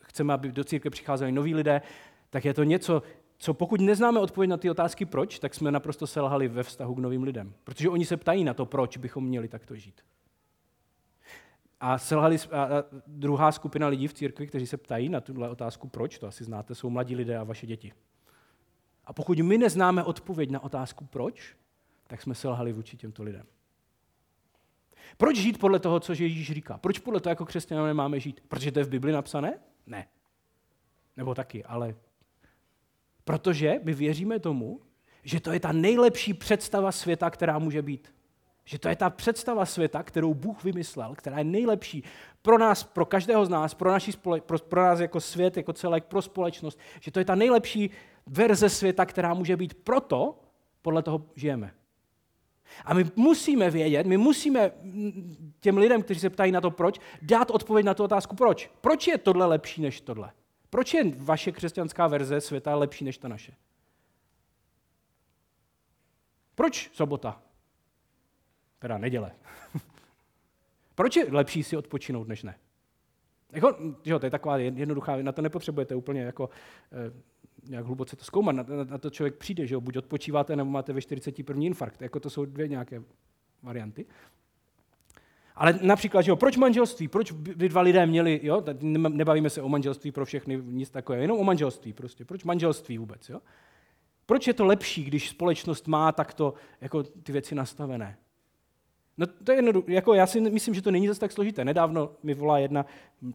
chceme, 0.00 0.34
aby 0.34 0.52
do 0.52 0.64
církve 0.64 0.90
přicházeli 0.90 1.32
noví 1.32 1.54
lidé, 1.54 1.82
tak 2.30 2.44
je 2.44 2.54
to 2.54 2.62
něco, 2.62 3.02
co 3.38 3.54
pokud 3.54 3.80
neznáme 3.80 4.20
odpověď 4.20 4.50
na 4.50 4.56
ty 4.56 4.70
otázky 4.70 5.04
proč, 5.04 5.38
tak 5.38 5.54
jsme 5.54 5.70
naprosto 5.70 6.06
selhali 6.06 6.48
ve 6.48 6.62
vztahu 6.62 6.94
k 6.94 6.98
novým 6.98 7.22
lidem. 7.22 7.54
Protože 7.64 7.88
oni 7.88 8.04
se 8.04 8.16
ptají 8.16 8.44
na 8.44 8.54
to, 8.54 8.66
proč 8.66 8.96
bychom 8.96 9.24
měli 9.24 9.48
takto 9.48 9.76
žít. 9.76 10.00
A 11.80 11.98
selhali 11.98 12.36
a, 12.36 12.68
druhá 13.06 13.52
skupina 13.52 13.88
lidí 13.88 14.08
v 14.08 14.14
církvi, 14.14 14.46
kteří 14.46 14.66
se 14.66 14.76
ptají 14.76 15.08
na 15.08 15.20
tuhle 15.20 15.48
otázku 15.48 15.88
proč, 15.88 16.18
to 16.18 16.26
asi 16.26 16.44
znáte, 16.44 16.74
jsou 16.74 16.90
mladí 16.90 17.16
lidé 17.16 17.38
a 17.38 17.44
vaše 17.44 17.66
děti. 17.66 17.92
A 19.04 19.12
pokud 19.12 19.40
my 19.40 19.58
neznáme 19.58 20.04
odpověď 20.04 20.50
na 20.50 20.62
otázku 20.62 21.04
proč, 21.04 21.56
tak 22.06 22.22
jsme 22.22 22.34
selhali 22.34 22.72
vůči 22.72 22.96
těmto 22.96 23.22
lidem. 23.22 23.46
Proč 25.16 25.36
žít 25.36 25.58
podle 25.58 25.78
toho, 25.78 26.00
co 26.00 26.12
Ježíš 26.12 26.52
říká? 26.52 26.78
Proč 26.78 26.98
podle 26.98 27.20
toho 27.20 27.30
jako 27.30 27.44
křesťané 27.44 27.94
máme 27.94 28.20
žít? 28.20 28.40
Protože 28.48 28.72
to 28.72 28.78
je 28.78 28.84
v 28.84 28.88
Bibli 28.88 29.12
napsané? 29.12 29.58
Ne. 29.86 30.08
Nebo 31.16 31.34
taky, 31.34 31.64
ale 31.64 31.94
protože 33.26 33.80
my 33.82 33.94
věříme 33.94 34.38
tomu, 34.38 34.80
že 35.22 35.40
to 35.40 35.52
je 35.52 35.60
ta 35.60 35.72
nejlepší 35.72 36.34
představa 36.34 36.92
světa, 36.92 37.30
která 37.30 37.58
může 37.58 37.82
být. 37.82 38.14
Že 38.64 38.78
to 38.78 38.88
je 38.88 38.96
ta 38.96 39.10
představa 39.10 39.66
světa, 39.66 40.02
kterou 40.02 40.34
Bůh 40.34 40.64
vymyslel, 40.64 41.14
která 41.14 41.38
je 41.38 41.44
nejlepší 41.44 42.04
pro 42.42 42.58
nás, 42.58 42.84
pro 42.84 43.06
každého 43.06 43.46
z 43.46 43.48
nás, 43.48 43.74
pro, 43.74 43.90
naši 43.90 44.12
spole, 44.12 44.40
pro, 44.40 44.58
pro 44.58 44.82
nás 44.82 45.00
jako 45.00 45.20
svět, 45.20 45.56
jako 45.56 45.72
celek, 45.72 46.04
pro 46.04 46.22
společnost. 46.22 46.78
Že 47.00 47.10
to 47.10 47.18
je 47.18 47.24
ta 47.24 47.34
nejlepší 47.34 47.90
verze 48.26 48.70
světa, 48.70 49.06
která 49.06 49.34
může 49.34 49.56
být. 49.56 49.74
Proto 49.74 50.38
podle 50.82 51.02
toho 51.02 51.26
žijeme. 51.34 51.74
A 52.84 52.94
my 52.94 53.04
musíme 53.16 53.70
vědět, 53.70 54.06
my 54.06 54.16
musíme 54.16 54.72
těm 55.60 55.78
lidem, 55.78 56.02
kteří 56.02 56.20
se 56.20 56.30
ptají 56.30 56.52
na 56.52 56.60
to 56.60 56.70
proč, 56.70 57.00
dát 57.22 57.50
odpověď 57.50 57.86
na 57.86 57.94
tu 57.94 58.04
otázku 58.04 58.36
proč. 58.36 58.70
Proč 58.80 59.06
je 59.06 59.18
tohle 59.18 59.46
lepší 59.46 59.82
než 59.82 60.00
tohle? 60.00 60.32
Proč 60.76 60.94
je 60.94 61.12
vaše 61.16 61.52
křesťanská 61.52 62.06
verze 62.06 62.40
světa 62.40 62.76
lepší 62.76 63.04
než 63.04 63.18
ta 63.18 63.28
naše? 63.28 63.52
Proč 66.54 66.90
sobota? 66.92 67.42
Teda 68.78 68.98
neděle. 68.98 69.32
Proč 70.94 71.16
je 71.16 71.26
lepší 71.30 71.62
si 71.62 71.76
odpočinout, 71.76 72.28
než 72.28 72.42
ne? 72.42 72.58
Jako, 73.52 73.76
jo, 74.04 74.18
to 74.18 74.26
je 74.26 74.30
taková 74.30 74.58
jednoduchá, 74.58 75.16
na 75.16 75.32
to 75.32 75.42
nepotřebujete 75.42 75.94
úplně 75.94 76.20
jako 76.20 76.50
eh, 76.92 77.12
nějak 77.68 77.86
hluboce 77.86 78.16
to 78.16 78.24
zkoumat. 78.24 78.56
Na, 78.56 78.62
na, 78.62 78.84
na 78.84 78.98
to 78.98 79.10
člověk 79.10 79.34
přijde, 79.34 79.66
že 79.66 79.74
jo, 79.74 79.80
buď 79.80 79.96
odpočíváte, 79.96 80.56
nebo 80.56 80.70
máte 80.70 80.92
ve 80.92 81.02
41. 81.02 81.62
infarkt. 81.62 82.02
Jako 82.02 82.20
to 82.20 82.30
jsou 82.30 82.44
dvě 82.44 82.68
nějaké 82.68 83.02
varianty. 83.62 84.06
Ale 85.56 85.78
například, 85.82 86.22
že 86.22 86.30
jo, 86.30 86.36
proč 86.36 86.56
manželství? 86.56 87.08
Proč 87.08 87.32
by 87.32 87.68
dva 87.68 87.80
lidé 87.80 88.06
měli, 88.06 88.40
jo, 88.42 88.64
nebavíme 88.82 89.50
se 89.50 89.62
o 89.62 89.68
manželství 89.68 90.12
pro 90.12 90.24
všechny, 90.24 90.62
nic 90.64 90.90
takového, 90.90 91.22
jenom 91.22 91.38
o 91.38 91.44
manželství 91.44 91.92
prostě. 91.92 92.24
Proč 92.24 92.44
manželství 92.44 92.98
vůbec, 92.98 93.28
jo? 93.28 93.40
Proč 94.26 94.46
je 94.46 94.54
to 94.54 94.64
lepší, 94.64 95.04
když 95.04 95.30
společnost 95.30 95.88
má 95.88 96.12
takto 96.12 96.54
jako 96.80 97.02
ty 97.02 97.32
věci 97.32 97.54
nastavené? 97.54 98.18
No 99.18 99.26
to 99.26 99.52
je 99.52 99.58
jednoduché. 99.58 99.92
Jako 99.92 100.14
já 100.14 100.26
si 100.26 100.40
myslím, 100.40 100.74
že 100.74 100.82
to 100.82 100.90
není 100.90 101.08
zase 101.08 101.20
tak 101.20 101.32
složité. 101.32 101.64
Nedávno 101.64 102.10
mi 102.22 102.34
volá 102.34 102.58
jedna 102.58 102.86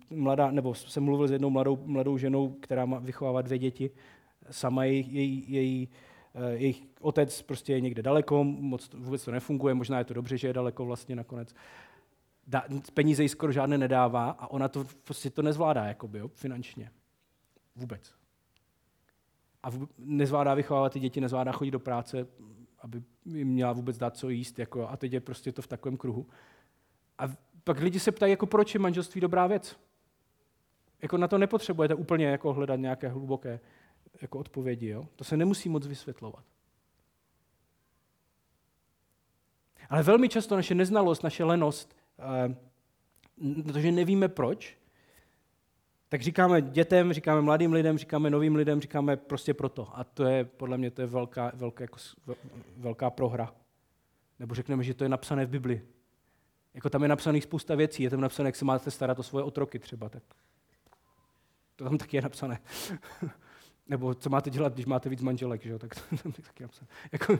mladá, 0.10 0.52
nebo 0.52 0.74
jsem 0.74 1.04
mluvil 1.04 1.28
s 1.28 1.32
jednou 1.32 1.50
mladou, 1.50 1.80
mladou 1.86 2.18
ženou, 2.18 2.50
která 2.50 2.86
má 2.86 3.00
vychovává 3.00 3.42
dvě 3.42 3.58
děti. 3.58 3.92
Sama 4.52 4.84
její, 4.84 5.08
její, 5.16 5.46
její, 5.48 5.90
eh, 6.36 6.54
jejich 6.54 6.84
otec 7.02 7.42
prostě 7.42 7.74
je 7.74 7.82
někde 7.82 8.02
daleko, 8.02 8.44
moc 8.44 8.90
vůbec 8.94 9.26
to 9.26 9.32
nefunguje, 9.32 9.74
možná 9.74 9.98
je 9.98 10.06
to 10.06 10.14
dobře, 10.14 10.38
že 10.38 10.48
je 10.48 10.54
daleko 10.54 10.86
vlastně 10.86 11.16
nakonec. 11.16 11.56
Da, 12.52 12.64
peníze 12.94 13.24
jí 13.24 13.30
skoro 13.30 13.52
žádné 13.52 13.78
nedává 13.78 14.30
a 14.30 14.48
ona 14.48 14.68
to 14.68 14.86
prostě 15.04 15.30
to 15.30 15.42
nezvládá 15.42 15.86
jakoby, 15.86 16.20
jo, 16.20 16.28
finančně. 16.28 16.92
Vůbec. 17.76 18.16
A 19.64 19.68
nezvládá 19.98 20.54
vychovávat 20.54 20.94
ty 20.94 21.00
děti, 21.00 21.22
nezvládá 21.22 21.52
chodit 21.52 21.72
do 21.72 21.80
práce, 21.80 22.28
aby 22.80 23.04
jim 23.26 23.48
měla 23.48 23.74
vůbec 23.74 23.98
dát 23.98 24.18
co 24.18 24.30
jíst, 24.30 24.60
jako, 24.60 24.88
a 24.88 24.98
teď 24.98 25.14
je 25.14 25.20
prostě 25.20 25.52
to 25.52 25.62
v 25.62 25.68
takovém 25.68 25.98
kruhu. 25.98 26.28
A 27.18 27.24
pak 27.64 27.80
lidi 27.80 28.00
se 28.00 28.12
ptají, 28.12 28.32
jako 28.32 28.46
proč 28.46 28.74
je 28.74 28.80
manželství 28.80 29.22
dobrá 29.22 29.48
věc. 29.48 29.80
Jako 31.02 31.18
na 31.18 31.28
to 31.28 31.38
nepotřebujete 31.38 31.96
úplně 31.96 32.26
jako 32.26 32.54
hledat 32.54 32.80
nějaké 32.80 33.08
hluboké 33.08 33.60
jako 34.22 34.40
odpovědi. 34.40 34.88
Jo? 34.88 35.08
To 35.16 35.24
se 35.24 35.38
nemusí 35.38 35.70
moc 35.70 35.88
vysvětlovat. 35.88 36.44
Ale 39.90 40.04
velmi 40.04 40.30
často 40.30 40.56
naše 40.56 40.76
neznalost, 40.76 41.24
naše 41.24 41.44
lenost, 41.44 42.01
protože 43.66 43.88
eh, 43.88 43.92
nevíme 43.92 44.28
proč, 44.28 44.78
tak 46.10 46.22
říkáme 46.22 46.62
dětem, 46.62 47.14
říkáme 47.14 47.42
mladým 47.42 47.74
lidem, 47.74 47.98
říkáme 47.98 48.30
novým 48.30 48.56
lidem, 48.56 48.82
říkáme 48.82 49.18
prostě 49.18 49.54
proto. 49.54 49.90
A 49.94 50.04
to 50.04 50.24
je, 50.24 50.44
podle 50.44 50.78
mě, 50.78 50.92
to 50.92 51.02
je 51.02 51.08
velká, 51.08 51.52
velká, 51.56 51.84
jako, 51.84 51.98
velká 52.78 53.10
prohra. 53.10 53.54
Nebo 54.40 54.56
řekneme, 54.56 54.84
že 54.84 54.94
to 54.94 55.04
je 55.04 55.10
napsané 55.10 55.46
v 55.46 55.50
Bibli. 55.50 55.82
Jako 56.74 56.90
tam 56.90 57.02
je 57.02 57.08
napsaných 57.08 57.44
spousta 57.44 57.76
věcí, 57.76 58.04
je 58.04 58.10
tam 58.10 58.22
napsané, 58.22 58.48
jak 58.48 58.56
se 58.56 58.66
máte 58.66 58.92
starat 58.92 59.20
o 59.20 59.24
svoje 59.24 59.44
otroky 59.44 59.80
třeba. 59.80 60.10
Tak 60.10 60.24
to 61.76 61.84
tam 61.84 61.98
taky 61.98 62.18
je 62.18 62.22
napsané. 62.22 62.60
Nebo 63.88 64.14
co 64.14 64.30
máte 64.30 64.50
dělat, 64.50 64.74
když 64.74 64.86
máte 64.86 65.10
víc 65.10 65.22
manželek, 65.22 65.64
že 65.64 65.70
jo? 65.70 65.80
tak 65.80 65.96
to 65.96 66.18
tam 66.24 66.32
taky 66.32 66.64
je 66.64 66.68
napsané. 66.68 66.88
Jako... 67.12 67.40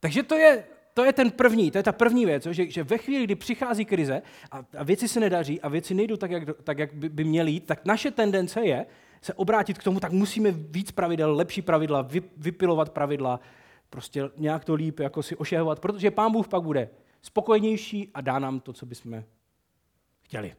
Takže 0.00 0.22
to 0.22 0.34
je 0.34 0.64
to 0.94 1.04
je 1.04 1.12
ten 1.12 1.30
první, 1.30 1.70
to 1.70 1.78
je 1.78 1.82
ta 1.82 1.92
první 1.92 2.26
věc, 2.26 2.46
že, 2.46 2.70
že 2.70 2.82
ve 2.82 2.98
chvíli, 2.98 3.24
kdy 3.24 3.34
přichází 3.34 3.84
krize 3.84 4.22
a, 4.50 4.64
a 4.78 4.84
věci 4.84 5.08
se 5.08 5.20
nedaří 5.20 5.60
a 5.60 5.68
věci 5.68 5.94
nejdou 5.94 6.16
tak, 6.16 6.30
jak, 6.30 6.42
tak, 6.64 6.78
jak 6.78 6.94
by, 6.94 7.08
by 7.08 7.24
měly 7.24 7.50
jít, 7.50 7.66
tak 7.66 7.84
naše 7.84 8.10
tendence 8.10 8.60
je 8.60 8.86
se 9.22 9.34
obrátit 9.34 9.78
k 9.78 9.82
tomu, 9.82 10.00
tak 10.00 10.12
musíme 10.12 10.50
víc 10.50 10.90
pravidel, 10.90 11.36
lepší 11.36 11.62
pravidla, 11.62 12.02
vy, 12.02 12.22
vypilovat 12.36 12.90
pravidla, 12.90 13.40
prostě 13.90 14.30
nějak 14.36 14.64
to 14.64 14.74
líp 14.74 15.00
jako 15.00 15.22
si 15.22 15.36
ošehovat, 15.36 15.80
protože 15.80 16.10
pán 16.10 16.32
Bůh 16.32 16.48
pak 16.48 16.62
bude 16.62 16.88
spokojenější 17.22 18.10
a 18.14 18.20
dá 18.20 18.38
nám 18.38 18.60
to, 18.60 18.72
co 18.72 18.86
bychom 18.86 19.24
chtěli. 20.22 20.54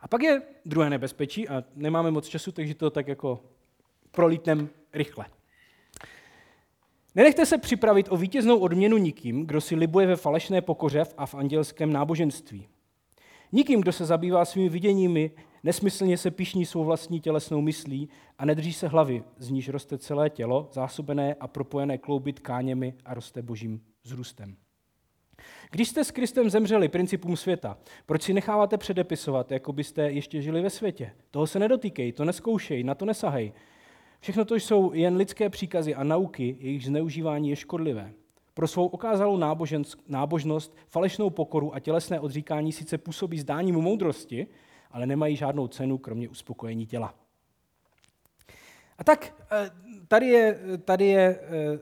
A 0.00 0.08
pak 0.08 0.22
je 0.22 0.42
druhé 0.64 0.90
nebezpečí 0.90 1.48
a 1.48 1.64
nemáme 1.74 2.10
moc 2.10 2.28
času, 2.28 2.52
takže 2.52 2.74
to 2.74 2.90
tak 2.90 3.08
jako 3.08 3.44
prolítnem 4.10 4.68
rychle. 4.92 5.26
Nenechte 7.14 7.46
se 7.46 7.58
připravit 7.58 8.06
o 8.10 8.16
vítěznou 8.16 8.58
odměnu 8.58 8.96
nikým, 8.96 9.46
kdo 9.46 9.60
si 9.60 9.74
libuje 9.74 10.06
ve 10.06 10.16
falešné 10.16 10.60
pokoře 10.60 11.02
a 11.16 11.26
v 11.26 11.34
andělském 11.34 11.92
náboženství. 11.92 12.68
Nikým, 13.52 13.80
kdo 13.80 13.92
se 13.92 14.04
zabývá 14.04 14.44
svými 14.44 14.68
viděními, 14.68 15.30
nesmyslně 15.62 16.18
se 16.18 16.30
pišní 16.30 16.66
svou 16.66 16.84
vlastní 16.84 17.20
tělesnou 17.20 17.60
myslí 17.60 18.08
a 18.38 18.44
nedrží 18.44 18.72
se 18.72 18.88
hlavy, 18.88 19.22
z 19.38 19.50
níž 19.50 19.68
roste 19.68 19.98
celé 19.98 20.30
tělo, 20.30 20.68
zásobené 20.72 21.34
a 21.34 21.46
propojené 21.46 21.98
klouby 21.98 22.32
tkáněmi 22.32 22.94
a 23.04 23.14
roste 23.14 23.42
božím 23.42 23.80
zrůstem. 24.04 24.56
Když 25.70 25.88
jste 25.88 26.04
s 26.04 26.10
Kristem 26.10 26.50
zemřeli 26.50 26.88
principům 26.88 27.36
světa, 27.36 27.78
proč 28.06 28.22
si 28.22 28.32
necháváte 28.32 28.78
předepisovat, 28.78 29.52
jako 29.52 29.72
byste 29.72 30.10
ještě 30.10 30.42
žili 30.42 30.62
ve 30.62 30.70
světě? 30.70 31.12
Toho 31.30 31.46
se 31.46 31.58
nedotýkej, 31.58 32.12
to 32.12 32.24
neskoušej, 32.24 32.84
na 32.84 32.94
to 32.94 33.04
nesahej. 33.04 33.52
Všechno 34.22 34.44
to 34.44 34.54
jsou 34.54 34.92
jen 34.92 35.16
lidské 35.16 35.50
příkazy 35.50 35.94
a 35.94 36.04
nauky, 36.04 36.56
jejich 36.60 36.84
zneužívání 36.84 37.50
je 37.50 37.56
škodlivé. 37.56 38.12
Pro 38.54 38.68
svou 38.68 38.86
okázalou 38.86 39.36
nábožnost, 40.08 40.76
falešnou 40.86 41.30
pokoru 41.30 41.74
a 41.74 41.80
tělesné 41.80 42.20
odříkání 42.20 42.72
sice 42.72 42.98
působí 42.98 43.38
zdáním 43.38 43.74
moudrosti, 43.74 44.46
ale 44.90 45.06
nemají 45.06 45.36
žádnou 45.36 45.68
cenu, 45.68 45.98
kromě 45.98 46.28
uspokojení 46.28 46.86
těla. 46.86 47.14
A 48.98 49.04
tak 49.04 49.34
eh, 49.50 49.70
tady 50.08 50.26
je, 50.26 50.58
tady 50.84 51.06
je 51.06 51.40
eh, 51.40 51.78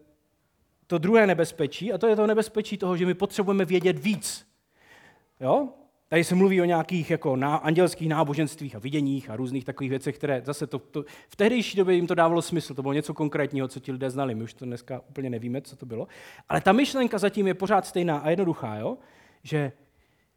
to 0.86 0.98
druhé 0.98 1.26
nebezpečí, 1.26 1.92
a 1.92 1.98
to 1.98 2.06
je 2.06 2.16
to 2.16 2.26
nebezpečí 2.26 2.78
toho, 2.78 2.96
že 2.96 3.06
my 3.06 3.14
potřebujeme 3.14 3.64
vědět 3.64 3.98
víc. 3.98 4.46
Jo? 5.40 5.68
Tady 6.12 6.24
se 6.24 6.34
mluví 6.34 6.60
o 6.60 6.64
nějakých 6.64 7.10
jako 7.10 7.36
ná, 7.36 7.56
andělských 7.56 8.08
náboženstvích 8.08 8.76
a 8.76 8.78
viděních 8.78 9.30
a 9.30 9.36
různých 9.36 9.64
takových 9.64 9.90
věcech, 9.90 10.14
které 10.14 10.42
zase 10.44 10.66
to, 10.66 10.78
to, 10.78 11.04
v 11.28 11.36
tehdejší 11.36 11.76
době 11.76 11.94
jim 11.94 12.06
to 12.06 12.14
dávalo 12.14 12.42
smysl, 12.42 12.74
to 12.74 12.82
bylo 12.82 12.94
něco 12.94 13.14
konkrétního, 13.14 13.68
co 13.68 13.80
ti 13.80 13.92
lidé 13.92 14.10
znali, 14.10 14.34
my 14.34 14.44
už 14.44 14.54
to 14.54 14.64
dneska 14.64 15.00
úplně 15.08 15.30
nevíme, 15.30 15.62
co 15.62 15.76
to 15.76 15.86
bylo. 15.86 16.08
Ale 16.48 16.60
ta 16.60 16.72
myšlenka 16.72 17.18
zatím 17.18 17.46
je 17.46 17.54
pořád 17.54 17.86
stejná 17.86 18.18
a 18.18 18.30
jednoduchá, 18.30 18.76
jo? 18.76 18.98
že 19.42 19.72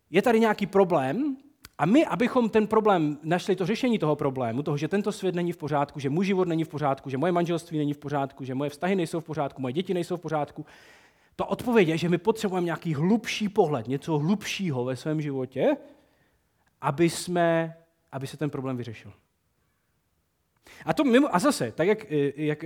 je 0.09 0.21
tady 0.21 0.39
nějaký 0.39 0.65
problém 0.65 1.37
a 1.77 1.85
my, 1.85 2.05
abychom 2.05 2.49
ten 2.49 2.67
problém 2.67 3.17
našli 3.23 3.55
to 3.55 3.65
řešení 3.65 3.99
toho 3.99 4.15
problému, 4.15 4.63
toho, 4.63 4.77
že 4.77 4.87
tento 4.87 5.11
svět 5.11 5.35
není 5.35 5.51
v 5.51 5.57
pořádku, 5.57 5.99
že 5.99 6.09
můj 6.09 6.25
život 6.25 6.47
není 6.47 6.63
v 6.63 6.69
pořádku, 6.69 7.09
že 7.09 7.17
moje 7.17 7.31
manželství 7.31 7.77
není 7.77 7.93
v 7.93 7.97
pořádku, 7.97 8.43
že 8.43 8.55
moje 8.55 8.69
vztahy 8.69 8.95
nejsou 8.95 9.19
v 9.19 9.25
pořádku, 9.25 9.61
moje 9.61 9.73
děti 9.73 9.93
nejsou 9.93 10.17
v 10.17 10.21
pořádku, 10.21 10.65
ta 11.35 11.45
odpověď 11.45 11.87
je, 11.87 11.97
že 11.97 12.09
my 12.09 12.17
potřebujeme 12.17 12.65
nějaký 12.65 12.93
hlubší 12.93 13.49
pohled, 13.49 13.87
něco 13.87 14.17
hlubšího 14.17 14.85
ve 14.85 14.95
svém 14.95 15.21
životě, 15.21 15.77
aby, 16.81 17.09
jsme, 17.09 17.77
aby 18.11 18.27
se 18.27 18.37
ten 18.37 18.49
problém 18.49 18.77
vyřešil. 18.77 19.13
A, 20.85 20.93
to 20.93 21.03
mimo, 21.03 21.35
a 21.35 21.39
zase, 21.39 21.71
tak 21.71 21.87
jak, 21.87 22.05
jak 22.35 22.63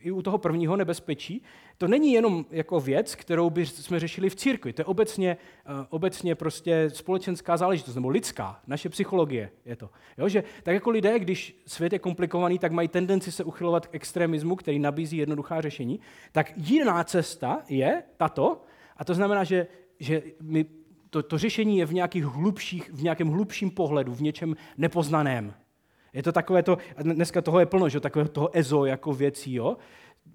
i 0.00 0.10
u 0.10 0.22
toho 0.22 0.38
prvního 0.38 0.76
nebezpečí, 0.76 1.42
to 1.78 1.88
není 1.88 2.12
jenom 2.12 2.46
jako 2.50 2.80
věc, 2.80 3.14
kterou 3.14 3.50
by 3.50 3.66
jsme 3.66 4.00
řešili 4.00 4.30
v 4.30 4.34
církvi. 4.34 4.72
To 4.72 4.80
je 4.80 4.84
obecně, 4.84 5.36
eh, 5.66 5.70
obecně 5.88 6.34
prostě 6.34 6.90
společenská 6.90 7.56
záležitost, 7.56 7.94
nebo 7.94 8.08
lidská, 8.08 8.60
naše 8.66 8.88
psychologie 8.88 9.50
je 9.64 9.76
to. 9.76 9.90
Jo, 10.18 10.28
že 10.28 10.44
tak 10.62 10.74
jako 10.74 10.90
lidé, 10.90 11.18
když 11.18 11.62
svět 11.66 11.92
je 11.92 11.98
komplikovaný, 11.98 12.58
tak 12.58 12.72
mají 12.72 12.88
tendenci 12.88 13.32
se 13.32 13.44
uchylovat 13.44 13.86
k 13.86 13.94
extremismu, 13.94 14.56
který 14.56 14.78
nabízí 14.78 15.16
jednoduchá 15.16 15.60
řešení, 15.60 16.00
tak 16.32 16.52
jiná 16.56 17.04
cesta 17.04 17.62
je 17.68 18.02
tato, 18.16 18.62
a 18.96 19.04
to 19.04 19.14
znamená, 19.14 19.44
že, 19.44 19.66
že 20.00 20.22
my, 20.40 20.66
to, 21.10 21.22
to 21.22 21.38
řešení 21.38 21.78
je 21.78 21.86
v, 21.86 21.94
nějakých 21.94 22.24
hlubších, 22.24 22.90
v 22.92 23.02
nějakém 23.02 23.28
hlubším 23.28 23.70
pohledu, 23.70 24.14
v 24.14 24.22
něčem 24.22 24.56
nepoznaném. 24.78 25.54
Je 26.12 26.22
to 26.22 26.32
takové 26.32 26.62
to, 26.62 26.78
dneska 27.02 27.42
toho 27.42 27.60
je 27.60 27.66
plno, 27.66 27.88
že 27.88 28.00
takové 28.00 28.28
toho 28.28 28.58
ezo 28.58 28.84
jako 28.84 29.12
věcí, 29.12 29.54
jo? 29.54 29.76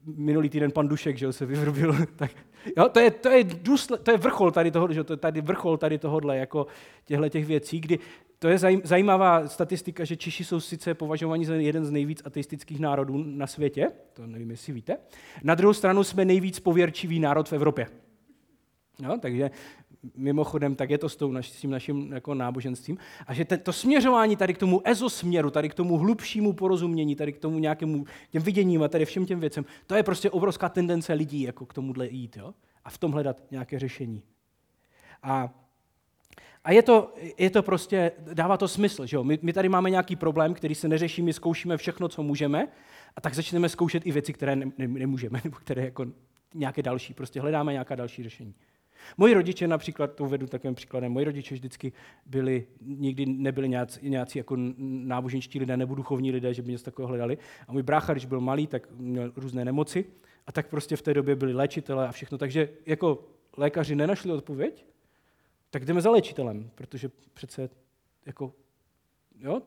minulý 0.06 0.50
týden 0.50 0.72
pan 0.72 0.88
Dušek, 0.88 1.18
že 1.18 1.34
se 1.34 1.46
vyvrbil, 1.46 1.96
tak 2.16 2.32
jo, 2.78 2.90
to 2.90 3.00
je, 3.00 3.12
to 3.12 3.30
je, 3.30 3.44
důsled, 3.44 4.02
to 4.02 4.12
je 4.12 4.18
vrchol 4.18 4.52
tady 4.52 4.72
toho, 4.72 4.94
že 4.94 5.04
to 5.04 5.14
je 5.14 5.18
tady 5.18 5.42
vrchol 5.42 5.78
tady 5.78 5.98
tohohle, 5.98 6.38
jako 6.38 6.68
těchto 7.06 7.30
těch 7.30 7.46
věcí, 7.46 7.80
kdy 7.80 8.00
to 8.40 8.48
je 8.48 8.58
zajímavá 8.84 9.48
statistika, 9.48 10.06
že 10.06 10.16
Češi 10.16 10.44
jsou 10.44 10.60
sice 10.60 10.94
považovaní 10.94 11.46
za 11.46 11.56
jeden 11.56 11.86
z 11.86 11.92
nejvíc 11.92 12.22
ateistických 12.26 12.80
národů 12.80 13.18
na 13.18 13.48
světě, 13.48 13.92
to 14.14 14.28
nevím, 14.28 14.52
jestli 14.52 14.74
víte. 14.74 14.98
Na 15.44 15.56
druhou 15.56 15.74
stranu 15.74 16.04
jsme 16.04 16.26
nejvíc 16.26 16.60
pověrčivý 16.60 17.20
národ 17.20 17.50
v 17.50 17.54
Evropě. 17.54 17.88
Jo, 19.04 19.18
takže 19.22 19.52
mimochodem, 20.16 20.76
tak 20.76 20.90
je 20.90 20.98
to 20.98 21.10
s, 21.10 21.16
tou 21.16 21.32
naš, 21.32 21.50
s 21.50 21.62
tím 21.62 21.72
naším 21.72 22.14
jako 22.14 22.34
náboženstvím. 22.34 22.98
A 23.28 23.34
že 23.34 23.46
to 23.46 23.74
směřování 23.74 24.36
tady 24.36 24.54
k 24.54 24.58
tomu 24.58 24.82
ezosměru, 24.88 25.50
tady 25.50 25.70
k 25.70 25.74
tomu 25.74 25.98
hlubšímu 25.98 26.54
porozumění, 26.54 27.16
tady 27.16 27.34
k 27.34 27.40
tomu 27.40 27.60
nějakému 27.60 28.06
těm 28.32 28.44
viděním 28.44 28.84
a 28.84 28.88
tady 28.88 29.06
všem 29.06 29.26
těm 29.26 29.40
věcem, 29.40 29.66
to 29.88 29.96
je 29.96 30.04
prostě 30.04 30.30
obrovská 30.30 30.70
tendence 30.70 31.14
lidí 31.14 31.42
jako 31.42 31.66
k 31.66 31.74
tomuhle 31.74 32.08
jít 32.08 32.38
jo? 32.38 32.54
a 32.86 32.90
v 32.90 32.98
tom 32.98 33.12
hledat 33.12 33.44
nějaké 33.52 33.80
řešení. 33.80 34.24
A, 35.24 35.54
a 36.64 36.72
je, 36.72 36.84
to, 36.84 37.14
je 37.38 37.50
to 37.50 37.64
prostě, 37.64 38.12
dává 38.34 38.58
to 38.58 38.68
smysl. 38.68 39.06
Že 39.06 39.18
jo? 39.18 39.24
My, 39.24 39.40
my 39.42 39.54
tady 39.54 39.70
máme 39.70 39.90
nějaký 39.90 40.16
problém, 40.16 40.54
který 40.54 40.76
se 40.76 40.88
neřeší, 40.88 41.22
my 41.22 41.34
zkoušíme 41.34 41.78
všechno, 41.78 42.08
co 42.08 42.24
můžeme, 42.24 42.68
a 43.16 43.22
tak 43.22 43.34
začneme 43.34 43.70
zkoušet 43.70 44.06
i 44.06 44.12
věci, 44.12 44.34
které 44.34 44.56
ne, 44.56 44.66
ne, 44.78 44.88
nemůžeme, 44.88 45.42
nebo 45.44 45.58
které 45.58 45.86
jako 45.86 46.06
nějaké 46.54 46.82
další. 46.82 47.14
Prostě 47.14 47.42
hledáme 47.42 47.72
nějaká 47.72 47.96
další 47.96 48.24
řešení. 48.24 48.56
Moji 49.18 49.34
rodiče 49.34 49.68
například, 49.68 50.16
to 50.16 50.24
uvedu 50.24 50.48
takovým 50.48 50.76
příkladem, 50.76 51.12
moji 51.12 51.26
rodiče 51.26 51.56
vždycky 51.56 51.92
byli, 52.26 52.68
nikdy 52.82 53.26
nebyli 53.26 53.70
nějací, 53.70 54.10
nějací 54.10 54.38
jako 54.38 54.56
náboženští 54.78 55.60
lidé 55.60 55.78
nebo 55.78 55.96
duchovní 55.96 56.32
lidé, 56.32 56.54
že 56.54 56.62
by 56.62 56.72
něco 56.72 56.84
takového 56.84 57.08
hledali. 57.08 57.38
A 57.68 57.72
můj 57.72 57.84
brácha, 57.84 58.14
když 58.14 58.26
byl 58.26 58.42
malý, 58.42 58.68
tak 58.68 58.92
měl 58.92 59.32
různé 59.36 59.66
nemoci 59.66 60.06
a 60.48 60.52
tak 60.52 60.68
prostě 60.68 60.96
v 60.96 61.02
té 61.02 61.14
době 61.14 61.36
byli 61.36 61.54
léčitelé 61.54 62.08
a 62.08 62.12
všechno. 62.12 62.38
Takže 62.38 62.70
jako 62.86 63.28
lékaři 63.58 63.96
nenašli 63.96 64.32
odpověď, 64.32 64.86
tak 65.70 65.86
jdeme 65.86 66.02
za 66.02 66.12
léčitelem, 66.12 66.70
protože 66.76 67.10
přece 67.34 67.70
jako, 68.26 68.54
jo, 69.40 69.62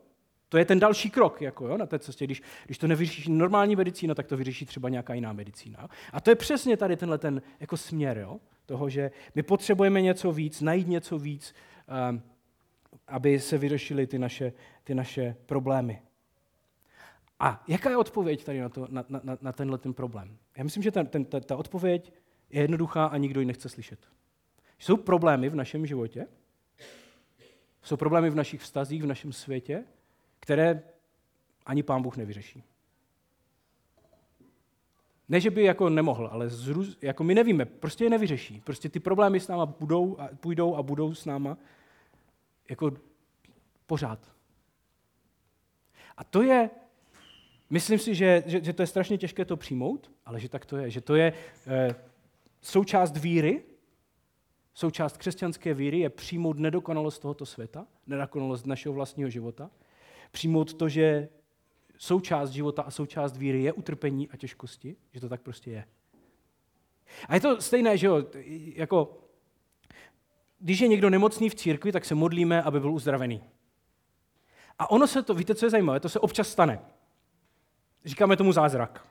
to 0.49 0.59
je 0.59 0.65
ten 0.65 0.81
další 0.81 1.11
krok 1.11 1.43
jako, 1.43 1.69
jo, 1.69 1.77
na 1.77 1.87
té 1.87 1.99
cestě. 1.99 2.25
Když, 2.25 2.43
když 2.67 2.79
to 2.79 2.87
nevyřeší 2.87 3.33
normální 3.33 3.77
medicína, 3.77 4.15
tak 4.15 4.27
to 4.27 4.37
vyřeší 4.37 4.67
třeba 4.67 4.89
nějaká 4.89 5.15
jiná 5.15 5.33
medicína. 5.33 5.89
A 6.13 6.21
to 6.21 6.31
je 6.31 6.37
přesně 6.37 6.77
tady 6.77 6.97
tenhle 6.97 7.19
ten 7.19 7.43
jako 7.61 7.77
směr. 7.77 8.19
Jo 8.19 8.41
toho, 8.69 8.89
že 8.89 9.11
my 9.35 9.43
potřebujeme 9.43 10.03
něco 10.03 10.33
víc, 10.33 10.61
najít 10.61 10.89
něco 10.89 11.19
víc, 11.19 11.55
ehm, 11.89 12.23
aby 13.07 13.41
se 13.41 13.59
vyřešily 13.59 14.07
ty 14.07 14.19
naše, 14.19 14.53
ty 14.85 14.95
naše 14.95 15.37
problémy. 15.47 16.03
A 17.41 17.65
jaká 17.69 17.91
je 17.91 17.97
odpověď 17.97 18.45
tady 18.45 18.61
na, 18.61 18.69
to, 18.69 18.87
na, 18.91 19.05
na, 19.09 19.39
na 19.41 19.53
tenhle 19.53 19.79
ten 19.79 19.95
problém? 19.95 20.39
Já 20.57 20.65
myslím, 20.65 20.83
že 20.83 20.91
ten, 20.91 21.07
ten, 21.07 21.25
ta, 21.25 21.41
ta 21.41 21.57
odpověď 21.57 22.13
je 22.51 22.63
jednoduchá 22.63 23.07
a 23.07 23.17
nikdo 23.17 23.41
ji 23.41 23.47
nechce 23.47 23.69
slyšet. 23.69 23.99
Jsou 24.79 24.97
problémy 24.97 25.49
v 25.49 25.55
našem 25.55 25.87
životě, 25.87 26.27
jsou 27.83 27.97
problémy 27.97 28.31
v 28.31 28.35
našich 28.35 28.61
vztazích, 28.61 29.03
v 29.03 29.07
našem 29.07 29.33
světě, 29.33 29.85
které 30.49 30.83
ani 31.67 31.83
pán 31.83 32.03
Bůh 32.03 32.17
nevyřeší. 32.17 32.65
Ne, 35.29 35.41
že 35.41 35.51
by 35.51 35.65
jako 35.65 35.89
nemohl, 35.89 36.29
ale 36.33 36.49
zruz, 36.49 36.97
jako 37.03 37.25
my 37.25 37.35
nevíme, 37.35 37.65
prostě 37.65 38.05
je 38.05 38.11
nevyřeší. 38.11 38.61
Prostě 38.61 38.89
ty 38.89 39.01
problémy 39.01 39.41
s 39.41 39.49
náma 39.49 39.67
budou 39.67 40.19
a 40.19 40.29
půjdou 40.41 40.77
a 40.77 40.83
budou 40.83 41.15
s 41.15 41.25
náma 41.25 41.59
jako 42.71 42.93
pořád. 43.87 44.33
A 46.17 46.25
to 46.25 46.43
je, 46.43 46.71
myslím 47.71 47.99
si, 47.99 48.15
že, 48.15 48.43
že, 48.47 48.65
že 48.65 48.73
to 48.73 48.83
je 48.83 48.87
strašně 48.87 49.19
těžké 49.19 49.45
to 49.45 49.57
přijmout, 49.57 50.11
ale 50.27 50.41
že 50.41 50.49
tak 50.49 50.67
to 50.67 50.77
je. 50.77 50.91
Že 50.91 51.01
to 51.01 51.17
je 51.17 51.33
e, 51.67 51.95
součást 52.61 53.17
víry, 53.17 53.63
součást 54.75 55.17
křesťanské 55.17 55.75
víry 55.75 55.99
je 55.99 56.11
přijmout 56.11 56.59
nedokonalost 56.59 57.23
tohoto 57.23 57.47
světa, 57.47 57.87
nedokonalost 58.07 58.67
našeho 58.67 58.93
vlastního 58.93 59.31
života, 59.31 59.71
přijmout 60.31 60.75
to, 60.75 60.89
že 60.89 61.29
součást 61.99 62.51
života 62.51 62.83
a 62.83 62.91
součást 62.91 63.37
víry 63.37 63.63
je 63.63 63.73
utrpení 63.73 64.29
a 64.31 64.37
těžkosti, 64.37 64.97
že 65.13 65.21
to 65.21 65.29
tak 65.29 65.41
prostě 65.41 65.71
je. 65.71 65.85
A 67.29 67.35
je 67.35 67.41
to 67.41 67.61
stejné, 67.61 67.97
že 67.97 68.07
jo, 68.07 68.25
jako 68.75 69.25
když 70.59 70.81
je 70.81 70.89
někdo 70.89 71.11
nemocný 71.11 71.51
v 71.51 71.55
církvi, 71.55 71.93
tak 71.93 72.05
se 72.05 72.15
modlíme, 72.15 72.63
aby 72.63 72.81
byl 72.81 72.93
uzdravený. 72.93 73.43
A 74.79 74.91
ono 74.91 75.07
se 75.07 75.23
to, 75.23 75.35
víte, 75.35 75.55
co 75.55 75.67
je 75.67 75.71
zajímavé, 75.71 76.01
to 76.01 76.09
se 76.09 76.21
občas 76.21 76.49
stane. 76.49 76.81
Říkáme 78.05 78.37
tomu 78.37 78.53
zázrak. 78.53 79.07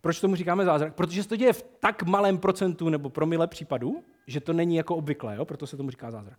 Proč 0.00 0.20
tomu 0.20 0.36
říkáme 0.36 0.64
zázrak? 0.64 0.94
Protože 0.94 1.22
se 1.22 1.28
to 1.28 1.36
děje 1.36 1.52
v 1.52 1.62
tak 1.62 2.02
malém 2.02 2.38
procentu 2.38 2.88
nebo 2.88 3.10
promile 3.10 3.46
případů, 3.46 4.04
že 4.26 4.40
to 4.40 4.52
není 4.52 4.76
jako 4.76 4.96
obvyklé, 4.96 5.36
jo? 5.36 5.44
proto 5.44 5.66
se 5.66 5.76
tomu 5.76 5.90
říká 5.90 6.10
zázrak. 6.10 6.38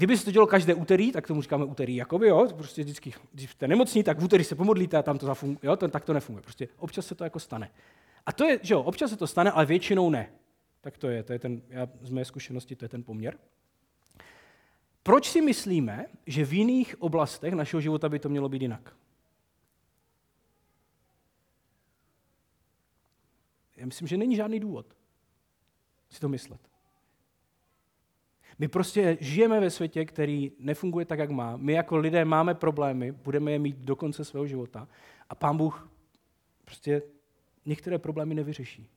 Kdyby 0.00 0.16
se 0.16 0.24
to 0.24 0.30
dělo 0.30 0.46
každé 0.46 0.74
úterý, 0.74 1.12
tak 1.12 1.26
tomu 1.26 1.42
říkáme 1.42 1.64
úterý, 1.64 1.96
jakoby, 1.96 2.28
jo, 2.28 2.48
prostě 2.56 2.82
vždycky, 2.82 3.12
když 3.32 3.50
jste 3.50 3.68
nemocní, 3.68 4.04
tak 4.04 4.18
v 4.18 4.24
úterý 4.24 4.44
se 4.44 4.54
pomodlíte 4.54 4.96
a 4.96 5.02
tam 5.02 5.18
to 5.18 5.26
zafunguje, 5.26 5.58
jo, 5.62 5.76
to, 5.76 5.88
tak 5.88 6.04
to 6.04 6.12
nefunguje. 6.12 6.42
Prostě 6.42 6.68
občas 6.76 7.06
se 7.06 7.14
to 7.14 7.24
jako 7.24 7.40
stane. 7.40 7.70
A 8.26 8.32
to 8.32 8.44
je, 8.44 8.60
že 8.62 8.74
jo, 8.74 8.82
občas 8.82 9.10
se 9.10 9.16
to 9.16 9.26
stane, 9.26 9.50
ale 9.50 9.66
většinou 9.66 10.10
ne. 10.10 10.32
Tak 10.80 10.98
to 10.98 11.08
je, 11.08 11.22
to 11.22 11.32
je 11.32 11.38
ten, 11.38 11.62
já 11.68 11.88
z 12.00 12.10
mé 12.10 12.24
zkušenosti, 12.24 12.76
to 12.76 12.84
je 12.84 12.88
ten 12.88 13.02
poměr. 13.02 13.38
Proč 15.02 15.30
si 15.30 15.40
myslíme, 15.40 16.06
že 16.26 16.44
v 16.44 16.52
jiných 16.52 17.02
oblastech 17.02 17.54
našeho 17.54 17.80
života 17.80 18.08
by 18.08 18.18
to 18.18 18.28
mělo 18.28 18.48
být 18.48 18.62
jinak? 18.62 18.96
Já 23.76 23.86
myslím, 23.86 24.08
že 24.08 24.16
není 24.16 24.36
žádný 24.36 24.60
důvod 24.60 24.86
si 26.10 26.20
to 26.20 26.28
myslet. 26.28 26.69
My 28.60 28.68
prostě 28.68 29.18
žijeme 29.20 29.60
ve 29.60 29.70
světě, 29.70 30.04
který 30.04 30.52
nefunguje 30.58 31.06
tak, 31.06 31.18
jak 31.18 31.30
má. 31.30 31.56
My 31.56 31.72
jako 31.72 31.96
lidé 31.96 32.24
máme 32.24 32.54
problémy, 32.54 33.12
budeme 33.12 33.52
je 33.52 33.58
mít 33.58 33.76
do 33.76 33.96
konce 33.96 34.24
svého 34.24 34.46
života 34.46 34.88
a 35.28 35.34
pán 35.34 35.56
Bůh 35.56 35.90
prostě 36.64 37.02
některé 37.66 37.98
problémy 37.98 38.34
nevyřeší. 38.34 38.88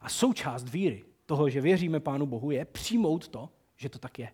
A 0.00 0.08
součást 0.08 0.68
víry, 0.68 1.04
toho, 1.26 1.50
že 1.50 1.60
věříme 1.60 2.00
Pánu 2.00 2.26
Bohu, 2.26 2.50
je 2.50 2.64
přijmout 2.64 3.28
to, 3.28 3.48
že 3.76 3.88
to 3.88 3.98
tak 3.98 4.18
je. 4.18 4.32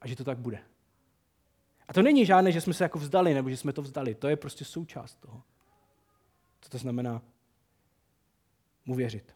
A 0.00 0.08
že 0.08 0.16
to 0.16 0.24
tak 0.24 0.38
bude. 0.38 0.58
A 1.88 1.92
to 1.92 2.02
není 2.02 2.26
žádné, 2.26 2.52
že 2.52 2.60
jsme 2.60 2.74
se 2.74 2.84
jako 2.84 2.98
vzdali, 2.98 3.34
nebo 3.34 3.50
že 3.50 3.56
jsme 3.56 3.72
to 3.72 3.82
vzdali. 3.82 4.14
To 4.14 4.28
je 4.28 4.36
prostě 4.36 4.64
součást 4.64 5.14
toho. 5.14 5.42
Co 6.60 6.70
to 6.70 6.78
znamená 6.78 7.22
mu 8.86 8.94
věřit. 8.94 9.34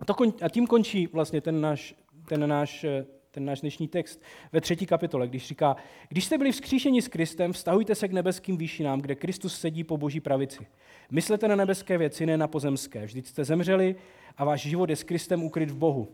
A, 0.00 0.04
to 0.04 0.14
kon, 0.14 0.32
a 0.42 0.48
tím 0.48 0.66
končí 0.66 1.06
vlastně 1.06 1.40
ten 1.40 1.60
náš, 1.60 1.94
ten 2.28 2.48
náš 2.48 2.84
eh, 2.84 3.06
ten 3.36 3.44
náš 3.44 3.60
dnešní 3.60 3.88
text 3.88 4.22
ve 4.52 4.60
třetí 4.60 4.86
kapitole, 4.86 5.28
když 5.28 5.46
říká, 5.46 5.76
když 6.08 6.24
jste 6.24 6.38
byli 6.38 6.52
vzkříšeni 6.52 7.02
s 7.02 7.08
Kristem, 7.08 7.52
vztahujte 7.52 7.94
se 7.94 8.08
k 8.08 8.12
nebeským 8.12 8.56
výšinám, 8.56 9.00
kde 9.00 9.14
Kristus 9.14 9.58
sedí 9.58 9.84
po 9.84 9.96
boží 9.96 10.20
pravici. 10.20 10.66
Myslete 11.10 11.48
na 11.48 11.56
nebeské 11.56 11.98
věci, 11.98 12.26
ne 12.26 12.36
na 12.36 12.48
pozemské. 12.48 13.04
Vždyť 13.04 13.26
jste 13.26 13.44
zemřeli 13.44 13.96
a 14.36 14.44
váš 14.44 14.60
život 14.60 14.90
je 14.90 14.96
s 14.96 15.02
Kristem 15.02 15.42
ukryt 15.42 15.70
v 15.70 15.76
Bohu. 15.76 16.08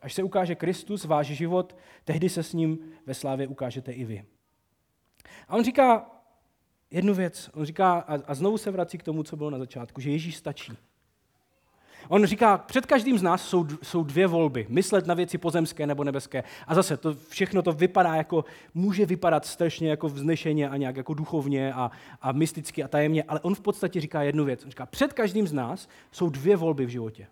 Až 0.00 0.14
se 0.14 0.22
ukáže 0.22 0.54
Kristus, 0.54 1.04
váš 1.04 1.26
život, 1.26 1.76
tehdy 2.04 2.28
se 2.28 2.42
s 2.42 2.52
ním 2.52 2.78
ve 3.06 3.14
slávě 3.14 3.46
ukážete 3.46 3.92
i 3.92 4.04
vy. 4.04 4.24
A 5.48 5.56
on 5.56 5.64
říká 5.64 6.10
jednu 6.90 7.14
věc. 7.14 7.50
On 7.54 7.64
říká, 7.64 7.92
a, 7.92 8.14
a 8.14 8.34
znovu 8.34 8.58
se 8.58 8.70
vrací 8.70 8.98
k 8.98 9.02
tomu, 9.02 9.22
co 9.22 9.36
bylo 9.36 9.50
na 9.50 9.58
začátku, 9.58 10.00
že 10.00 10.10
Ježíš 10.10 10.36
stačí. 10.36 10.72
On 12.08 12.24
říká, 12.24 12.58
před 12.58 12.86
každým 12.86 13.18
z 13.18 13.22
nás 13.22 13.48
jsou, 13.48 13.66
jsou 13.82 14.04
dvě 14.04 14.26
volby. 14.26 14.66
Myslet 14.68 15.06
na 15.06 15.14
věci 15.14 15.38
pozemské 15.38 15.86
nebo 15.86 16.04
nebeské. 16.04 16.44
A 16.66 16.74
zase 16.74 16.96
to 16.96 17.14
všechno 17.28 17.62
to 17.62 17.72
vypadá 17.72 18.14
jako, 18.14 18.44
může 18.74 19.06
vypadat 19.06 19.46
strašně 19.46 19.90
jako 19.90 20.08
vznešeně 20.08 20.68
a 20.68 20.76
nějak 20.76 20.96
jako 20.96 21.14
duchovně 21.14 21.72
a, 21.74 21.90
a 22.20 22.32
mysticky 22.32 22.84
a 22.84 22.88
tajemně, 22.88 23.22
ale 23.22 23.40
on 23.40 23.54
v 23.54 23.60
podstatě 23.60 24.00
říká 24.00 24.22
jednu 24.22 24.44
věc. 24.44 24.64
On 24.64 24.70
říká, 24.70 24.86
před 24.86 25.12
každým 25.12 25.46
z 25.46 25.52
nás 25.52 25.88
jsou 26.12 26.30
dvě 26.30 26.56
volby 26.56 26.86
v 26.86 26.88
životě. 26.88 27.26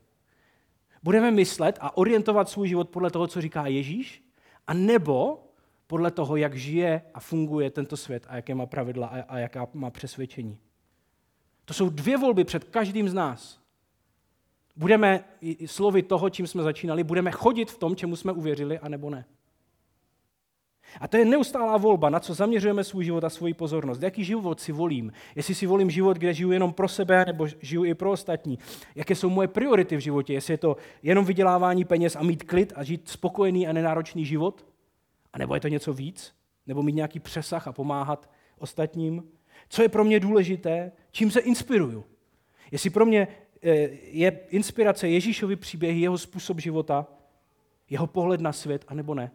Budeme 1.02 1.30
myslet 1.30 1.78
a 1.80 1.96
orientovat 1.96 2.48
svůj 2.48 2.68
život 2.68 2.88
podle 2.88 3.10
toho, 3.10 3.26
co 3.26 3.40
říká 3.40 3.66
Ježíš, 3.66 4.24
a 4.66 4.74
nebo 4.74 5.46
podle 5.86 6.10
toho, 6.10 6.36
jak 6.36 6.54
žije 6.54 7.02
a 7.14 7.20
funguje 7.20 7.70
tento 7.70 7.96
svět 7.96 8.26
a 8.28 8.36
jaké 8.36 8.54
má 8.54 8.66
pravidla 8.66 9.06
a, 9.06 9.20
a 9.22 9.38
jaká 9.38 9.68
má 9.74 9.90
přesvědčení. 9.90 10.58
To 11.64 11.74
jsou 11.74 11.88
dvě 11.88 12.16
volby 12.16 12.44
před 12.44 12.64
každým 12.64 13.08
z 13.08 13.14
nás 13.14 13.59
budeme 14.76 15.24
slovy 15.66 16.02
toho, 16.02 16.30
čím 16.30 16.46
jsme 16.46 16.62
začínali, 16.62 17.04
budeme 17.04 17.30
chodit 17.30 17.70
v 17.70 17.78
tom, 17.78 17.96
čemu 17.96 18.16
jsme 18.16 18.32
uvěřili, 18.32 18.78
anebo 18.78 19.10
ne. 19.10 19.24
A 21.00 21.08
to 21.08 21.16
je 21.16 21.24
neustálá 21.24 21.76
volba, 21.76 22.10
na 22.10 22.20
co 22.20 22.34
zaměřujeme 22.34 22.84
svůj 22.84 23.04
život 23.04 23.24
a 23.24 23.30
svoji 23.30 23.54
pozornost. 23.54 24.02
Jaký 24.02 24.24
život 24.24 24.60
si 24.60 24.72
volím? 24.72 25.12
Jestli 25.34 25.54
si 25.54 25.66
volím 25.66 25.90
život, 25.90 26.16
kde 26.16 26.34
žiju 26.34 26.50
jenom 26.50 26.72
pro 26.72 26.88
sebe, 26.88 27.24
nebo 27.24 27.46
žiju 27.60 27.84
i 27.84 27.94
pro 27.94 28.10
ostatní? 28.10 28.58
Jaké 28.94 29.14
jsou 29.14 29.30
moje 29.30 29.48
priority 29.48 29.96
v 29.96 30.00
životě? 30.00 30.32
Jestli 30.32 30.54
je 30.54 30.58
to 30.58 30.76
jenom 31.02 31.24
vydělávání 31.24 31.84
peněz 31.84 32.16
a 32.16 32.22
mít 32.22 32.42
klid 32.42 32.72
a 32.76 32.84
žít 32.84 33.08
spokojený 33.08 33.68
a 33.68 33.72
nenáročný 33.72 34.24
život? 34.24 34.66
A 35.32 35.38
nebo 35.38 35.54
je 35.54 35.60
to 35.60 35.68
něco 35.68 35.92
víc? 35.92 36.34
Nebo 36.66 36.82
mít 36.82 36.94
nějaký 36.94 37.20
přesah 37.20 37.68
a 37.68 37.72
pomáhat 37.72 38.30
ostatním? 38.58 39.24
Co 39.68 39.82
je 39.82 39.88
pro 39.88 40.04
mě 40.04 40.20
důležité? 40.20 40.92
Čím 41.10 41.30
se 41.30 41.40
inspiruju? 41.40 42.04
Jestli 42.72 42.90
pro 42.90 43.06
mě 43.06 43.28
je 43.62 44.40
inspirace 44.48 45.08
Ježíšovi 45.08 45.56
příběhy, 45.56 46.00
jeho 46.00 46.18
způsob 46.18 46.60
života, 46.60 47.06
jeho 47.90 48.06
pohled 48.06 48.40
na 48.40 48.52
svět, 48.52 48.84
anebo 48.88 49.14
ne? 49.14 49.30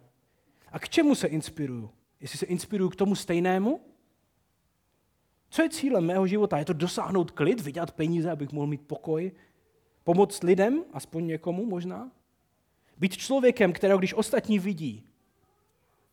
A 0.71 0.79
k 0.79 0.89
čemu 0.89 1.15
se 1.15 1.27
inspiruju? 1.27 1.89
Jestli 2.19 2.37
se 2.39 2.45
inspiruju 2.45 2.89
k 2.89 2.95
tomu 2.95 3.15
stejnému? 3.15 3.81
Co 5.49 5.61
je 5.61 5.69
cílem 5.69 6.05
mého 6.05 6.27
života? 6.27 6.57
Je 6.57 6.65
to 6.65 6.73
dosáhnout 6.73 7.31
klid, 7.31 7.61
vydělat 7.61 7.91
peníze, 7.91 8.31
abych 8.31 8.51
mohl 8.51 8.67
mít 8.67 8.87
pokoj? 8.87 9.31
Pomoct 10.03 10.43
lidem, 10.43 10.83
aspoň 10.93 11.27
někomu 11.27 11.65
možná? 11.65 12.11
Být 12.97 13.17
člověkem, 13.17 13.73
kterého 13.73 13.99
když 13.99 14.13
ostatní 14.13 14.59
vidí, 14.59 15.03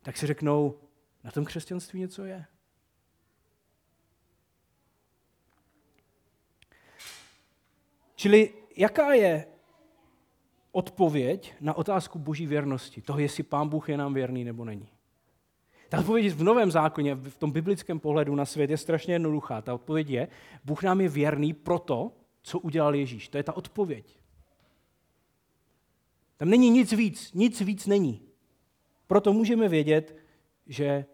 tak 0.03 0.17
si 0.17 0.27
řeknou, 0.27 0.79
na 1.25 1.31
tom 1.31 1.45
křesťanství 1.45 2.01
něco 2.01 2.25
je. 2.25 2.45
Čili 8.23 8.53
jaká 8.77 9.13
je 9.13 9.47
odpověď 10.73 11.55
na 11.61 11.75
otázku 11.75 12.19
boží 12.19 12.47
věrnosti, 12.47 13.03
toho, 13.03 13.19
jestli 13.19 13.43
pán 13.43 13.69
Bůh 13.69 13.89
je 13.89 13.97
nám 13.97 14.15
věrný 14.15 14.45
nebo 14.45 14.65
není? 14.65 14.89
Ta 15.89 15.99
odpověď 15.99 16.35
v 16.35 16.43
Novém 16.43 16.71
zákoně, 16.71 17.15
v 17.15 17.37
tom 17.37 17.51
biblickém 17.51 18.01
pohledu 18.01 18.35
na 18.35 18.45
svět 18.45 18.71
je 18.71 18.77
strašně 18.77 19.15
jednoduchá. 19.15 19.63
Ta 19.63 19.75
odpověď 19.75 20.09
je, 20.09 20.29
Bůh 20.65 20.83
nám 20.83 21.01
je 21.01 21.09
věrný 21.09 21.53
proto, 21.53 22.13
co 22.43 22.59
udělal 22.59 22.95
Ježíš. 22.95 23.29
To 23.29 23.37
je 23.37 23.43
ta 23.43 23.57
odpověď. 23.57 24.19
Tam 26.37 26.51
není 26.51 26.71
nic 26.71 26.93
víc, 26.93 27.33
nic 27.33 27.61
víc 27.61 27.87
není. 27.87 28.23
Proto 29.07 29.33
můžeme 29.33 29.69
vědět, 29.69 30.17
že 30.67 31.05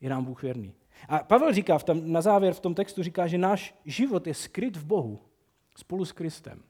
je 0.00 0.10
nám 0.10 0.24
Bůh 0.24 0.42
věrný. 0.42 0.74
A 1.08 1.18
Pavel 1.18 1.52
říká 1.52 1.78
v 1.78 1.84
tom, 1.84 2.12
na 2.12 2.20
závěr 2.20 2.54
v 2.54 2.60
tom 2.60 2.74
textu, 2.74 3.02
říká, 3.02 3.26
že 3.26 3.38
náš 3.38 3.74
život 3.84 4.26
je 4.26 4.34
skryt 4.34 4.76
v 4.76 4.84
Bohu 4.84 5.31
spolu 5.74 6.04
s 6.04 6.12
Kristem. 6.12 6.62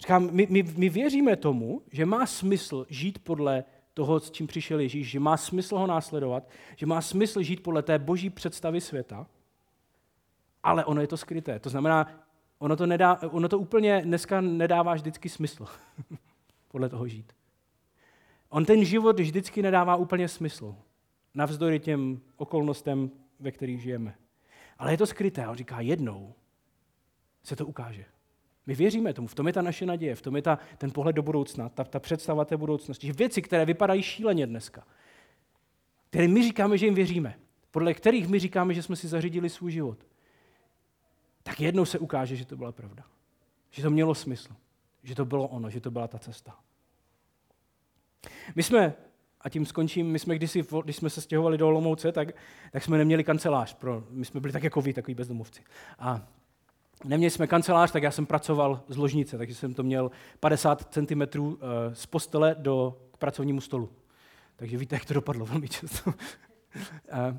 Říkám, 0.00 0.28
my, 0.32 0.46
my, 0.50 0.62
my 0.62 0.88
věříme 0.88 1.36
tomu, 1.36 1.82
že 1.92 2.06
má 2.06 2.26
smysl 2.26 2.86
žít 2.88 3.18
podle 3.18 3.64
toho, 3.94 4.20
s 4.20 4.30
čím 4.30 4.46
přišel 4.46 4.80
Ježíš, 4.80 5.10
že 5.10 5.20
má 5.20 5.36
smysl 5.36 5.78
ho 5.78 5.86
následovat, 5.86 6.48
že 6.76 6.86
má 6.86 7.00
smysl 7.00 7.42
žít 7.42 7.62
podle 7.62 7.82
té 7.82 7.98
boží 7.98 8.30
představy 8.30 8.80
světa, 8.80 9.26
ale 10.62 10.84
ono 10.84 11.00
je 11.00 11.06
to 11.06 11.16
skryté. 11.16 11.58
To 11.58 11.70
znamená, 11.70 12.06
ono 12.58 12.76
to, 12.76 12.86
nedá, 12.86 13.20
ono 13.30 13.48
to 13.48 13.58
úplně 13.58 14.02
dneska 14.04 14.40
nedává 14.40 14.94
vždycky 14.94 15.28
smysl 15.28 15.66
podle 16.68 16.88
toho 16.88 17.08
žít. 17.08 17.32
On 18.48 18.64
ten 18.64 18.84
život 18.84 19.20
vždycky 19.20 19.62
nedává 19.62 19.96
úplně 19.96 20.28
smysl, 20.28 20.74
navzdory 21.34 21.80
těm 21.80 22.20
okolnostem, 22.36 23.10
ve 23.40 23.50
kterých 23.50 23.82
žijeme. 23.82 24.14
Ale 24.78 24.92
je 24.92 24.98
to 24.98 25.06
skryté. 25.06 25.48
On 25.48 25.56
říká, 25.56 25.80
jednou 25.80 26.34
se 27.42 27.56
to 27.56 27.66
ukáže. 27.66 28.04
My 28.66 28.74
věříme 28.74 29.14
tomu, 29.14 29.28
v 29.28 29.34
tom 29.34 29.46
je 29.46 29.52
ta 29.52 29.62
naše 29.62 29.86
naděje, 29.86 30.14
v 30.14 30.22
tom 30.22 30.36
je 30.36 30.42
ta, 30.42 30.58
ten 30.78 30.90
pohled 30.90 31.16
do 31.16 31.22
budoucna, 31.22 31.68
ta, 31.68 31.84
ta 31.84 32.00
představa 32.00 32.44
té 32.44 32.56
budoucnosti. 32.56 33.06
Že 33.06 33.12
věci, 33.12 33.42
které 33.42 33.64
vypadají 33.64 34.02
šíleně 34.02 34.46
dneska, 34.46 34.86
které 36.10 36.28
my 36.28 36.42
říkáme, 36.42 36.78
že 36.78 36.86
jim 36.86 36.94
věříme, 36.94 37.38
podle 37.70 37.94
kterých 37.94 38.28
my 38.28 38.38
říkáme, 38.38 38.74
že 38.74 38.82
jsme 38.82 38.96
si 38.96 39.08
zařídili 39.08 39.50
svůj 39.50 39.72
život, 39.72 39.98
tak 41.42 41.60
jednou 41.60 41.84
se 41.84 41.98
ukáže, 41.98 42.36
že 42.36 42.44
to 42.44 42.56
byla 42.56 42.72
pravda. 42.72 43.04
Že 43.70 43.82
to 43.82 43.90
mělo 43.90 44.14
smysl. 44.14 44.54
Že 45.02 45.14
to 45.14 45.24
bylo 45.24 45.48
ono, 45.48 45.70
že 45.70 45.80
to 45.80 45.90
byla 45.90 46.08
ta 46.08 46.18
cesta. 46.18 46.56
My 48.54 48.62
jsme, 48.62 48.94
a 49.40 49.48
tím 49.48 49.66
skončím, 49.66 50.06
my 50.10 50.18
jsme 50.18 50.36
kdysi, 50.36 50.64
když 50.84 50.96
jsme 50.96 51.10
se 51.10 51.20
stěhovali 51.20 51.58
do 51.58 51.68
Olomouce, 51.68 52.12
tak, 52.12 52.28
tak 52.72 52.84
jsme 52.84 52.98
neměli 52.98 53.24
kancelář. 53.24 53.74
Pro, 53.74 54.04
my 54.10 54.24
jsme 54.24 54.40
byli 54.40 54.52
tak 54.52 54.62
jako 54.62 54.80
vy, 54.80 54.92
takový 54.92 55.14
bezdomovci. 55.14 55.62
A 55.98 56.28
neměli 57.04 57.30
jsme 57.30 57.46
kancelář, 57.46 57.90
tak 57.90 58.02
já 58.02 58.10
jsem 58.10 58.26
pracoval 58.26 58.82
z 58.88 58.96
ložnice, 58.96 59.38
takže 59.38 59.54
jsem 59.54 59.74
to 59.74 59.82
měl 59.82 60.10
50 60.40 60.94
cm 60.94 61.22
eh, 61.22 61.94
z 61.94 62.06
postele 62.06 62.56
do, 62.58 62.96
k 63.12 63.16
pracovnímu 63.16 63.60
stolu. 63.60 63.88
Takže 64.56 64.76
víte, 64.76 64.96
jak 64.96 65.04
to 65.04 65.14
dopadlo 65.14 65.46
velmi 65.46 65.68
často. 65.68 66.14
a, 67.12 67.36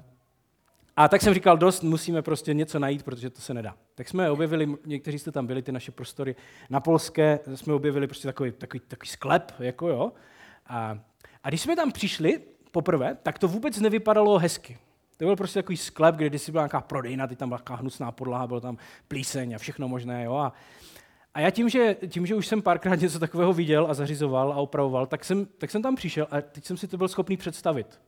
a 0.98 1.08
tak 1.08 1.22
jsem 1.22 1.34
říkal, 1.34 1.58
dost, 1.58 1.84
musíme 1.84 2.22
prostě 2.22 2.54
něco 2.54 2.80
najít, 2.80 3.04
protože 3.04 3.30
to 3.30 3.42
se 3.42 3.54
nedá. 3.54 3.76
Tak 3.96 4.10
jsme 4.10 4.32
objevili, 4.32 4.76
někteří 4.86 5.20
jste 5.20 5.32
tam 5.32 5.48
byli, 5.48 5.62
ty 5.62 5.72
naše 5.72 5.92
prostory 5.92 6.36
na 6.70 6.80
Polské, 6.80 7.40
jsme 7.56 7.74
objevili 7.74 8.08
prostě 8.08 8.28
takový, 8.28 8.52
takový, 8.52 8.82
takový 8.88 9.08
sklep, 9.10 9.54
jako 9.60 9.88
jo. 9.88 10.12
A, 10.68 11.00
a 11.44 11.50
když 11.50 11.62
jsme 11.62 11.76
tam 11.76 11.92
přišli 11.92 12.42
poprvé, 12.72 13.18
tak 13.24 13.40
to 13.40 13.48
vůbec 13.48 13.80
nevypadalo 13.80 14.40
hezky. 14.40 14.78
To 15.22 15.26
byl 15.26 15.36
prostě 15.36 15.60
takový 15.60 15.78
sklep, 15.78 16.16
kde 16.16 16.30
kdysi 16.30 16.52
byla 16.52 16.64
nějaká 16.64 16.82
prodejna, 16.82 17.28
teď 17.28 17.38
tam 17.38 17.50
byla 17.50 17.58
nějaká 17.58 17.76
hnusná 17.76 18.12
podlaha, 18.12 18.48
bylo 18.48 18.62
tam 18.62 18.78
plíseň 19.08 19.56
a 19.56 19.58
všechno 19.58 19.88
možné. 19.88 20.24
Jo? 20.24 20.36
A, 20.36 20.54
a 21.34 21.40
já 21.40 21.50
tím 21.50 21.70
že, 21.70 21.96
tím, 22.08 22.26
že 22.26 22.36
už 22.36 22.48
jsem 22.48 22.62
párkrát 22.62 22.96
něco 22.96 23.20
takového 23.20 23.54
viděl 23.54 23.88
a 23.90 23.94
zařizoval 23.94 24.54
a 24.54 24.56
opravoval, 24.56 25.06
tak 25.06 25.26
jsem, 25.26 25.46
tak 25.46 25.72
jsem 25.72 25.82
tam 25.82 25.96
přišel 25.96 26.28
a 26.32 26.42
teď 26.42 26.66
jsem 26.66 26.78
si 26.78 26.88
to 26.88 26.98
byl 26.98 27.08
schopný 27.08 27.38
představit. 27.38 28.02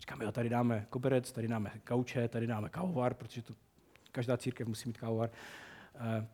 Říkám, 0.00 0.22
jo, 0.22 0.32
tady 0.32 0.48
dáme 0.48 0.86
koberec, 0.90 1.32
tady 1.32 1.48
dáme 1.48 1.72
kauče, 1.84 2.28
tady 2.28 2.46
dáme 2.46 2.68
kávovar, 2.68 3.14
protože 3.14 3.42
to, 3.42 3.54
každá 4.12 4.36
církev 4.36 4.68
musí 4.68 4.88
mít 4.88 4.98
kávovar. 4.98 5.30
Eh, 5.94 6.26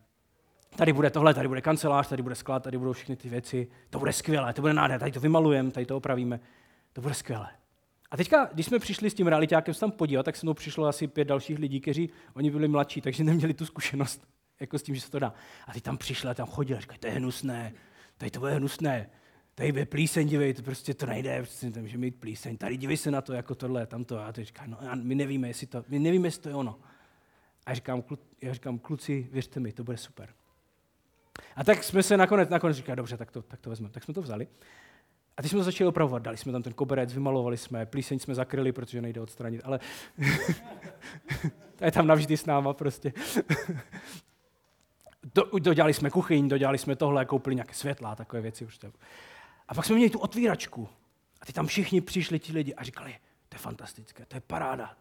tady 0.75 0.93
bude 0.93 1.09
tohle, 1.09 1.33
tady 1.33 1.47
bude 1.47 1.61
kancelář, 1.61 2.07
tady 2.07 2.23
bude 2.23 2.35
sklad, 2.35 2.63
tady 2.63 2.77
budou 2.77 2.93
všechny 2.93 3.15
ty 3.15 3.29
věci. 3.29 3.67
To 3.89 3.99
bude 3.99 4.13
skvělé, 4.13 4.53
to 4.53 4.61
bude 4.61 4.73
nádherné, 4.73 4.99
tady 4.99 5.11
to 5.11 5.19
vymalujeme, 5.19 5.71
tady 5.71 5.85
to 5.85 5.97
opravíme. 5.97 6.39
To 6.93 7.01
bude 7.01 7.13
skvělé. 7.13 7.62
A 8.13 8.17
teďka, 8.17 8.49
když 8.53 8.65
jsme 8.65 8.79
přišli 8.79 9.09
s 9.09 9.13
tím 9.13 9.27
realitákem 9.27 9.73
se 9.73 9.79
tam 9.79 9.91
podívat, 9.91 10.23
tak 10.23 10.35
se 10.35 10.45
mnou 10.45 10.53
přišlo 10.53 10.85
asi 10.85 11.07
pět 11.07 11.25
dalších 11.25 11.59
lidí, 11.59 11.81
kteří, 11.81 12.09
oni 12.33 12.51
byli 12.51 12.67
mladší, 12.67 13.01
takže 13.01 13.23
neměli 13.23 13.53
tu 13.53 13.65
zkušenost 13.65 14.27
jako 14.59 14.79
s 14.79 14.83
tím, 14.83 14.95
že 14.95 15.01
se 15.01 15.11
to 15.11 15.19
dá. 15.19 15.33
A 15.67 15.73
ty 15.73 15.81
tam 15.81 15.97
přišli 15.97 16.29
a 16.29 16.33
tam 16.33 16.47
chodili 16.47 16.77
a 16.77 16.81
říkali, 16.81 16.99
to 16.99 17.07
je 17.07 17.13
hnusné, 17.13 17.73
tady 18.17 18.31
to 18.31 18.39
bude 18.39 18.53
hnusné, 18.53 19.09
tady 19.55 19.71
bude 19.71 19.85
plíseň, 19.85 20.27
dívej, 20.27 20.53
to 20.53 20.61
prostě 20.61 20.93
to 20.93 21.05
nejde, 21.05 21.37
prostě 21.37 21.71
tam 21.71 21.83
může 21.83 21.97
mít 21.97 22.15
plíseň, 22.15 22.57
tady 22.57 22.77
dívej 22.77 22.97
se 22.97 23.11
na 23.11 23.21
to, 23.21 23.33
jako 23.33 23.55
tohle, 23.55 23.85
tamto. 23.85 24.19
A 24.19 24.33
ty 24.33 24.43
říká, 24.43 24.63
no 24.65 24.77
my 24.95 25.15
nevíme, 25.15 25.47
jestli 25.47 25.67
to, 25.67 25.85
my 25.87 25.99
nevíme, 25.99 26.27
jestli 26.27 26.41
to 26.41 26.49
je 26.49 26.55
ono. 26.55 26.79
A 27.65 27.71
já 27.71 27.75
říkám, 27.75 28.01
klu, 28.01 28.17
já 28.41 28.53
říkám, 28.53 28.79
kluci, 28.79 29.27
věřte 29.31 29.59
mi, 29.59 29.71
to 29.71 29.83
bude 29.83 29.97
super. 29.97 30.29
A 31.55 31.63
tak 31.63 31.83
jsme 31.83 32.03
se 32.03 32.17
nakonec, 32.17 32.49
nakonec 32.49 32.77
říkali, 32.77 32.95
dobře, 32.95 33.17
tak 33.17 33.31
to, 33.31 33.41
tak 33.41 33.61
to 33.61 33.69
vezmeme. 33.69 33.93
Tak 33.93 34.03
jsme 34.03 34.13
to 34.13 34.21
vzali. 34.21 34.47
A 35.37 35.41
teď 35.41 35.51
jsme 35.51 35.59
to 35.59 35.63
začali 35.63 35.87
opravovat. 35.87 36.23
Dali 36.23 36.37
jsme 36.37 36.51
tam 36.51 36.63
ten 36.63 36.73
koberec, 36.73 37.13
vymalovali 37.13 37.57
jsme, 37.57 37.85
plíseň 37.85 38.19
jsme 38.19 38.35
zakryli, 38.35 38.71
protože 38.71 39.01
nejde 39.01 39.21
odstranit, 39.21 39.61
ale 39.63 39.79
to 41.75 41.85
je 41.85 41.91
tam 41.91 42.07
navždy 42.07 42.37
s 42.37 42.45
náma 42.45 42.73
prostě. 42.73 43.13
Do, 45.35 45.43
dodělali 45.59 45.93
jsme 45.93 46.09
kuchyň, 46.09 46.47
dodělali 46.47 46.77
jsme 46.77 46.95
tohle, 46.95 47.25
koupili 47.25 47.55
nějaké 47.55 47.73
světla 47.73 48.15
takové 48.15 48.41
věci. 48.41 48.65
Prostě. 48.65 48.91
A 49.67 49.73
pak 49.73 49.85
jsme 49.85 49.95
měli 49.95 50.09
tu 50.09 50.19
otvíračku. 50.19 50.89
A 51.41 51.45
ty 51.45 51.53
tam 51.53 51.67
všichni 51.67 52.01
přišli 52.01 52.39
ti 52.39 52.53
lidi 52.53 52.75
a 52.75 52.83
říkali, 52.83 53.15
to 53.49 53.55
je 53.55 53.59
fantastické, 53.59 54.25
to 54.25 54.37
je 54.37 54.41
paráda. 54.41 54.97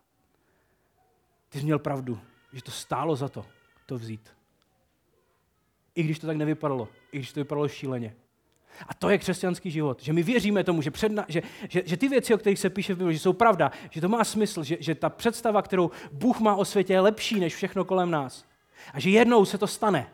Ty 1.48 1.58
jsi 1.58 1.64
měl 1.64 1.78
pravdu, 1.78 2.20
že 2.52 2.62
to 2.62 2.70
stálo 2.70 3.16
za 3.16 3.28
to, 3.28 3.46
to 3.86 3.98
vzít. 3.98 4.30
I 5.94 6.02
když 6.02 6.18
to 6.18 6.26
tak 6.26 6.36
nevypadalo, 6.36 6.88
i 7.12 7.18
když 7.18 7.32
to 7.32 7.40
vypadalo 7.40 7.68
šíleně. 7.68 8.16
A 8.88 8.94
to 8.94 9.10
je 9.10 9.18
křesťanský 9.18 9.70
život, 9.70 10.02
že 10.02 10.12
my 10.12 10.22
věříme 10.22 10.64
tomu, 10.64 10.82
že, 10.82 10.90
předna, 10.90 11.24
že, 11.28 11.42
že, 11.68 11.82
že 11.86 11.96
ty 11.96 12.08
věci, 12.08 12.34
o 12.34 12.38
kterých 12.38 12.58
se 12.58 12.70
píše 12.70 12.94
v 12.94 12.98
Bibli, 12.98 13.14
že 13.14 13.20
jsou 13.20 13.32
pravda, 13.32 13.72
že 13.90 14.00
to 14.00 14.08
má 14.08 14.24
smysl, 14.24 14.64
že, 14.64 14.76
že 14.80 14.94
ta 14.94 15.10
představa, 15.10 15.62
kterou 15.62 15.90
Bůh 16.12 16.40
má 16.40 16.54
o 16.56 16.64
světě, 16.64 16.92
je 16.92 17.00
lepší 17.00 17.40
než 17.40 17.54
všechno 17.54 17.84
kolem 17.84 18.10
nás. 18.10 18.44
A 18.92 19.00
že 19.00 19.10
jednou 19.10 19.44
se 19.44 19.58
to 19.58 19.66
stane. 19.66 20.10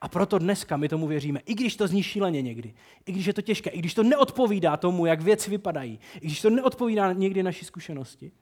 A 0.00 0.08
proto 0.08 0.38
dneska 0.38 0.76
my 0.76 0.88
tomu 0.88 1.06
věříme, 1.06 1.40
i 1.46 1.54
když 1.54 1.76
to 1.76 1.86
zní 1.86 2.02
šíleně 2.02 2.42
někdy, 2.42 2.74
i 3.06 3.12
když 3.12 3.26
je 3.26 3.34
to 3.34 3.42
těžké, 3.42 3.70
i 3.70 3.78
když 3.78 3.94
to 3.94 4.02
neodpovídá 4.02 4.76
tomu, 4.76 5.06
jak 5.06 5.20
věci 5.20 5.50
vypadají, 5.50 6.00
i 6.14 6.26
když 6.26 6.40
to 6.40 6.50
neodpovídá 6.50 7.12
někdy 7.12 7.42
naší 7.42 7.64
zkušenosti, 7.64 8.32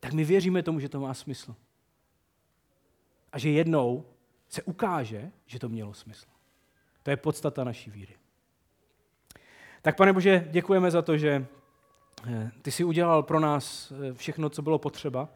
tak 0.00 0.12
my 0.12 0.24
věříme 0.24 0.62
tomu, 0.62 0.80
že 0.80 0.88
to 0.88 1.00
má 1.00 1.14
smysl. 1.14 1.56
A 3.32 3.38
že 3.38 3.50
jednou 3.50 4.04
se 4.48 4.62
ukáže, 4.62 5.30
že 5.46 5.58
to 5.58 5.68
mělo 5.68 5.94
smysl. 5.94 6.26
To 7.02 7.10
je 7.10 7.16
podstata 7.16 7.64
naší 7.64 7.90
víry. 7.90 8.14
Tak 9.82 9.96
pane 9.96 10.12
Bože, 10.12 10.48
děkujeme 10.50 10.90
za 10.90 11.02
to, 11.02 11.18
že 11.18 11.46
eh, 12.26 12.50
ty 12.62 12.70
jsi 12.70 12.84
udělal 12.84 13.22
pro 13.22 13.40
nás 13.40 13.92
eh, 13.92 14.14
všechno, 14.14 14.50
co 14.50 14.62
bylo 14.62 14.78
potřeba. 14.78 15.28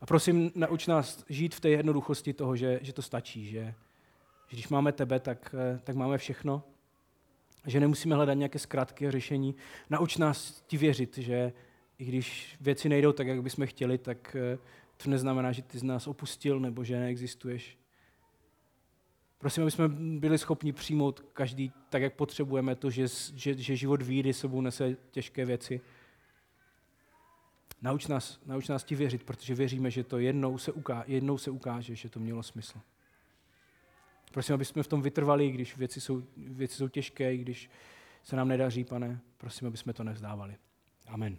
A 0.00 0.06
prosím, 0.06 0.52
nauč 0.54 0.86
nás 0.86 1.24
žít 1.28 1.54
v 1.54 1.60
té 1.60 1.68
jednoduchosti 1.68 2.32
toho, 2.32 2.56
že, 2.56 2.78
že 2.82 2.92
to 2.92 3.02
stačí, 3.02 3.50
že, 3.50 3.74
že 4.48 4.56
když 4.56 4.68
máme 4.68 4.92
tebe, 4.92 5.20
tak, 5.20 5.54
eh, 5.58 5.80
tak 5.84 5.96
máme 5.96 6.18
všechno, 6.18 6.62
že 7.66 7.80
nemusíme 7.80 8.16
hledat 8.16 8.34
nějaké 8.34 8.58
zkrátky 8.58 9.08
a 9.08 9.10
řešení. 9.10 9.54
Nauč 9.90 10.16
nás 10.16 10.62
ti 10.66 10.76
věřit, 10.76 11.18
že 11.18 11.52
i 11.98 12.04
když 12.04 12.56
věci 12.60 12.88
nejdou 12.88 13.12
tak, 13.12 13.26
jak 13.26 13.42
bychom 13.42 13.66
chtěli, 13.66 13.98
tak 13.98 14.36
to 14.96 15.10
neznamená, 15.10 15.52
že 15.52 15.62
ty 15.62 15.78
z 15.78 15.82
nás 15.82 16.06
opustil 16.06 16.60
nebo 16.60 16.84
že 16.84 17.00
neexistuješ. 17.00 17.78
Prosím, 19.38 19.62
aby 19.62 19.70
jsme 19.70 19.88
byli 19.88 20.38
schopni 20.38 20.72
přijmout 20.72 21.20
každý 21.32 21.72
tak, 21.90 22.02
jak 22.02 22.14
potřebujeme, 22.14 22.76
to, 22.76 22.90
že, 22.90 23.06
že, 23.34 23.54
že 23.54 23.76
život 23.76 24.02
víry 24.02 24.32
sebou 24.32 24.60
nese 24.60 24.96
těžké 25.10 25.44
věci. 25.44 25.80
Nauč 27.82 28.06
nás, 28.06 28.40
nauč 28.46 28.68
nás 28.68 28.84
ti 28.84 28.94
věřit, 28.94 29.22
protože 29.22 29.54
věříme, 29.54 29.90
že 29.90 30.04
to 30.04 30.18
jednou 30.18 30.58
se, 30.58 30.72
uká, 30.72 31.04
jednou 31.06 31.38
se 31.38 31.50
ukáže, 31.50 31.94
že 31.94 32.08
to 32.08 32.20
mělo 32.20 32.42
smysl. 32.42 32.80
Prosím, 34.32 34.54
aby 34.54 34.64
jsme 34.64 34.82
v 34.82 34.86
tom 34.86 35.02
vytrvali, 35.02 35.50
když 35.50 35.76
věci 35.76 36.00
jsou, 36.00 36.22
věci 36.36 36.74
jsou 36.74 36.88
těžké, 36.88 37.36
když 37.36 37.70
se 38.22 38.36
nám 38.36 38.48
nedaří, 38.48 38.84
pane. 38.84 39.20
Prosím, 39.36 39.68
aby 39.68 39.76
jsme 39.76 39.92
to 39.92 40.04
nevzdávali. 40.04 40.56
Amen. 41.06 41.38